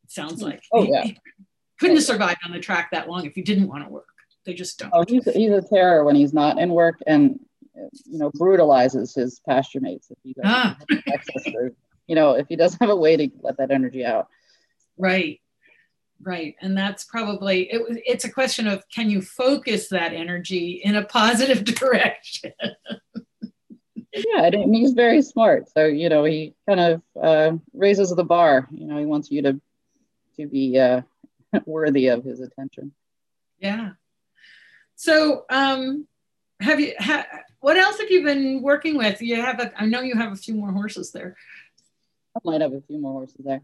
it 0.03 0.11
sounds 0.11 0.43
like. 0.43 0.63
Oh 0.73 0.83
yeah. 0.83 1.05
he 1.05 1.19
couldn't 1.79 1.97
have 1.97 2.05
survived 2.05 2.41
on 2.45 2.53
the 2.53 2.61
track 2.61 2.91
that 2.91 3.09
long 3.09 3.27
if 3.27 3.35
he 3.35 3.43
didn't 3.43 3.69
want 3.69 3.85
to 3.85 3.91
work 3.91 4.09
they 4.47 4.55
just 4.55 4.79
don't. 4.79 4.91
Oh, 4.95 5.05
he's, 5.07 5.25
he's 5.25 5.51
a 5.51 5.63
terror 5.63 6.05
when 6.05 6.17
he's 6.17 6.33
not 6.33 6.59
in 6.59 6.71
work 6.71 7.01
and, 7.07 7.39
you 8.05 8.19
know, 8.19 8.31
brutalizes 8.35 9.15
his 9.15 9.41
pasture 9.47 9.81
mates 9.81 10.11
if 10.11 10.19
he 10.23 10.33
doesn't 10.33 10.51
ah. 10.51 10.77
have 10.89 11.03
access 11.13 11.45
to, 11.45 11.75
you 12.07 12.15
know, 12.15 12.33
if 12.33 12.47
he 12.49 12.57
doesn't 12.57 12.81
have 12.81 12.91
a 12.91 12.97
way 12.97 13.17
to 13.17 13.29
let 13.43 13.59
that 13.59 13.71
energy 13.71 14.05
out. 14.05 14.29
Right. 14.97 15.41
Right. 16.23 16.55
And 16.63 16.77
that's 16.77 17.05
probably, 17.05 17.65
it, 17.65 17.83
it's 18.07 18.25
a 18.25 18.31
question 18.31 18.67
of 18.67 18.83
can 18.89 19.11
you 19.11 19.21
focus 19.21 19.89
that 19.89 20.15
energy 20.15 20.81
in 20.83 20.97
a 20.97 21.05
positive 21.05 21.65
direction? 21.65 22.53
yeah, 24.13 24.45
and 24.45 24.75
he's 24.75 24.93
very 24.93 25.21
smart. 25.21 25.69
So, 25.71 25.85
you 25.85 26.09
know, 26.09 26.25
he 26.25 26.55
kind 26.69 26.81
of 26.81 27.03
uh, 27.21 27.57
raises 27.75 28.15
the 28.15 28.25
bar. 28.25 28.69
You 28.71 28.87
know, 28.87 28.99
he 28.99 29.05
wants 29.05 29.31
you 29.31 29.43
to 29.43 29.61
to 30.39 30.47
be 30.47 30.79
uh, 30.79 31.03
worthy 31.67 32.09
of 32.09 32.25
his 32.25 32.41
attention. 32.41 32.93
Yeah, 33.59 33.93
so, 34.97 35.45
um, 35.51 36.07
have 36.61 36.81
you? 36.81 36.95
Ha, 36.99 37.27
what 37.61 37.77
else 37.77 37.99
have 38.01 38.11
you 38.11 38.25
been 38.25 38.63
working 38.63 38.97
with? 38.97 39.21
You 39.23 39.37
have. 39.37 39.61
A, 39.61 39.73
I 39.81 39.87
know 39.87 40.01
you 40.01 40.15
have 40.17 40.33
a 40.33 40.37
few 40.37 40.55
more 40.55 40.73
horses 40.73 41.13
there. 41.13 41.37
I 42.35 42.41
might 42.45 42.61
have 42.61 42.73
a 42.73 42.81
few 42.81 42.99
more 42.99 43.13
horses 43.13 43.45
there. 43.45 43.63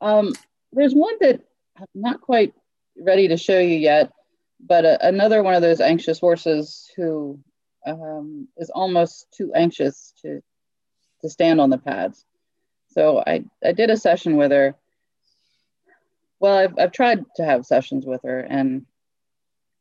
Um, 0.00 0.32
there's 0.72 0.94
one 0.94 1.14
that 1.20 1.40
I'm 1.78 1.86
not 1.94 2.20
quite 2.20 2.54
ready 3.00 3.28
to 3.28 3.36
show 3.36 3.58
you 3.58 3.76
yet, 3.76 4.12
but 4.60 4.84
uh, 4.84 4.98
another 5.00 5.42
one 5.42 5.54
of 5.54 5.62
those 5.62 5.80
anxious 5.80 6.18
horses 6.18 6.90
who 6.96 7.40
um, 7.86 8.48
is 8.56 8.70
almost 8.70 9.26
too 9.36 9.52
anxious 9.54 10.14
to 10.22 10.42
to 11.22 11.28
stand 11.28 11.60
on 11.60 11.70
the 11.70 11.78
pads. 11.78 12.24
So 12.90 13.22
I, 13.26 13.44
I 13.64 13.72
did 13.72 13.90
a 13.90 13.96
session 13.96 14.36
with 14.36 14.50
her. 14.52 14.74
Well, 16.40 16.56
I've, 16.56 16.78
I've 16.78 16.92
tried 16.92 17.24
to 17.36 17.44
have 17.44 17.66
sessions 17.66 18.06
with 18.06 18.22
her, 18.22 18.40
and 18.40 18.86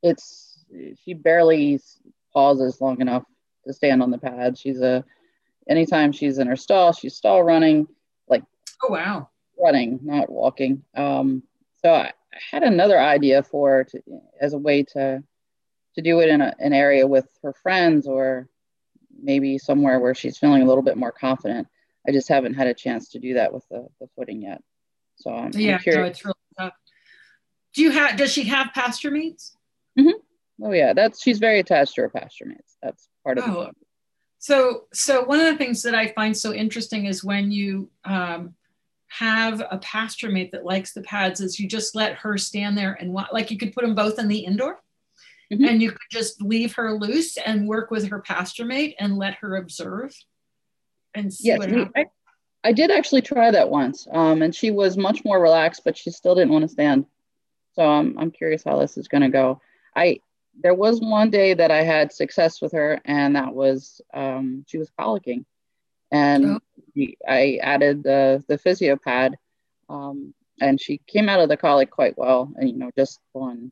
it's 0.02 0.47
she 1.04 1.14
barely 1.14 1.80
pauses 2.34 2.82
long 2.82 3.02
enough 3.02 3.24
to 3.66 3.74
stand 3.74 4.02
on 4.02 4.12
the 4.12 4.18
pad. 4.18 4.58
She's 4.58 4.82
a 4.82 5.04
anytime 5.68 6.12
she's 6.12 6.38
in 6.38 6.48
her 6.48 6.56
stall, 6.56 6.94
she's 6.94 7.16
stall 7.16 7.44
running, 7.44 7.88
like 8.28 8.44
oh 8.84 8.92
wow, 8.92 9.30
running, 9.60 10.00
not 10.04 10.30
walking. 10.30 10.84
Um, 10.96 11.44
so 11.84 11.92
I, 11.94 12.12
I 12.34 12.38
had 12.52 12.64
another 12.64 13.00
idea 13.00 13.44
for 13.44 13.86
to, 13.86 14.02
as 14.40 14.54
a 14.54 14.58
way 14.58 14.84
to 14.84 15.24
to 15.96 16.02
do 16.02 16.20
it 16.20 16.30
in 16.30 16.42
a, 16.42 16.54
an 16.60 16.74
area 16.74 17.08
with 17.08 17.28
her 17.42 17.54
friends 17.54 18.08
or 18.08 18.48
maybe 19.20 19.58
somewhere 19.58 20.00
where 20.00 20.14
she's 20.14 20.38
feeling 20.38 20.62
a 20.62 20.66
little 20.66 20.84
bit 20.84 20.98
more 20.98 21.12
confident. 21.12 21.68
I 22.08 22.12
just 22.12 22.30
haven't 22.30 22.54
had 22.54 22.68
a 22.68 22.74
chance 22.74 23.10
to 23.10 23.20
do 23.20 23.34
that 23.34 23.52
with 23.52 23.68
the, 23.70 23.88
the 24.00 24.08
footing 24.16 24.44
yet. 24.44 24.62
So 25.18 25.32
I'm, 25.32 25.52
yeah, 25.54 25.80
I'm 25.86 25.94
no, 25.96 26.04
it's 26.04 26.24
really 26.24 26.36
tough. 26.58 26.74
Do 27.74 27.82
you 27.82 27.92
have? 27.92 28.18
Does 28.18 28.32
she 28.32 28.44
have 28.44 28.74
pasture 28.74 29.12
mates? 29.12 29.58
Mm-hmm. 30.00 30.18
Oh 30.62 30.72
yeah, 30.72 30.94
that's 30.94 31.22
she's 31.22 31.40
very 31.40 31.60
attached 31.60 31.96
to 31.96 32.02
her 32.02 32.10
pasture 32.10 32.46
mates. 32.46 32.78
That's 32.82 33.10
part 33.24 33.38
of 33.38 33.46
oh. 33.48 33.64
the 33.66 33.72
So 34.40 34.86
so 34.94 35.24
one 35.24 35.40
of 35.40 35.46
the 35.46 35.58
things 35.58 35.84
that 35.84 35.96
I 35.96 36.08
find 36.08 36.36
so 36.36 36.54
interesting 36.54 37.06
is 37.06 37.24
when 37.24 37.52
you 37.52 37.90
um, 38.06 38.56
have 39.08 39.62
a 39.72 39.78
pasture 39.78 40.30
mate 40.30 40.52
that 40.52 40.66
likes 40.66 40.94
the 40.94 41.02
pads 41.02 41.40
is 41.40 41.60
you 41.60 41.68
just 41.68 41.96
let 41.96 42.14
her 42.16 42.38
stand 42.38 42.78
there 42.78 42.94
and 43.00 43.14
like 43.14 43.50
you 43.52 43.58
could 43.58 43.74
put 43.74 43.84
them 43.84 43.96
both 43.96 44.20
in 44.20 44.28
the 44.28 44.40
indoor 44.40 44.82
mm-hmm. 45.52 45.64
and 45.64 45.82
you 45.82 45.92
could 45.92 46.00
just 46.12 46.42
leave 46.42 46.74
her 46.76 46.94
loose 46.94 47.38
and 47.38 47.68
work 47.68 47.90
with 47.90 48.10
her 48.10 48.20
pasture 48.20 48.66
mate 48.66 48.96
and 49.00 49.18
let 49.18 49.36
her 49.36 49.56
observe 49.56 50.14
and 51.14 51.34
see 51.34 51.48
yes, 51.48 51.58
what 51.58 51.70
happens. 51.70 51.92
I, 51.96 52.06
I 52.66 52.74
did 52.74 52.92
actually 52.92 53.22
try 53.22 53.50
that 53.50 53.70
once 53.70 54.08
um, 54.12 54.42
and 54.42 54.54
she 54.54 54.72
was 54.72 54.98
much 54.98 55.24
more 55.24 55.42
relaxed 55.42 55.84
but 55.86 55.98
she 55.98 56.12
still 56.12 56.36
didn't 56.36 56.52
want 56.52 56.64
to 56.64 56.70
stand 56.70 57.06
so 57.74 57.88
I'm, 57.88 58.18
I'm 58.20 58.32
curious 58.32 58.64
how 58.64 58.78
this 58.80 58.98
is 58.98 59.08
going 59.08 59.24
to 59.24 59.30
go 59.30 59.62
i 59.96 60.20
there 60.62 60.74
was 60.74 61.00
one 61.00 61.30
day 61.30 61.54
that 61.54 61.72
i 61.72 61.84
had 61.84 62.12
success 62.12 62.62
with 62.62 62.72
her 62.72 63.00
and 63.06 63.36
that 63.36 63.54
was 63.54 64.02
um, 64.14 64.66
she 64.68 64.78
was 64.78 64.92
colicking 65.00 65.46
and 66.12 66.46
oh. 66.46 66.60
I 67.28 67.60
added 67.62 68.04
the 68.04 68.44
the 68.48 68.58
physio 68.58 68.96
pad, 68.96 69.38
um, 69.90 70.34
and 70.62 70.80
she 70.80 71.00
came 71.08 71.30
out 71.30 71.40
of 71.40 71.50
the 71.50 71.58
colic 71.58 71.92
quite 71.92 72.18
well. 72.18 72.52
And 72.56 72.70
you 72.70 72.78
know, 72.78 72.92
just 72.98 73.20
one, 73.34 73.72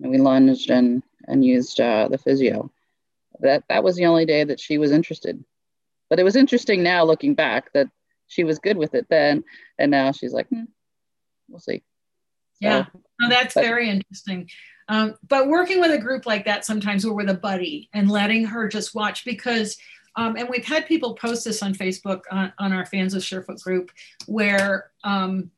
and 0.00 0.10
we 0.10 0.18
lunged 0.18 0.70
and 0.70 1.02
and 1.26 1.44
used 1.44 1.80
uh, 1.80 2.08
the 2.08 2.18
physio. 2.18 2.70
That 3.40 3.64
that 3.68 3.82
was 3.82 3.96
the 3.96 4.06
only 4.06 4.26
day 4.26 4.44
that 4.44 4.60
she 4.60 4.78
was 4.78 4.92
interested. 4.92 5.42
But 6.10 6.20
it 6.20 6.24
was 6.24 6.36
interesting 6.36 6.82
now 6.82 7.04
looking 7.04 7.34
back 7.34 7.72
that 7.72 7.88
she 8.28 8.44
was 8.44 8.58
good 8.58 8.76
with 8.76 8.94
it 8.94 9.06
then, 9.08 9.44
and 9.78 9.90
now 9.90 10.12
she's 10.12 10.32
like, 10.32 10.48
hmm, 10.48 10.64
we'll 11.48 11.58
see. 11.58 11.82
So, 12.60 12.68
yeah, 12.68 12.86
no, 13.18 13.28
that's 13.30 13.54
but, 13.54 13.64
very 13.64 13.88
interesting. 13.88 14.48
Um, 14.92 15.14
but 15.26 15.48
working 15.48 15.80
with 15.80 15.90
a 15.90 15.98
group 15.98 16.26
like 16.26 16.44
that 16.44 16.66
sometimes, 16.66 17.06
or 17.06 17.14
with 17.14 17.30
a 17.30 17.34
buddy, 17.34 17.88
and 17.94 18.10
letting 18.10 18.44
her 18.44 18.68
just 18.68 18.94
watch 18.94 19.24
because 19.24 19.78
um, 20.16 20.36
and 20.36 20.50
we've 20.50 20.66
had 20.66 20.84
people 20.84 21.14
post 21.14 21.46
this 21.46 21.62
on 21.62 21.72
Facebook 21.72 22.24
on, 22.30 22.52
on 22.58 22.74
our 22.74 22.84
fans 22.84 23.14
of 23.14 23.22
Surefoot 23.22 23.62
group 23.62 23.90
where 24.26 24.90
um, 25.02 25.50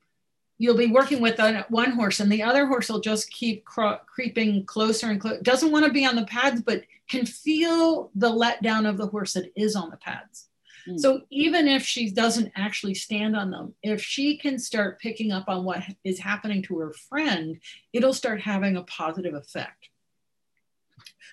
you'll 0.58 0.76
be 0.76 0.92
working 0.92 1.20
with 1.20 1.40
one 1.68 1.90
horse 1.90 2.20
and 2.20 2.30
the 2.30 2.44
other 2.44 2.66
horse 2.66 2.88
will 2.88 3.00
just 3.00 3.28
keep 3.32 3.64
cr- 3.64 4.04
creeping 4.06 4.64
closer 4.66 5.08
and 5.08 5.20
closer. 5.20 5.42
Doesn't 5.42 5.72
want 5.72 5.84
to 5.84 5.92
be 5.92 6.06
on 6.06 6.14
the 6.14 6.26
pads, 6.26 6.62
but 6.62 6.84
can 7.08 7.26
feel 7.26 8.12
the 8.14 8.30
letdown 8.30 8.88
of 8.88 8.96
the 8.96 9.08
horse 9.08 9.32
that 9.32 9.50
is 9.56 9.74
on 9.74 9.90
the 9.90 9.96
pads. 9.96 10.46
Mm. 10.88 10.98
So 10.98 11.22
even 11.30 11.68
if 11.68 11.84
she 11.84 12.10
doesn't 12.10 12.52
actually 12.56 12.94
stand 12.94 13.36
on 13.36 13.50
them, 13.50 13.74
if 13.82 14.02
she 14.02 14.36
can 14.36 14.58
start 14.58 15.00
picking 15.00 15.32
up 15.32 15.48
on 15.48 15.64
what 15.64 15.82
is 16.04 16.18
happening 16.18 16.62
to 16.64 16.78
her 16.78 16.92
friend, 16.92 17.58
it'll 17.92 18.12
start 18.12 18.40
having 18.40 18.76
a 18.76 18.82
positive 18.84 19.34
effect. 19.34 19.88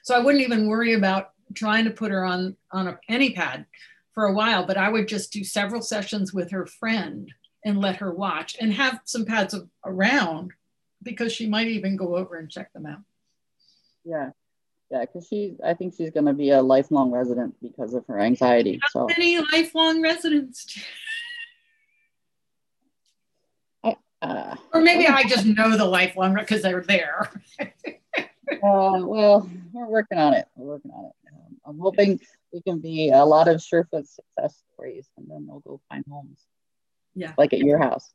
So 0.04 0.16
I 0.16 0.20
wouldn't 0.20 0.43
even 0.43 0.68
worry 0.68 0.93
about 0.93 1.32
trying 1.54 1.86
to 1.86 1.91
put 1.91 2.12
her 2.12 2.24
on 2.24 2.56
on 2.72 2.88
a 2.88 2.99
penny 3.08 3.34
pad 3.34 3.66
for 4.14 4.26
a 4.26 4.34
while, 4.34 4.66
but 4.66 4.78
I 4.78 4.89
would 4.89 5.08
just 5.08 5.32
do 5.32 5.43
several 5.43 5.82
sessions 5.82 6.34
with 6.34 6.52
her 6.52 6.66
friend 6.66 7.32
and 7.64 7.80
let 7.80 7.97
her 7.97 8.14
watch 8.14 8.58
and 8.60 8.74
have 8.74 9.02
some 9.06 9.26
pads 9.26 9.56
around 9.86 10.52
because 11.04 11.32
she 11.32 11.47
might 11.47 11.68
even 11.68 11.95
go 11.95 12.16
over 12.16 12.38
and 12.38 12.49
check 12.49 12.74
them 12.74 12.86
out. 12.86 13.02
Yeah. 14.04 14.32
Yeah, 14.92 15.02
because 15.02 15.26
she, 15.26 15.56
I 15.64 15.74
think 15.74 15.94
she's 15.96 16.10
going 16.10 16.26
to 16.26 16.34
be 16.34 16.50
a 16.50 16.62
lifelong 16.62 17.12
resident 17.12 17.56
because 17.62 17.94
of 17.94 18.06
her 18.08 18.20
anxiety. 18.20 18.78
How 18.82 18.89
so 18.89 19.08
many 19.08 19.39
lifelong 19.54 20.02
residents? 20.02 20.78
I, 23.86 23.96
uh, 24.22 24.58
or 24.74 24.82
maybe 24.82 25.08
I 25.08 25.24
just 25.24 25.46
know 25.46 25.78
the 25.78 25.86
lifelong 25.86 26.36
because 26.36 26.62
they're 26.62 26.82
there. 26.82 27.32
uh, 27.62 27.70
well, 28.62 29.50
we're 29.72 29.88
working 29.88 30.18
on 30.18 30.34
it. 30.34 30.46
We're 30.58 30.74
working 30.74 30.92
on 30.92 31.06
it. 31.06 31.12
I'm 31.66 31.80
hoping 31.80 32.20
we 32.52 32.62
can 32.62 32.80
be 32.80 33.12
a 33.12 33.24
lot 33.24 33.48
of 33.48 33.62
Surefoot 33.62 34.08
success 34.08 34.62
stories, 34.74 35.08
and 35.16 35.26
then 35.30 35.48
they'll 35.48 35.60
go 35.60 35.80
find 35.88 36.04
homes. 36.10 36.39
Yeah, 37.16 37.34
like 37.38 37.54
at 37.54 37.60
your 37.60 37.78
house. 37.78 38.12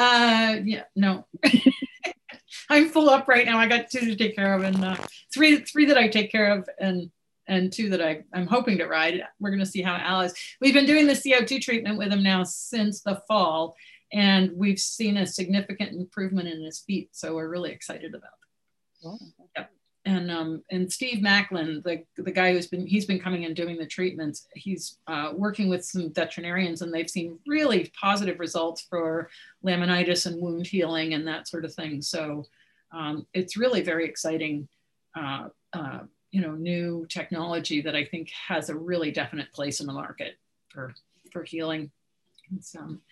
Uh, 0.00 0.56
yeah, 0.64 0.84
no. 0.96 1.26
I'm 2.70 2.88
full 2.88 3.10
up 3.10 3.28
right 3.28 3.44
now. 3.44 3.58
I 3.58 3.66
got 3.66 3.90
two 3.90 4.00
to 4.00 4.16
take 4.16 4.34
care 4.34 4.54
of, 4.54 4.62
and 4.62 4.82
uh, 4.82 4.96
three 5.32 5.56
three 5.58 5.84
that 5.84 5.98
I 5.98 6.08
take 6.08 6.32
care 6.32 6.56
of, 6.56 6.66
and 6.78 7.10
and 7.46 7.70
two 7.70 7.90
that 7.90 8.00
I 8.00 8.22
I'm 8.32 8.46
hoping 8.46 8.78
to 8.78 8.86
ride. 8.86 9.22
We're 9.40 9.50
gonna 9.50 9.66
see 9.66 9.82
how 9.82 9.96
Al 9.96 10.22
is. 10.22 10.32
We've 10.58 10.72
been 10.72 10.86
doing 10.86 11.06
the 11.06 11.12
CO2 11.12 11.60
treatment 11.60 11.98
with 11.98 12.10
him 12.10 12.22
now 12.22 12.44
since 12.44 13.02
the 13.02 13.20
fall, 13.28 13.76
and 14.10 14.52
we've 14.54 14.78
seen 14.78 15.18
a 15.18 15.26
significant 15.26 15.92
improvement 15.92 16.48
in 16.48 16.62
his 16.64 16.78
feet. 16.78 17.10
So 17.12 17.34
we're 17.34 17.48
really 17.50 17.70
excited 17.70 18.14
about. 18.14 18.30
Wow. 19.02 19.18
And 20.06 20.30
um, 20.30 20.62
and 20.70 20.90
Steve 20.90 21.20
Macklin, 21.20 21.82
the 21.84 22.04
the 22.16 22.30
guy 22.30 22.52
who's 22.52 22.68
been 22.68 22.86
he's 22.86 23.04
been 23.04 23.20
coming 23.20 23.44
and 23.44 23.54
doing 23.54 23.76
the 23.76 23.86
treatments. 23.86 24.46
He's 24.54 24.96
uh, 25.06 25.32
working 25.34 25.68
with 25.68 25.84
some 25.84 26.10
veterinarians, 26.12 26.80
and 26.80 26.92
they've 26.92 27.10
seen 27.10 27.38
really 27.46 27.92
positive 28.00 28.40
results 28.40 28.80
for 28.88 29.28
laminitis 29.62 30.24
and 30.24 30.40
wound 30.40 30.66
healing 30.66 31.12
and 31.12 31.28
that 31.28 31.48
sort 31.48 31.66
of 31.66 31.74
thing. 31.74 32.00
So 32.00 32.46
um, 32.92 33.26
it's 33.34 33.58
really 33.58 33.82
very 33.82 34.06
exciting, 34.06 34.68
uh, 35.14 35.48
uh, 35.74 36.00
you 36.30 36.40
know, 36.40 36.52
new 36.52 37.06
technology 37.10 37.82
that 37.82 37.94
I 37.94 38.06
think 38.06 38.30
has 38.48 38.70
a 38.70 38.74
really 38.74 39.10
definite 39.10 39.52
place 39.52 39.80
in 39.80 39.86
the 39.86 39.92
market 39.92 40.38
for 40.70 40.94
for 41.30 41.44
healing. 41.44 41.90
Um, 42.78 43.02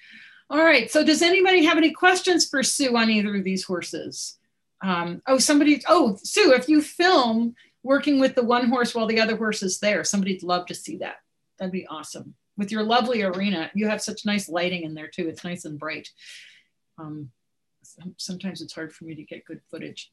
all 0.50 0.64
right. 0.64 0.90
So 0.90 1.04
does 1.04 1.20
anybody 1.20 1.64
have 1.64 1.76
any 1.76 1.92
questions 1.92 2.48
for 2.48 2.62
Sue 2.62 2.96
on 2.96 3.10
either 3.10 3.36
of 3.36 3.44
these 3.44 3.64
horses? 3.64 4.37
Um, 4.80 5.22
oh, 5.26 5.38
somebody, 5.38 5.82
oh, 5.88 6.16
Sue, 6.22 6.52
if 6.52 6.68
you 6.68 6.82
film 6.82 7.54
working 7.82 8.20
with 8.20 8.34
the 8.34 8.44
one 8.44 8.68
horse 8.68 8.94
while 8.94 9.06
the 9.06 9.20
other 9.20 9.36
horse 9.36 9.62
is 9.62 9.78
there, 9.78 10.04
somebody'd 10.04 10.42
love 10.42 10.66
to 10.66 10.74
see 10.74 10.98
that. 10.98 11.16
That'd 11.58 11.72
be 11.72 11.86
awesome. 11.86 12.34
With 12.56 12.72
your 12.72 12.82
lovely 12.82 13.22
arena, 13.22 13.70
you 13.74 13.88
have 13.88 14.02
such 14.02 14.26
nice 14.26 14.48
lighting 14.48 14.82
in 14.82 14.94
there 14.94 15.08
too. 15.08 15.28
It's 15.28 15.44
nice 15.44 15.64
and 15.64 15.78
bright. 15.78 16.08
Um, 16.98 17.30
sometimes 18.16 18.60
it's 18.60 18.74
hard 18.74 18.92
for 18.92 19.04
me 19.04 19.14
to 19.14 19.22
get 19.22 19.44
good 19.44 19.60
footage. 19.70 20.10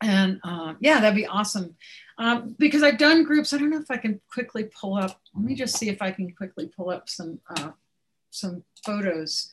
And 0.00 0.40
uh, 0.44 0.74
yeah, 0.80 1.00
that'd 1.00 1.16
be 1.16 1.26
awesome. 1.26 1.76
Um, 2.18 2.54
because 2.58 2.82
I've 2.82 2.98
done 2.98 3.24
groups. 3.24 3.52
I 3.52 3.58
don't 3.58 3.70
know 3.70 3.80
if 3.80 3.90
I 3.90 3.96
can 3.96 4.20
quickly 4.32 4.64
pull 4.64 4.96
up. 4.96 5.20
Let 5.34 5.44
me 5.44 5.54
just 5.54 5.76
see 5.76 5.88
if 5.88 6.02
I 6.02 6.10
can 6.10 6.32
quickly 6.32 6.66
pull 6.66 6.90
up 6.90 7.08
some 7.08 7.40
uh, 7.48 7.70
some 8.30 8.64
photos. 8.84 9.50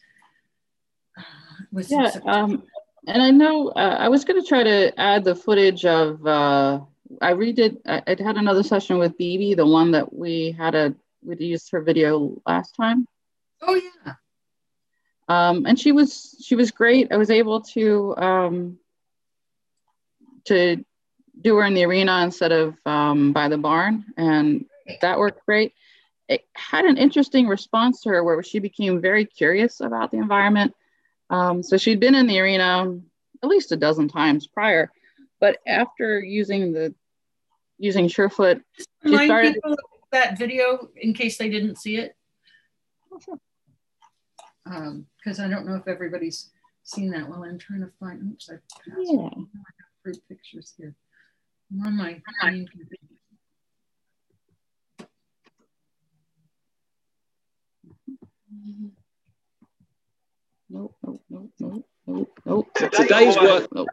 Uh, 1.18 1.24
with 1.72 1.90
yeah, 1.90 2.12
um, 2.26 2.64
and 3.08 3.22
I 3.22 3.32
know 3.32 3.70
uh, 3.70 3.98
I 4.00 4.10
was 4.10 4.26
going 4.26 4.42
to 4.42 4.48
try 4.48 4.64
to 4.64 5.00
add 5.00 5.24
the 5.24 5.36
footage 5.36 5.86
of. 5.86 6.26
Uh, 6.26 6.82
I 7.22 7.34
redid. 7.34 7.78
I, 7.86 8.02
I 8.08 8.16
had 8.22 8.38
another 8.38 8.64
session 8.64 8.98
with 8.98 9.18
BB, 9.18 9.56
the 9.56 9.66
one 9.66 9.92
that 9.92 10.14
we 10.14 10.52
had 10.52 10.76
a 10.76 10.96
we 11.24 11.36
used 11.38 11.72
her 11.72 11.82
video 11.82 12.42
last 12.46 12.76
time. 12.76 13.08
Oh 13.62 13.76
yeah. 13.76 14.14
Um, 15.28 15.66
and 15.66 15.80
she 15.80 15.92
was 15.92 16.36
she 16.44 16.56
was 16.56 16.72
great. 16.72 17.12
I 17.12 17.18
was 17.18 17.30
able 17.30 17.62
to 17.62 18.16
um, 18.18 18.80
to 20.46 20.84
do 21.42 21.56
her 21.58 21.64
in 21.64 21.74
the 21.74 21.86
arena 21.86 22.22
instead 22.24 22.52
of 22.52 22.76
um, 22.86 23.34
by 23.34 23.48
the 23.48 23.58
barn, 23.58 24.06
and 24.18 24.66
that 25.02 25.18
worked 25.18 25.46
great. 25.46 25.74
It 26.28 26.46
had 26.54 26.86
an 26.86 26.98
interesting 26.98 27.48
response 27.48 28.02
to 28.02 28.10
her 28.10 28.24
where 28.24 28.42
she 28.42 28.60
became 28.60 29.00
very 29.00 29.26
curious 29.26 29.80
about 29.80 30.12
the 30.12 30.18
environment 30.18 30.74
um, 31.30 31.64
so 31.64 31.78
she'd 31.78 32.00
been 32.00 32.16
in 32.16 32.28
the 32.28 32.40
arena 32.40 33.00
at 33.44 33.50
least 33.50 33.72
a 33.72 33.78
dozen 33.78 34.08
times 34.08 34.48
prior, 34.48 34.92
but 35.40 35.58
after 35.68 36.20
using 36.20 36.74
the 36.74 36.94
using 37.78 38.08
Surefoot, 38.08 38.62
she 39.06 39.16
started 39.26 39.60
that 40.12 40.38
video 40.38 40.90
in 40.96 41.14
case 41.14 41.38
they 41.38 41.50
didn't 41.50 41.78
see 41.78 41.98
it. 41.98 42.16
Because 43.12 43.28
oh, 43.30 44.72
um, 44.72 45.06
because 45.18 45.40
I 45.40 45.48
don't 45.48 45.68
know 45.68 45.76
if 45.76 45.88
everybody's 45.88 46.50
seen 46.84 47.12
that. 47.12 47.28
Well, 47.30 47.44
I'm 47.44 47.60
trying 47.60 47.82
to 47.82 47.92
find. 48.00 48.22
Oops, 48.32 48.50
I 48.50 48.54
passed. 48.54 49.12
Yeah. 49.12 49.28
I 49.28 50.12
got 50.12 50.20
pictures 50.30 50.74
here. 50.78 50.96
I'm 51.72 51.88
on 51.88 51.98
my 51.98 52.22
main 52.44 52.68
computer. 52.68 52.98
Nope, 60.70 60.96
nope, 61.04 61.22
nope, 61.30 61.52
nope, 61.60 61.88
nope, 62.08 62.40
nope. 62.46 62.74
Today's 62.74 63.38
work. 63.38 63.68
Nope. 63.74 63.88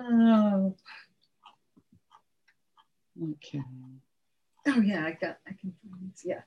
oh. 0.00 0.76
Okay. 3.20 3.62
Oh 4.68 4.80
yeah, 4.80 5.04
I 5.04 5.18
got. 5.20 5.38
I 5.46 5.52
can. 5.60 5.74
Yeah. 6.24 6.42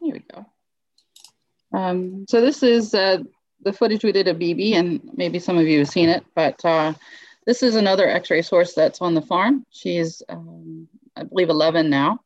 Here 0.00 0.14
we 0.14 0.20
go. 0.20 0.46
Um, 1.72 2.26
so 2.28 2.40
this 2.40 2.62
is 2.62 2.94
uh, 2.94 3.18
the 3.62 3.72
footage 3.72 4.04
we 4.04 4.12
did 4.12 4.28
of 4.28 4.36
BB, 4.36 4.74
and 4.74 5.00
maybe 5.14 5.38
some 5.38 5.56
of 5.56 5.66
you 5.66 5.78
have 5.78 5.88
seen 5.88 6.08
it, 6.08 6.24
but 6.34 6.62
uh, 6.64 6.92
this 7.46 7.62
is 7.62 7.74
another 7.74 8.08
ex-racehorse 8.08 8.74
that's 8.74 9.00
on 9.00 9.14
the 9.14 9.22
farm. 9.22 9.64
She's 9.70 10.22
um, 10.28 10.88
I 11.20 11.24
believe 11.24 11.50
11 11.50 11.90
now, 11.90 12.20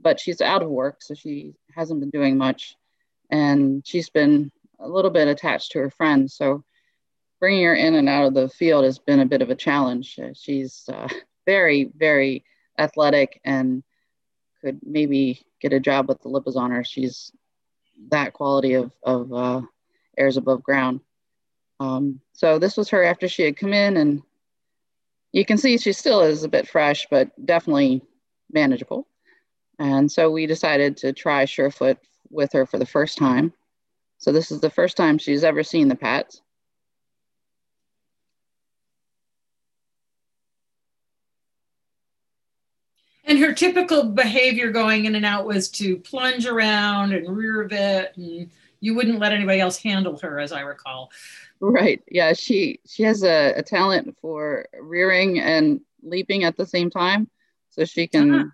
but 0.00 0.18
she's 0.18 0.40
out 0.40 0.62
of 0.62 0.70
work, 0.70 1.02
so 1.02 1.14
she 1.14 1.54
hasn't 1.74 2.00
been 2.00 2.10
doing 2.10 2.38
much. 2.38 2.74
And 3.30 3.86
she's 3.86 4.08
been 4.08 4.50
a 4.80 4.88
little 4.88 5.10
bit 5.10 5.28
attached 5.28 5.72
to 5.72 5.80
her 5.80 5.90
friends. 5.90 6.34
So 6.34 6.64
bringing 7.38 7.64
her 7.64 7.74
in 7.74 7.94
and 7.94 8.08
out 8.08 8.24
of 8.24 8.34
the 8.34 8.48
field 8.48 8.84
has 8.84 8.98
been 8.98 9.20
a 9.20 9.26
bit 9.26 9.42
of 9.42 9.50
a 9.50 9.54
challenge. 9.54 10.18
Uh, 10.18 10.30
she's 10.34 10.88
uh, 10.90 11.08
very, 11.46 11.90
very 11.94 12.44
athletic 12.78 13.40
and 13.44 13.82
could 14.62 14.80
maybe 14.82 15.42
get 15.60 15.74
a 15.74 15.80
job 15.80 16.08
with 16.08 16.22
the 16.22 16.30
Lipizzaner. 16.30 16.86
She's 16.86 17.30
that 18.10 18.32
quality 18.32 18.74
of, 18.74 18.90
of 19.02 19.32
uh, 19.32 19.60
airs 20.16 20.38
above 20.38 20.62
ground. 20.62 21.00
Um, 21.78 22.20
so 22.32 22.58
this 22.58 22.78
was 22.78 22.88
her 22.88 23.04
after 23.04 23.28
she 23.28 23.42
had 23.42 23.58
come 23.58 23.74
in 23.74 23.98
and 23.98 24.22
you 25.32 25.44
can 25.44 25.58
see 25.58 25.76
she 25.76 25.92
still 25.92 26.20
is 26.22 26.44
a 26.44 26.48
bit 26.48 26.68
fresh, 26.68 27.08
but 27.10 27.28
definitely 27.44 28.02
manageable. 28.54 29.06
And 29.78 30.10
so 30.10 30.30
we 30.30 30.46
decided 30.46 30.96
to 30.98 31.12
try 31.12 31.44
Surefoot 31.44 31.98
with 32.30 32.52
her 32.52 32.64
for 32.64 32.78
the 32.78 32.86
first 32.86 33.18
time. 33.18 33.52
So 34.18 34.32
this 34.32 34.50
is 34.50 34.60
the 34.60 34.70
first 34.70 34.96
time 34.96 35.18
she's 35.18 35.44
ever 35.44 35.62
seen 35.62 35.88
the 35.88 35.96
Pats. 35.96 36.40
And 43.26 43.38
her 43.38 43.54
typical 43.54 44.04
behavior 44.04 44.70
going 44.70 45.06
in 45.06 45.14
and 45.14 45.24
out 45.24 45.46
was 45.46 45.70
to 45.70 45.96
plunge 45.96 46.46
around 46.46 47.14
and 47.14 47.36
rear 47.36 47.62
of 47.62 47.72
it, 47.72 48.12
and 48.16 48.50
you 48.80 48.94
wouldn't 48.94 49.18
let 49.18 49.32
anybody 49.32 49.60
else 49.60 49.78
handle 49.78 50.18
her, 50.18 50.38
as 50.38 50.52
I 50.52 50.60
recall. 50.60 51.10
Right. 51.58 52.02
Yeah. 52.10 52.34
She 52.34 52.80
she 52.86 53.02
has 53.04 53.24
a, 53.24 53.54
a 53.56 53.62
talent 53.62 54.16
for 54.20 54.66
rearing 54.78 55.40
and 55.40 55.80
leaping 56.02 56.44
at 56.44 56.58
the 56.58 56.66
same 56.66 56.90
time, 56.90 57.30
so 57.74 57.84
she 57.84 58.06
can 58.06 58.34
uh-huh. 58.34 58.44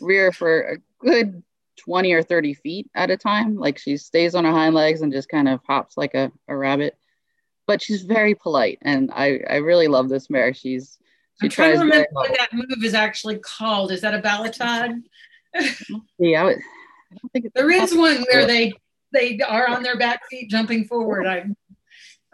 rear 0.00 0.30
for 0.30 0.60
a 0.60 0.76
good 1.00 1.42
20 1.80 2.12
or 2.12 2.22
30 2.22 2.54
feet 2.54 2.90
at 2.94 3.10
a 3.10 3.16
time. 3.16 3.56
Like 3.56 3.78
she 3.78 3.96
stays 3.96 4.34
on 4.34 4.44
her 4.44 4.50
hind 4.50 4.74
legs 4.74 5.00
and 5.00 5.12
just 5.12 5.28
kind 5.28 5.48
of 5.48 5.60
hops 5.66 5.96
like 5.96 6.14
a, 6.14 6.30
a 6.48 6.56
rabbit. 6.56 6.96
But 7.66 7.80
she's 7.80 8.02
very 8.02 8.34
polite, 8.34 8.78
and 8.82 9.10
I 9.12 9.38
I 9.48 9.56
really 9.56 9.86
love 9.86 10.08
this 10.08 10.28
mare. 10.28 10.52
She's 10.52 10.98
she 11.40 11.46
I'm 11.46 11.50
trying 11.50 11.74
to 11.74 11.80
remember 11.80 12.08
what 12.10 12.36
that 12.36 12.52
move 12.52 12.82
is 12.84 12.92
actually 12.92 13.38
called. 13.38 13.92
Is 13.92 14.00
that 14.00 14.14
a 14.14 14.18
ballotade? 14.18 15.00
yeah, 16.18 16.44
I, 16.44 16.56
don't 17.20 17.32
think 17.32 17.52
there 17.54 17.70
is 17.70 17.94
one 17.94 18.24
where 18.30 18.46
they 18.46 18.72
they 19.12 19.38
are 19.38 19.68
on 19.68 19.84
their 19.84 19.96
back 19.96 20.22
feet 20.28 20.50
jumping 20.50 20.86
forward. 20.86 21.24
I'm 21.24 21.56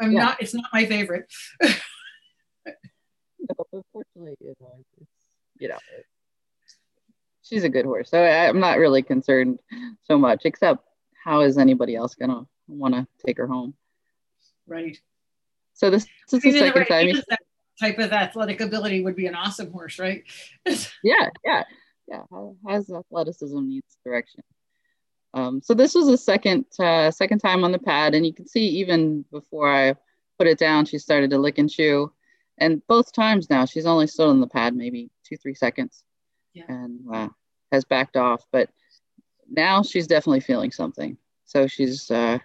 I'm 0.01 0.13
yeah. 0.13 0.19
not. 0.19 0.43
It's 0.43 0.55
not 0.55 0.71
my 0.73 0.87
favorite. 0.87 1.31
unfortunately, 3.73 4.37
you 4.41 4.55
it's, 4.99 5.18
you 5.59 5.69
know, 5.69 5.79
she's 7.43 7.65
a 7.65 7.69
good 7.69 7.85
horse, 7.85 8.11
so 8.11 8.23
I, 8.23 8.49
I'm 8.49 8.61
not 8.61 8.79
really 8.79 9.03
concerned 9.03 9.59
so 10.03 10.19
much. 10.19 10.43
Except, 10.45 10.85
how 11.25 11.41
is 11.41 11.59
anybody 11.59 11.97
else 11.97 12.15
gonna 12.15 12.47
want 12.67 12.95
to 12.95 13.07
take 13.25 13.39
her 13.39 13.47
home? 13.47 13.75
Right. 14.67 14.99
So 15.75 15.91
this, 15.91 16.07
this 16.31 16.45
is 16.45 16.55
the 16.55 16.59
second 16.59 16.87
time. 16.87 17.09
You, 17.09 17.23
type 17.81 17.99
of 17.99 18.13
athletic 18.13 18.61
ability 18.61 19.03
would 19.03 19.17
be 19.17 19.27
an 19.27 19.35
awesome 19.35 19.71
horse, 19.71 19.99
right? 19.99 20.25
yeah, 21.03 21.29
yeah, 21.45 21.63
yeah. 22.09 22.23
Has 22.67 22.91
athleticism 22.91 23.67
needs 23.67 23.97
direction. 24.05 24.43
Um, 25.35 25.61
so 25.63 25.75
this 25.75 25.95
was 25.95 26.07
the 26.07 26.19
second 26.19 26.65
uh, 26.79 27.11
second 27.11 27.39
time 27.39 27.65
on 27.65 27.73
the 27.73 27.79
pad, 27.79 28.15
and 28.15 28.27
you 28.27 28.33
can 28.33 28.47
see 28.47 28.67
even 28.81 29.25
before 29.31 29.73
I 29.73 29.95
put 30.39 30.47
it 30.47 30.59
down, 30.59 30.85
she 30.85 30.99
started 30.99 31.31
to 31.31 31.39
lick 31.39 31.59
and 31.59 31.71
chew. 31.71 32.13
And 32.61 32.85
both 32.89 33.13
times 33.13 33.49
now, 33.51 33.65
she's 33.67 33.87
only 33.87 34.09
stood 34.09 34.29
on 34.29 34.41
the 34.41 34.47
pad 34.49 34.75
maybe 34.75 35.11
two 35.29 35.37
three 35.37 35.55
seconds, 35.55 36.05
yeah. 36.55 36.65
and 36.69 37.01
uh, 37.13 37.29
has 37.73 37.85
backed 37.85 38.17
off. 38.17 38.45
But 38.53 38.71
now 39.51 39.83
she's 39.83 40.07
definitely 40.07 40.41
feeling 40.41 40.71
something. 40.71 41.17
So 41.45 41.67
she's 41.67 42.11
uh, 42.11 42.39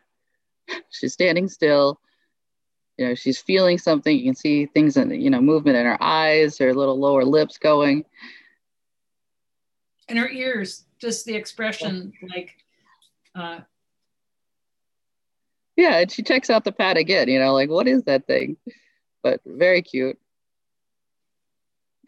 she's 0.90 1.14
standing 1.14 1.48
still 1.48 2.00
you 2.98 3.08
know 3.08 3.16
she's 3.16 3.40
feeling 3.40 3.78
something 3.78 4.18
you 4.18 4.24
can 4.24 4.36
see 4.36 4.66
things 4.68 4.98
in 4.98 5.10
you 5.10 5.30
know 5.30 5.42
movement 5.42 5.78
in 5.78 5.86
her 5.86 6.02
eyes 6.02 6.58
her 6.58 6.74
little 6.74 7.00
lower 7.00 7.26
lips 7.26 7.58
going 7.58 8.06
and 10.10 10.20
her 10.20 10.30
ears 10.30 10.86
just 11.00 11.26
the 11.26 11.36
expression 11.36 12.14
like 12.34 12.56
uh 13.36 13.60
yeah 15.76 16.00
and 16.00 16.12
she 16.12 16.22
checks 16.22 16.50
out 16.50 16.64
the 16.64 16.72
pad 16.72 16.98
again 16.98 17.28
you 17.28 17.40
know 17.40 17.54
like 17.54 17.70
what 17.70 17.88
is 17.88 18.04
that 18.04 18.28
thing 18.28 18.58
but 19.24 19.42
very 19.46 19.82
cute 19.82 20.20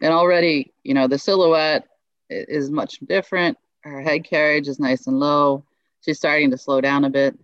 and 0.00 0.12
already 0.12 0.72
you 0.82 0.94
know 0.94 1.08
the 1.08 1.18
silhouette 1.18 1.86
is 2.28 2.70
much 2.70 2.98
different. 3.00 3.58
Her 3.80 4.00
head 4.02 4.24
carriage 4.24 4.68
is 4.68 4.80
nice 4.80 5.06
and 5.06 5.18
low. 5.20 5.64
She's 6.00 6.18
starting 6.18 6.50
to 6.50 6.58
slow 6.58 6.80
down 6.80 7.04
a 7.04 7.10
bit. 7.10 7.38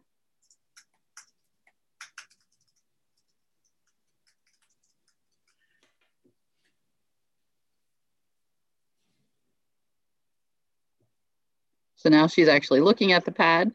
So 11.97 12.09
now 12.09 12.27
she's 12.27 12.49
actually 12.49 12.81
looking 12.81 13.13
at 13.13 13.25
the 13.25 13.31
pad. 13.31 13.73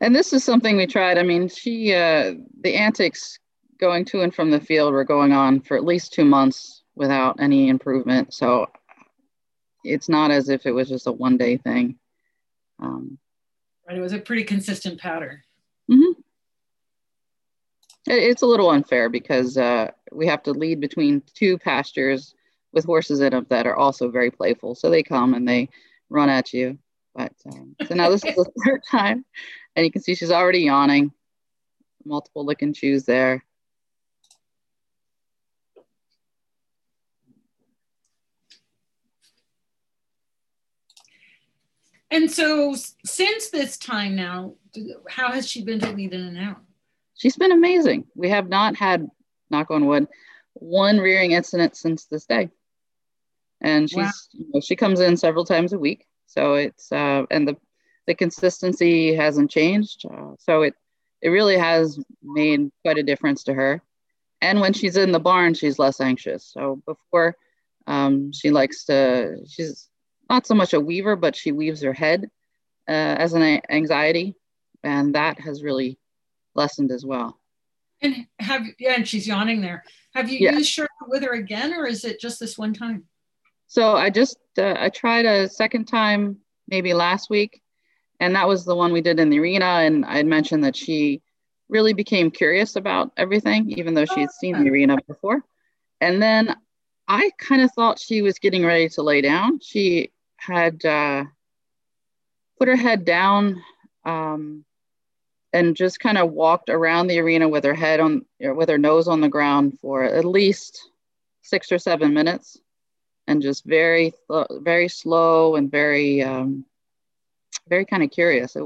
And 0.00 0.14
this 0.14 0.32
is 0.32 0.44
something 0.44 0.76
we 0.76 0.86
tried. 0.86 1.18
I 1.18 1.22
mean, 1.22 1.48
she, 1.48 1.94
uh, 1.94 2.34
the 2.62 2.74
antics 2.74 3.38
going 3.78 4.04
to 4.06 4.22
and 4.22 4.34
from 4.34 4.50
the 4.50 4.60
field 4.60 4.92
were 4.92 5.04
going 5.04 5.32
on 5.32 5.60
for 5.60 5.76
at 5.76 5.84
least 5.84 6.12
two 6.12 6.24
months 6.24 6.82
without 6.94 7.40
any 7.40 7.68
improvement. 7.68 8.32
So 8.32 8.66
it's 9.84 10.08
not 10.08 10.30
as 10.30 10.48
if 10.48 10.66
it 10.66 10.72
was 10.72 10.88
just 10.88 11.06
a 11.06 11.12
one 11.12 11.36
day 11.36 11.56
thing. 11.56 11.98
Um, 12.78 13.18
right. 13.88 13.96
It 13.96 14.00
was 14.00 14.12
a 14.12 14.18
pretty 14.18 14.44
consistent 14.44 15.00
pattern. 15.00 15.42
Mm-hmm. 15.90 16.20
It's 18.06 18.42
a 18.42 18.46
little 18.46 18.70
unfair 18.70 19.08
because 19.08 19.56
uh, 19.56 19.90
we 20.10 20.26
have 20.26 20.42
to 20.44 20.52
lead 20.52 20.80
between 20.80 21.22
two 21.34 21.58
pastures 21.58 22.34
with 22.72 22.84
horses 22.84 23.20
in 23.20 23.30
them 23.30 23.46
that 23.50 23.66
are 23.66 23.76
also 23.76 24.10
very 24.10 24.30
playful. 24.30 24.74
So 24.74 24.88
they 24.88 25.02
come 25.02 25.34
and 25.34 25.46
they 25.46 25.68
run 26.08 26.30
at 26.30 26.52
you. 26.52 26.78
But 27.14 27.32
um, 27.46 27.76
so 27.86 27.94
now 27.94 28.08
this 28.08 28.24
is 28.24 28.34
the 28.34 28.50
third 28.64 28.82
time, 28.88 29.24
and 29.76 29.84
you 29.84 29.92
can 29.92 30.02
see 30.02 30.14
she's 30.14 30.30
already 30.30 30.60
yawning. 30.60 31.12
Multiple 32.04 32.44
lick 32.44 32.62
and 32.62 32.74
chews 32.74 33.04
there. 33.04 33.44
And 42.10 42.30
so, 42.30 42.74
since 43.04 43.50
this 43.50 43.76
time 43.76 44.16
now, 44.16 44.54
how 45.08 45.30
has 45.30 45.48
she 45.48 45.62
been 45.62 45.78
lead 45.78 46.12
in 46.12 46.20
and 46.20 46.38
out? 46.38 46.60
She's 47.14 47.36
been 47.36 47.52
amazing. 47.52 48.06
We 48.16 48.30
have 48.30 48.48
not 48.48 48.74
had, 48.74 49.06
knock 49.50 49.70
on 49.70 49.86
wood, 49.86 50.08
one 50.54 50.98
rearing 50.98 51.32
incident 51.32 51.76
since 51.76 52.06
this 52.06 52.26
day. 52.26 52.50
And 53.60 53.88
she's 53.88 53.96
wow. 53.96 54.10
you 54.32 54.46
know, 54.52 54.60
she 54.60 54.74
comes 54.74 55.00
in 55.00 55.16
several 55.16 55.44
times 55.44 55.72
a 55.72 55.78
week. 55.78 56.06
So 56.26 56.54
it's 56.54 56.90
uh, 56.90 57.26
and 57.30 57.46
the 57.46 57.56
the 58.10 58.14
consistency 58.16 59.14
hasn't 59.14 59.52
changed. 59.52 60.04
Uh, 60.04 60.32
so 60.40 60.62
it 60.62 60.74
it 61.22 61.28
really 61.28 61.56
has 61.56 62.02
made 62.24 62.72
quite 62.82 62.98
a 62.98 63.04
difference 63.04 63.44
to 63.44 63.54
her. 63.54 63.80
And 64.40 64.60
when 64.60 64.72
she's 64.72 64.96
in 64.96 65.12
the 65.12 65.20
barn, 65.20 65.54
she's 65.54 65.78
less 65.78 66.00
anxious. 66.00 66.44
So 66.52 66.82
before, 66.86 67.36
um, 67.86 68.32
she 68.32 68.50
likes 68.50 68.84
to. 68.86 69.36
She's 69.46 69.88
not 70.28 70.44
so 70.44 70.56
much 70.56 70.74
a 70.74 70.80
weaver, 70.80 71.14
but 71.14 71.36
she 71.36 71.52
weaves 71.52 71.82
her 71.82 71.92
head 71.92 72.28
uh, 72.88 73.14
as 73.24 73.32
an 73.32 73.60
anxiety, 73.70 74.34
and 74.82 75.14
that 75.14 75.38
has 75.38 75.62
really 75.62 75.96
lessened 76.56 76.90
as 76.90 77.04
well. 77.04 77.38
And 78.02 78.26
have 78.40 78.66
yeah, 78.80 78.94
and 78.96 79.06
she's 79.06 79.28
yawning 79.28 79.60
there. 79.60 79.84
Have 80.16 80.28
you 80.28 80.38
yeah. 80.40 80.56
used 80.56 80.68
shirt 80.68 80.90
with 81.06 81.22
her 81.22 81.34
again, 81.34 81.72
or 81.74 81.86
is 81.86 82.04
it 82.04 82.18
just 82.18 82.40
this 82.40 82.58
one 82.58 82.74
time? 82.74 83.04
So 83.68 83.94
I 83.94 84.10
just 84.10 84.36
uh, 84.58 84.74
I 84.76 84.88
tried 84.88 85.26
a 85.26 85.48
second 85.48 85.84
time 85.84 86.38
maybe 86.66 86.94
last 86.94 87.30
week, 87.30 87.60
and 88.20 88.36
that 88.36 88.46
was 88.46 88.64
the 88.64 88.76
one 88.76 88.92
we 88.92 89.00
did 89.00 89.18
in 89.18 89.30
the 89.30 89.40
arena. 89.40 89.64
And 89.64 90.04
I 90.04 90.18
had 90.18 90.26
mentioned 90.26 90.62
that 90.64 90.76
she 90.76 91.22
really 91.68 91.94
became 91.94 92.30
curious 92.30 92.76
about 92.76 93.12
everything, 93.16 93.70
even 93.70 93.94
though 93.94 94.04
she 94.04 94.20
had 94.20 94.30
seen 94.30 94.62
the 94.62 94.70
arena 94.70 94.98
before. 95.08 95.42
And 96.00 96.22
then 96.22 96.54
I 97.08 97.30
kind 97.38 97.62
of 97.62 97.72
thought 97.72 97.98
she 97.98 98.22
was 98.22 98.38
getting 98.38 98.64
ready 98.64 98.88
to 98.90 99.02
lay 99.02 99.20
down. 99.22 99.60
She 99.60 100.12
had 100.36 100.84
uh, 100.84 101.24
put 102.58 102.68
her 102.68 102.76
head 102.76 103.04
down 103.04 103.62
um, 104.04 104.64
and 105.52 105.74
just 105.74 105.98
kind 105.98 106.18
of 106.18 106.32
walked 106.32 106.68
around 106.68 107.06
the 107.06 107.20
arena 107.20 107.48
with 107.48 107.64
her 107.64 107.74
head 107.74 108.00
on, 108.00 108.26
with 108.38 108.68
her 108.68 108.78
nose 108.78 109.08
on 109.08 109.20
the 109.20 109.28
ground 109.28 109.78
for 109.80 110.04
at 110.04 110.24
least 110.24 110.90
six 111.42 111.72
or 111.72 111.78
seven 111.78 112.12
minutes, 112.14 112.58
and 113.26 113.42
just 113.42 113.64
very, 113.64 114.12
very 114.50 114.88
slow 114.88 115.56
and 115.56 115.70
very, 115.70 116.22
um, 116.22 116.64
very 117.68 117.84
kind 117.84 118.02
of 118.02 118.10
curious. 118.10 118.56
It, 118.56 118.64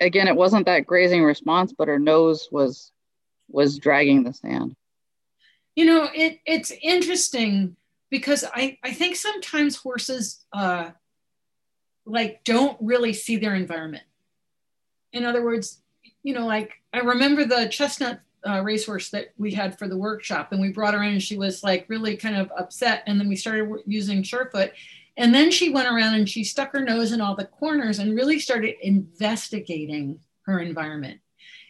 again, 0.00 0.28
it 0.28 0.36
wasn't 0.36 0.66
that 0.66 0.86
grazing 0.86 1.24
response, 1.24 1.72
but 1.76 1.88
her 1.88 1.98
nose 1.98 2.48
was 2.50 2.92
was 3.48 3.78
dragging 3.78 4.22
the 4.22 4.32
sand. 4.32 4.76
You 5.74 5.84
know, 5.84 6.08
it 6.14 6.40
it's 6.46 6.72
interesting 6.82 7.76
because 8.10 8.44
I, 8.54 8.78
I 8.82 8.92
think 8.92 9.16
sometimes 9.16 9.76
horses 9.76 10.44
uh, 10.52 10.90
like 12.04 12.42
don't 12.44 12.76
really 12.80 13.12
see 13.12 13.36
their 13.36 13.54
environment. 13.54 14.04
In 15.12 15.24
other 15.24 15.44
words, 15.44 15.80
you 16.22 16.34
know, 16.34 16.46
like 16.46 16.72
I 16.92 16.98
remember 16.98 17.44
the 17.44 17.68
chestnut 17.68 18.20
uh, 18.46 18.62
racehorse 18.62 19.10
that 19.10 19.32
we 19.38 19.52
had 19.52 19.78
for 19.78 19.86
the 19.86 19.96
workshop, 19.96 20.52
and 20.52 20.60
we 20.60 20.70
brought 20.70 20.94
her 20.94 21.02
in, 21.02 21.12
and 21.12 21.22
she 21.22 21.36
was 21.36 21.62
like 21.62 21.86
really 21.88 22.16
kind 22.16 22.36
of 22.36 22.50
upset. 22.56 23.02
And 23.06 23.18
then 23.20 23.28
we 23.28 23.36
started 23.36 23.68
using 23.86 24.22
Surefoot, 24.22 24.72
and 25.20 25.34
then 25.34 25.50
she 25.50 25.70
went 25.70 25.88
around 25.88 26.14
and 26.14 26.28
she 26.28 26.42
stuck 26.44 26.72
her 26.72 26.80
nose 26.80 27.12
in 27.12 27.20
all 27.20 27.36
the 27.36 27.44
corners 27.44 27.98
and 27.98 28.16
really 28.16 28.38
started 28.38 28.74
investigating 28.82 30.18
her 30.46 30.58
environment. 30.58 31.20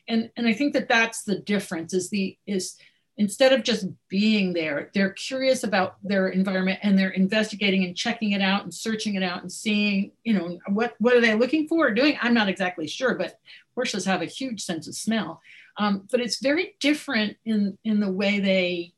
And 0.08 0.30
and 0.36 0.46
I 0.46 0.54
think 0.54 0.72
that 0.72 0.88
that's 0.88 1.24
the 1.24 1.38
difference 1.38 1.92
is 1.92 2.10
the 2.10 2.38
is 2.46 2.76
instead 3.20 3.52
of 3.52 3.62
just 3.62 3.86
being 4.08 4.54
there, 4.54 4.90
they're 4.94 5.12
curious 5.12 5.62
about 5.62 5.96
their 6.02 6.28
environment 6.28 6.78
and 6.82 6.98
they're 6.98 7.10
investigating 7.10 7.84
and 7.84 7.94
checking 7.94 8.32
it 8.32 8.40
out 8.40 8.62
and 8.62 8.72
searching 8.72 9.14
it 9.14 9.22
out 9.22 9.42
and 9.42 9.52
seeing, 9.52 10.12
you 10.24 10.32
know, 10.32 10.58
what, 10.68 10.94
what 11.00 11.14
are 11.14 11.20
they 11.20 11.34
looking 11.34 11.68
for 11.68 11.88
or 11.88 11.90
doing? 11.90 12.16
I'm 12.22 12.32
not 12.32 12.48
exactly 12.48 12.86
sure, 12.86 13.14
but 13.14 13.38
horses 13.74 14.06
have 14.06 14.22
a 14.22 14.24
huge 14.26 14.62
sense 14.62 14.88
of 14.88 14.94
smell. 14.94 15.42
Um, 15.76 16.08
but 16.10 16.20
it's 16.20 16.42
very 16.42 16.76
different 16.80 17.36
in, 17.44 17.76
in 17.84 18.00
the 18.00 18.10
way 18.10 18.40
they 18.40 18.94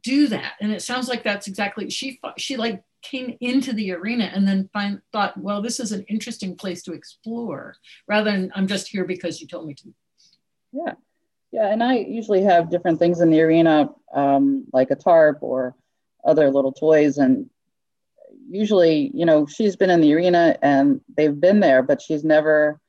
do 0.00 0.28
that. 0.28 0.52
And 0.60 0.70
it 0.70 0.82
sounds 0.82 1.08
like 1.08 1.24
that's 1.24 1.48
exactly, 1.48 1.90
she, 1.90 2.20
she 2.38 2.56
like 2.56 2.84
came 3.02 3.36
into 3.40 3.72
the 3.72 3.92
arena 3.92 4.30
and 4.34 4.46
then 4.46 4.68
find, 4.72 5.00
thought, 5.12 5.36
well, 5.36 5.62
this 5.62 5.80
is 5.80 5.92
an 5.92 6.04
interesting 6.08 6.56
place 6.56 6.82
to 6.84 6.92
explore 6.92 7.76
rather 8.06 8.30
than 8.30 8.52
I'm 8.54 8.66
just 8.66 8.88
here 8.88 9.04
because 9.04 9.40
you 9.40 9.46
told 9.46 9.66
me 9.66 9.74
to. 9.74 9.94
Yeah. 10.72 10.94
Yeah, 11.52 11.72
and 11.72 11.82
I 11.82 11.96
usually 11.96 12.42
have 12.42 12.70
different 12.70 13.00
things 13.00 13.20
in 13.20 13.30
the 13.30 13.40
arena, 13.40 13.90
um, 14.14 14.66
like 14.72 14.92
a 14.92 14.96
tarp 14.96 15.38
or 15.40 15.74
other 16.24 16.48
little 16.48 16.70
toys. 16.72 17.18
And 17.18 17.50
usually, 18.48 19.10
you 19.12 19.26
know, 19.26 19.46
she's 19.46 19.74
been 19.74 19.90
in 19.90 20.00
the 20.00 20.14
arena 20.14 20.56
and 20.62 21.00
they've 21.16 21.40
been 21.40 21.58
there, 21.58 21.82
but 21.82 22.00
she's 22.00 22.22
never 22.22 22.80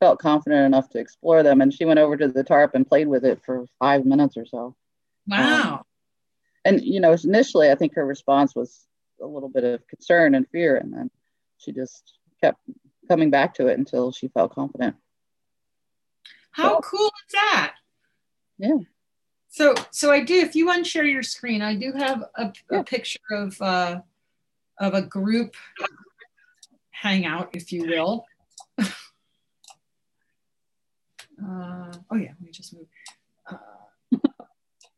felt 0.00 0.18
confident 0.18 0.66
enough 0.66 0.90
to 0.90 0.98
explore 0.98 1.42
them. 1.42 1.62
And 1.62 1.72
she 1.72 1.86
went 1.86 1.98
over 1.98 2.16
to 2.16 2.28
the 2.28 2.44
tarp 2.44 2.74
and 2.74 2.86
played 2.86 3.08
with 3.08 3.24
it 3.24 3.40
for 3.42 3.64
five 3.78 4.04
minutes 4.04 4.36
or 4.36 4.44
so. 4.44 4.76
Wow. 5.26 5.76
Um, 5.76 5.82
and, 6.66 6.84
you 6.84 7.00
know, 7.00 7.16
initially, 7.24 7.70
I 7.70 7.74
think 7.74 7.94
her 7.94 8.04
response 8.04 8.54
was 8.54 8.86
a 9.20 9.26
little 9.26 9.48
bit 9.48 9.64
of 9.64 9.86
concern 9.86 10.34
and 10.34 10.48
fear. 10.48 10.76
And 10.76 10.92
then 10.92 11.10
she 11.58 11.72
just 11.72 12.18
kept 12.40 12.58
coming 13.08 13.30
back 13.30 13.54
to 13.54 13.66
it 13.68 13.78
until 13.78 14.12
she 14.12 14.28
felt 14.28 14.54
confident. 14.54 14.96
How 16.52 16.74
so, 16.74 16.80
cool 16.80 17.06
is 17.06 17.32
that? 17.32 17.74
Yeah. 18.58 18.78
So, 19.48 19.74
so 19.90 20.10
I 20.10 20.22
do. 20.22 20.34
If 20.34 20.54
you 20.54 20.68
unshare 20.68 21.10
your 21.10 21.22
screen, 21.22 21.62
I 21.62 21.74
do 21.74 21.92
have 21.92 22.24
a, 22.36 22.52
yeah. 22.70 22.80
a 22.80 22.84
picture 22.84 23.20
of 23.30 23.60
uh, 23.60 24.00
of 24.78 24.94
a 24.94 25.02
group 25.02 25.54
hangout, 26.90 27.50
if 27.54 27.72
you 27.72 27.86
will. 27.86 28.26
uh, 28.78 28.86
oh 31.40 32.16
yeah, 32.16 32.30
let 32.30 32.40
me 32.40 32.50
just 32.50 32.74
move. 32.74 32.86
Uh, 33.50 33.56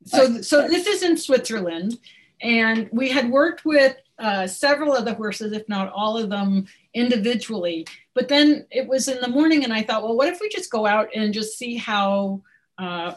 so, 0.04 0.40
so 0.40 0.68
this 0.68 0.86
is 0.86 1.02
in 1.02 1.16
Switzerland, 1.16 1.98
and 2.40 2.88
we 2.92 3.10
had 3.10 3.30
worked 3.30 3.64
with 3.64 3.96
uh, 4.18 4.46
several 4.46 4.94
of 4.94 5.04
the 5.04 5.14
horses, 5.14 5.52
if 5.52 5.68
not 5.68 5.92
all 5.92 6.16
of 6.16 6.30
them, 6.30 6.66
individually. 6.94 7.86
But 8.14 8.28
then 8.28 8.66
it 8.70 8.86
was 8.86 9.08
in 9.08 9.20
the 9.20 9.28
morning, 9.28 9.64
and 9.64 9.72
I 9.72 9.82
thought, 9.82 10.02
well, 10.02 10.16
what 10.16 10.28
if 10.28 10.40
we 10.40 10.48
just 10.48 10.70
go 10.70 10.86
out 10.86 11.08
and 11.14 11.34
just 11.34 11.58
see 11.58 11.76
how 11.76 12.42
uh, 12.78 13.14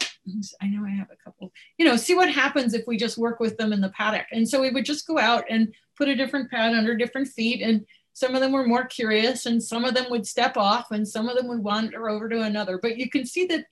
I 0.61 0.67
know 0.67 0.85
I 0.85 0.91
have 0.91 1.09
a 1.11 1.23
couple, 1.23 1.51
you 1.77 1.85
know, 1.85 1.97
see 1.97 2.15
what 2.15 2.31
happens 2.31 2.73
if 2.73 2.87
we 2.87 2.97
just 2.97 3.17
work 3.17 3.39
with 3.39 3.57
them 3.57 3.73
in 3.73 3.81
the 3.81 3.89
paddock. 3.89 4.27
And 4.31 4.47
so 4.47 4.61
we 4.61 4.69
would 4.69 4.85
just 4.85 5.05
go 5.05 5.17
out 5.17 5.43
and 5.49 5.73
put 5.97 6.07
a 6.07 6.15
different 6.15 6.49
pad 6.49 6.73
under 6.73 6.95
different 6.95 7.27
feet. 7.27 7.61
And 7.61 7.85
some 8.13 8.35
of 8.35 8.41
them 8.41 8.51
were 8.51 8.67
more 8.67 8.85
curious 8.85 9.45
and 9.45 9.61
some 9.61 9.85
of 9.85 9.95
them 9.95 10.09
would 10.09 10.25
step 10.25 10.55
off 10.55 10.91
and 10.91 11.07
some 11.07 11.27
of 11.27 11.35
them 11.35 11.47
would 11.47 11.63
wander 11.63 12.09
over 12.09 12.29
to 12.29 12.41
another. 12.41 12.77
But 12.77 12.97
you 12.97 13.09
can 13.09 13.25
see 13.25 13.45
that 13.47 13.65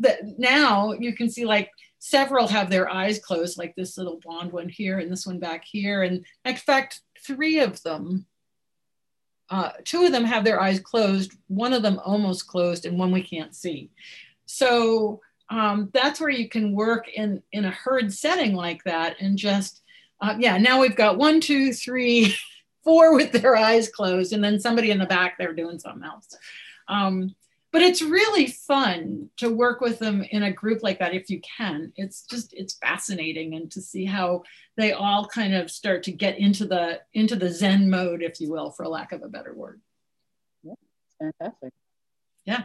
that 0.00 0.20
now 0.38 0.92
you 0.92 1.14
can 1.14 1.30
see 1.30 1.44
like 1.44 1.70
several 2.04 2.46
have 2.46 2.68
their 2.68 2.90
eyes 2.90 3.18
closed, 3.18 3.56
like 3.56 3.74
this 3.76 3.96
little 3.96 4.20
blonde 4.22 4.52
one 4.52 4.68
here 4.68 4.98
and 4.98 5.10
this 5.10 5.26
one 5.26 5.38
back 5.38 5.64
here. 5.64 6.02
And 6.02 6.22
in 6.44 6.56
fact, 6.56 7.00
three 7.18 7.60
of 7.60 7.82
them, 7.82 8.26
uh, 9.48 9.70
two 9.84 10.04
of 10.04 10.12
them 10.12 10.24
have 10.24 10.44
their 10.44 10.60
eyes 10.60 10.80
closed, 10.80 11.32
one 11.46 11.72
of 11.72 11.80
them 11.80 11.98
almost 12.04 12.46
closed, 12.46 12.84
and 12.84 12.98
one 12.98 13.10
we 13.10 13.22
can't 13.22 13.56
see. 13.56 13.90
So 14.44 15.22
um, 15.48 15.88
that's 15.94 16.20
where 16.20 16.28
you 16.28 16.46
can 16.46 16.74
work 16.74 17.08
in 17.08 17.42
in 17.52 17.64
a 17.64 17.70
herd 17.70 18.12
setting 18.12 18.54
like 18.54 18.84
that 18.84 19.16
and 19.20 19.38
just 19.38 19.82
uh, 20.20 20.34
yeah 20.38 20.56
now 20.56 20.80
we've 20.80 20.96
got 20.96 21.18
one 21.18 21.38
two 21.38 21.72
three 21.72 22.34
four 22.84 23.14
with 23.14 23.32
their 23.32 23.54
eyes 23.54 23.90
closed 23.90 24.32
and 24.32 24.42
then 24.42 24.58
somebody 24.58 24.90
in 24.90 24.98
the 24.98 25.06
back 25.06 25.36
they're 25.36 25.52
doing 25.52 25.78
something 25.78 26.04
else 26.04 26.34
um, 26.88 27.34
but 27.74 27.82
it's 27.82 28.00
really 28.00 28.46
fun 28.46 29.28
to 29.36 29.50
work 29.50 29.80
with 29.80 29.98
them 29.98 30.22
in 30.30 30.44
a 30.44 30.52
group 30.52 30.84
like 30.84 31.00
that 31.00 31.12
if 31.12 31.28
you 31.28 31.40
can. 31.40 31.92
It's 31.96 32.22
just 32.22 32.54
it's 32.54 32.74
fascinating 32.74 33.56
and 33.56 33.68
to 33.72 33.82
see 33.82 34.04
how 34.04 34.44
they 34.76 34.92
all 34.92 35.26
kind 35.26 35.54
of 35.54 35.72
start 35.72 36.04
to 36.04 36.12
get 36.12 36.38
into 36.38 36.66
the 36.66 37.00
into 37.14 37.34
the 37.34 37.50
zen 37.50 37.90
mode 37.90 38.22
if 38.22 38.40
you 38.40 38.48
will 38.48 38.70
for 38.70 38.86
lack 38.86 39.10
of 39.10 39.24
a 39.24 39.28
better 39.28 39.52
word. 39.52 39.80
Yeah 40.62 40.74
fantastic. 41.18 41.72
Yeah. 42.44 42.64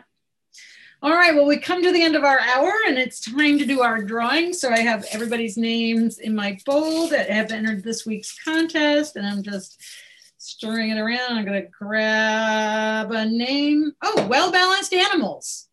All 1.01 1.13
right, 1.13 1.33
well, 1.33 1.47
we 1.47 1.57
come 1.57 1.81
to 1.81 1.91
the 1.91 2.03
end 2.03 2.15
of 2.15 2.23
our 2.23 2.39
hour 2.39 2.71
and 2.87 2.99
it's 2.99 3.19
time 3.19 3.57
to 3.57 3.65
do 3.65 3.81
our 3.81 4.03
drawing. 4.03 4.53
So 4.53 4.69
I 4.69 4.81
have 4.81 5.07
everybody's 5.11 5.57
names 5.57 6.19
in 6.19 6.35
my 6.35 6.59
bowl 6.67 7.07
that 7.07 7.31
have 7.31 7.51
entered 7.51 7.83
this 7.83 8.05
week's 8.05 8.37
contest 8.43 9.15
and 9.15 9.25
I'm 9.25 9.41
just 9.41 9.81
stirring 10.39 10.89
it 10.89 10.97
around. 10.97 11.37
I'm 11.37 11.45
gonna 11.45 11.67
grab 11.67 13.11
a 13.11 13.25
name. 13.25 13.91
Oh, 14.01 14.25
well-balanced 14.27 14.93
animals. 14.93 15.67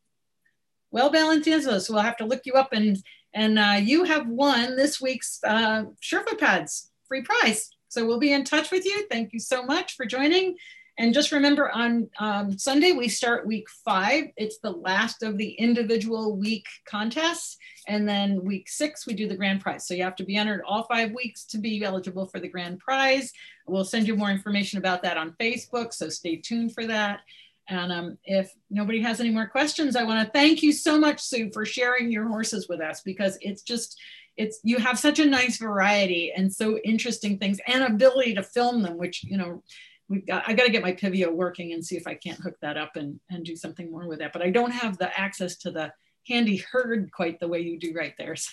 Well-balanced 0.91 1.49
animals. 1.49 1.87
So 1.87 1.95
we'll 1.95 2.03
have 2.03 2.19
to 2.19 2.27
look 2.27 2.43
you 2.45 2.53
up 2.53 2.73
and 2.73 2.99
and 3.33 3.59
uh, 3.59 3.79
you 3.83 4.05
have 4.05 4.29
won 4.29 4.77
this 4.77 5.01
week's 5.01 5.41
uh, 5.45 5.85
Surefoot 6.01 6.39
Pads 6.39 6.91
free 7.07 7.23
prize. 7.23 7.71
So 7.89 8.07
we'll 8.07 8.19
be 8.19 8.33
in 8.33 8.45
touch 8.45 8.71
with 8.71 8.85
you. 8.85 9.07
Thank 9.11 9.33
you 9.33 9.39
so 9.39 9.63
much 9.63 9.95
for 9.95 10.07
joining. 10.07 10.57
And 10.99 11.13
just 11.13 11.33
remember 11.33 11.71
on 11.71 12.09
um, 12.19 12.57
Sunday, 12.59 12.93
we 12.93 13.09
start 13.09 13.47
week 13.47 13.69
five. 13.85 14.25
It's 14.37 14.59
the 14.59 14.71
last 14.71 15.23
of 15.23 15.37
the 15.37 15.51
individual 15.51 16.37
week 16.37 16.67
contests. 16.89 17.59
And 17.87 18.09
then 18.09 18.43
week 18.43 18.69
six, 18.69 19.07
we 19.07 19.13
do 19.13 19.29
the 19.29 19.37
grand 19.37 19.61
prize. 19.61 19.87
So 19.87 19.95
you 19.95 20.03
have 20.05 20.17
to 20.17 20.25
be 20.25 20.37
entered 20.37 20.63
all 20.67 20.85
five 20.85 21.13
weeks 21.13 21.45
to 21.47 21.59
be 21.59 21.85
eligible 21.85 22.27
for 22.27 22.41
the 22.41 22.49
grand 22.49 22.79
prize. 22.79 23.31
We'll 23.67 23.85
send 23.85 24.09
you 24.09 24.17
more 24.17 24.31
information 24.31 24.79
about 24.79 25.03
that 25.03 25.19
on 25.19 25.37
Facebook. 25.39 25.93
So 25.93 26.09
stay 26.09 26.37
tuned 26.37 26.73
for 26.73 26.87
that. 26.87 27.21
And 27.69 27.93
um, 27.93 28.19
if 28.25 28.55
nobody 28.71 29.01
has 29.03 29.21
any 29.21 29.31
more 29.31 29.47
questions, 29.47 29.97
I 29.97 30.05
want 30.05 30.25
to 30.25 30.33
thank 30.33 30.63
you 30.63 30.73
so 30.73 30.99
much, 30.99 31.21
Sue, 31.21 31.51
for 31.53 31.67
sharing 31.67 32.11
your 32.11 32.27
horses 32.27 32.69
with 32.69 32.81
us 32.81 33.03
because 33.03 33.37
it's 33.41 33.63
just, 33.63 33.99
it's 34.37 34.61
you 34.63 34.79
have 34.79 34.99
such 34.99 35.19
a 35.19 35.27
nice 35.27 35.59
variety 35.59 36.33
and 36.35 36.53
so 36.53 36.79
interesting 36.79 37.39
things 37.39 37.59
and 37.67 37.83
ability 37.83 38.35
to 38.35 38.43
film 38.43 38.83
them, 38.83 38.97
which, 38.97 39.25
you 39.25 39.37
know, 39.37 39.63
we've 40.09 40.27
got, 40.27 40.45
I 40.47 40.53
got 40.53 40.65
to 40.65 40.73
get 40.73 40.83
my 40.83 40.93
Pivo 40.93 41.33
working 41.33 41.73
and 41.73 41.85
see 41.85 41.97
if 41.97 42.07
I 42.07 42.15
can't 42.15 42.41
hook 42.41 42.57
that 42.63 42.77
up 42.77 42.97
and, 42.97 43.21
and 43.31 43.45
do 43.45 43.57
something 43.57 43.91
more 43.91 44.07
with 44.07 44.21
that. 44.21 44.33
But 44.33 44.43
I 44.43 44.51
don't 44.51 44.73
have 44.73 44.99
the 44.99 45.19
access 45.19 45.57
to 45.59 45.71
the 45.71 45.93
handy 46.29 46.65
herd 46.71 47.11
quite 47.13 47.41
the 47.41 47.49
way 47.49 47.61
you 47.61 47.79
do 47.79 47.93
right 47.95 48.15
there. 48.19 48.37
So. 48.37 48.51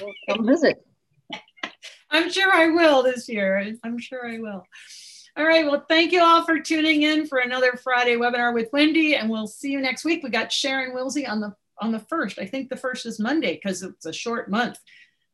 well, 0.00 0.12
come 0.28 0.46
visit. 0.46 0.84
I'm 2.10 2.30
sure 2.30 2.52
I 2.52 2.68
will 2.68 3.02
this 3.02 3.28
year. 3.28 3.74
I'm 3.82 3.98
sure 3.98 4.28
I 4.28 4.38
will. 4.38 4.64
All 5.36 5.46
right. 5.46 5.64
Well, 5.64 5.84
thank 5.88 6.12
you 6.12 6.22
all 6.22 6.44
for 6.44 6.60
tuning 6.60 7.02
in 7.02 7.26
for 7.26 7.38
another 7.38 7.72
Friday 7.82 8.16
webinar 8.16 8.52
with 8.52 8.68
Wendy, 8.70 9.14
and 9.14 9.30
we'll 9.30 9.46
see 9.46 9.70
you 9.70 9.80
next 9.80 10.04
week. 10.04 10.22
We 10.22 10.28
got 10.28 10.52
Sharon 10.52 10.94
Wilsie 10.94 11.26
on 11.26 11.40
the 11.40 11.54
on 11.80 11.90
the 11.90 12.00
first. 12.00 12.38
I 12.38 12.44
think 12.44 12.68
the 12.68 12.76
first 12.76 13.06
is 13.06 13.18
Monday 13.18 13.54
because 13.54 13.82
it's 13.82 14.04
a 14.04 14.12
short 14.12 14.50
month. 14.50 14.78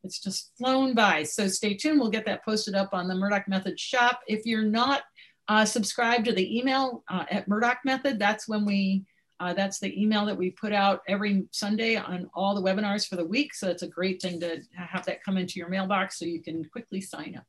It's 0.03 0.19
just 0.19 0.51
flown 0.57 0.95
by. 0.95 1.23
So 1.23 1.49
stay 1.49 1.73
tuned. 1.73 1.99
We'll 1.99 2.09
get 2.09 2.25
that 2.25 2.45
posted 2.45 2.75
up 2.75 2.93
on 2.93 3.09
the 3.09 3.15
Murdoch 3.15 3.49
Method 3.49 3.77
shop. 3.77 4.21
If 4.25 4.45
you're 4.45 4.61
not 4.61 5.03
uh, 5.49 5.65
subscribe 5.65 6.23
to 6.23 6.31
the 6.31 6.57
email 6.57 7.03
uh, 7.09 7.25
at 7.29 7.47
Murdoch 7.47 7.79
Method. 7.83 8.19
That's 8.19 8.47
when 8.47 8.65
we, 8.65 9.03
uh, 9.39 9.53
that's 9.53 9.79
the 9.79 9.99
email 10.01 10.25
that 10.27 10.37
we 10.37 10.51
put 10.51 10.71
out 10.71 11.01
every 11.07 11.45
Sunday 11.51 11.95
on 11.95 12.29
all 12.35 12.53
the 12.53 12.61
webinars 12.61 13.07
for 13.07 13.15
the 13.15 13.25
week. 13.25 13.55
So 13.55 13.67
it's 13.67 13.81
a 13.81 13.87
great 13.87 14.21
thing 14.21 14.39
to 14.41 14.61
have 14.75 15.05
that 15.07 15.23
come 15.23 15.37
into 15.37 15.57
your 15.57 15.67
mailbox 15.67 16.19
so 16.19 16.25
you 16.25 16.41
can 16.41 16.63
quickly 16.65 17.01
sign 17.01 17.35
up. 17.35 17.45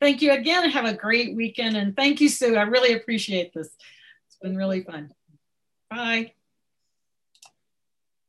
Thank 0.00 0.22
you 0.22 0.32
again. 0.32 0.68
Have 0.70 0.86
a 0.86 0.92
great 0.92 1.36
weekend. 1.36 1.76
And 1.76 1.94
thank 1.94 2.20
you, 2.20 2.28
Sue. 2.28 2.56
I 2.56 2.62
really 2.62 2.94
appreciate 2.94 3.54
this. 3.54 3.68
It's 4.26 4.36
been 4.42 4.56
really 4.56 4.82
fun. 4.82 5.12
Bye. 5.88 6.32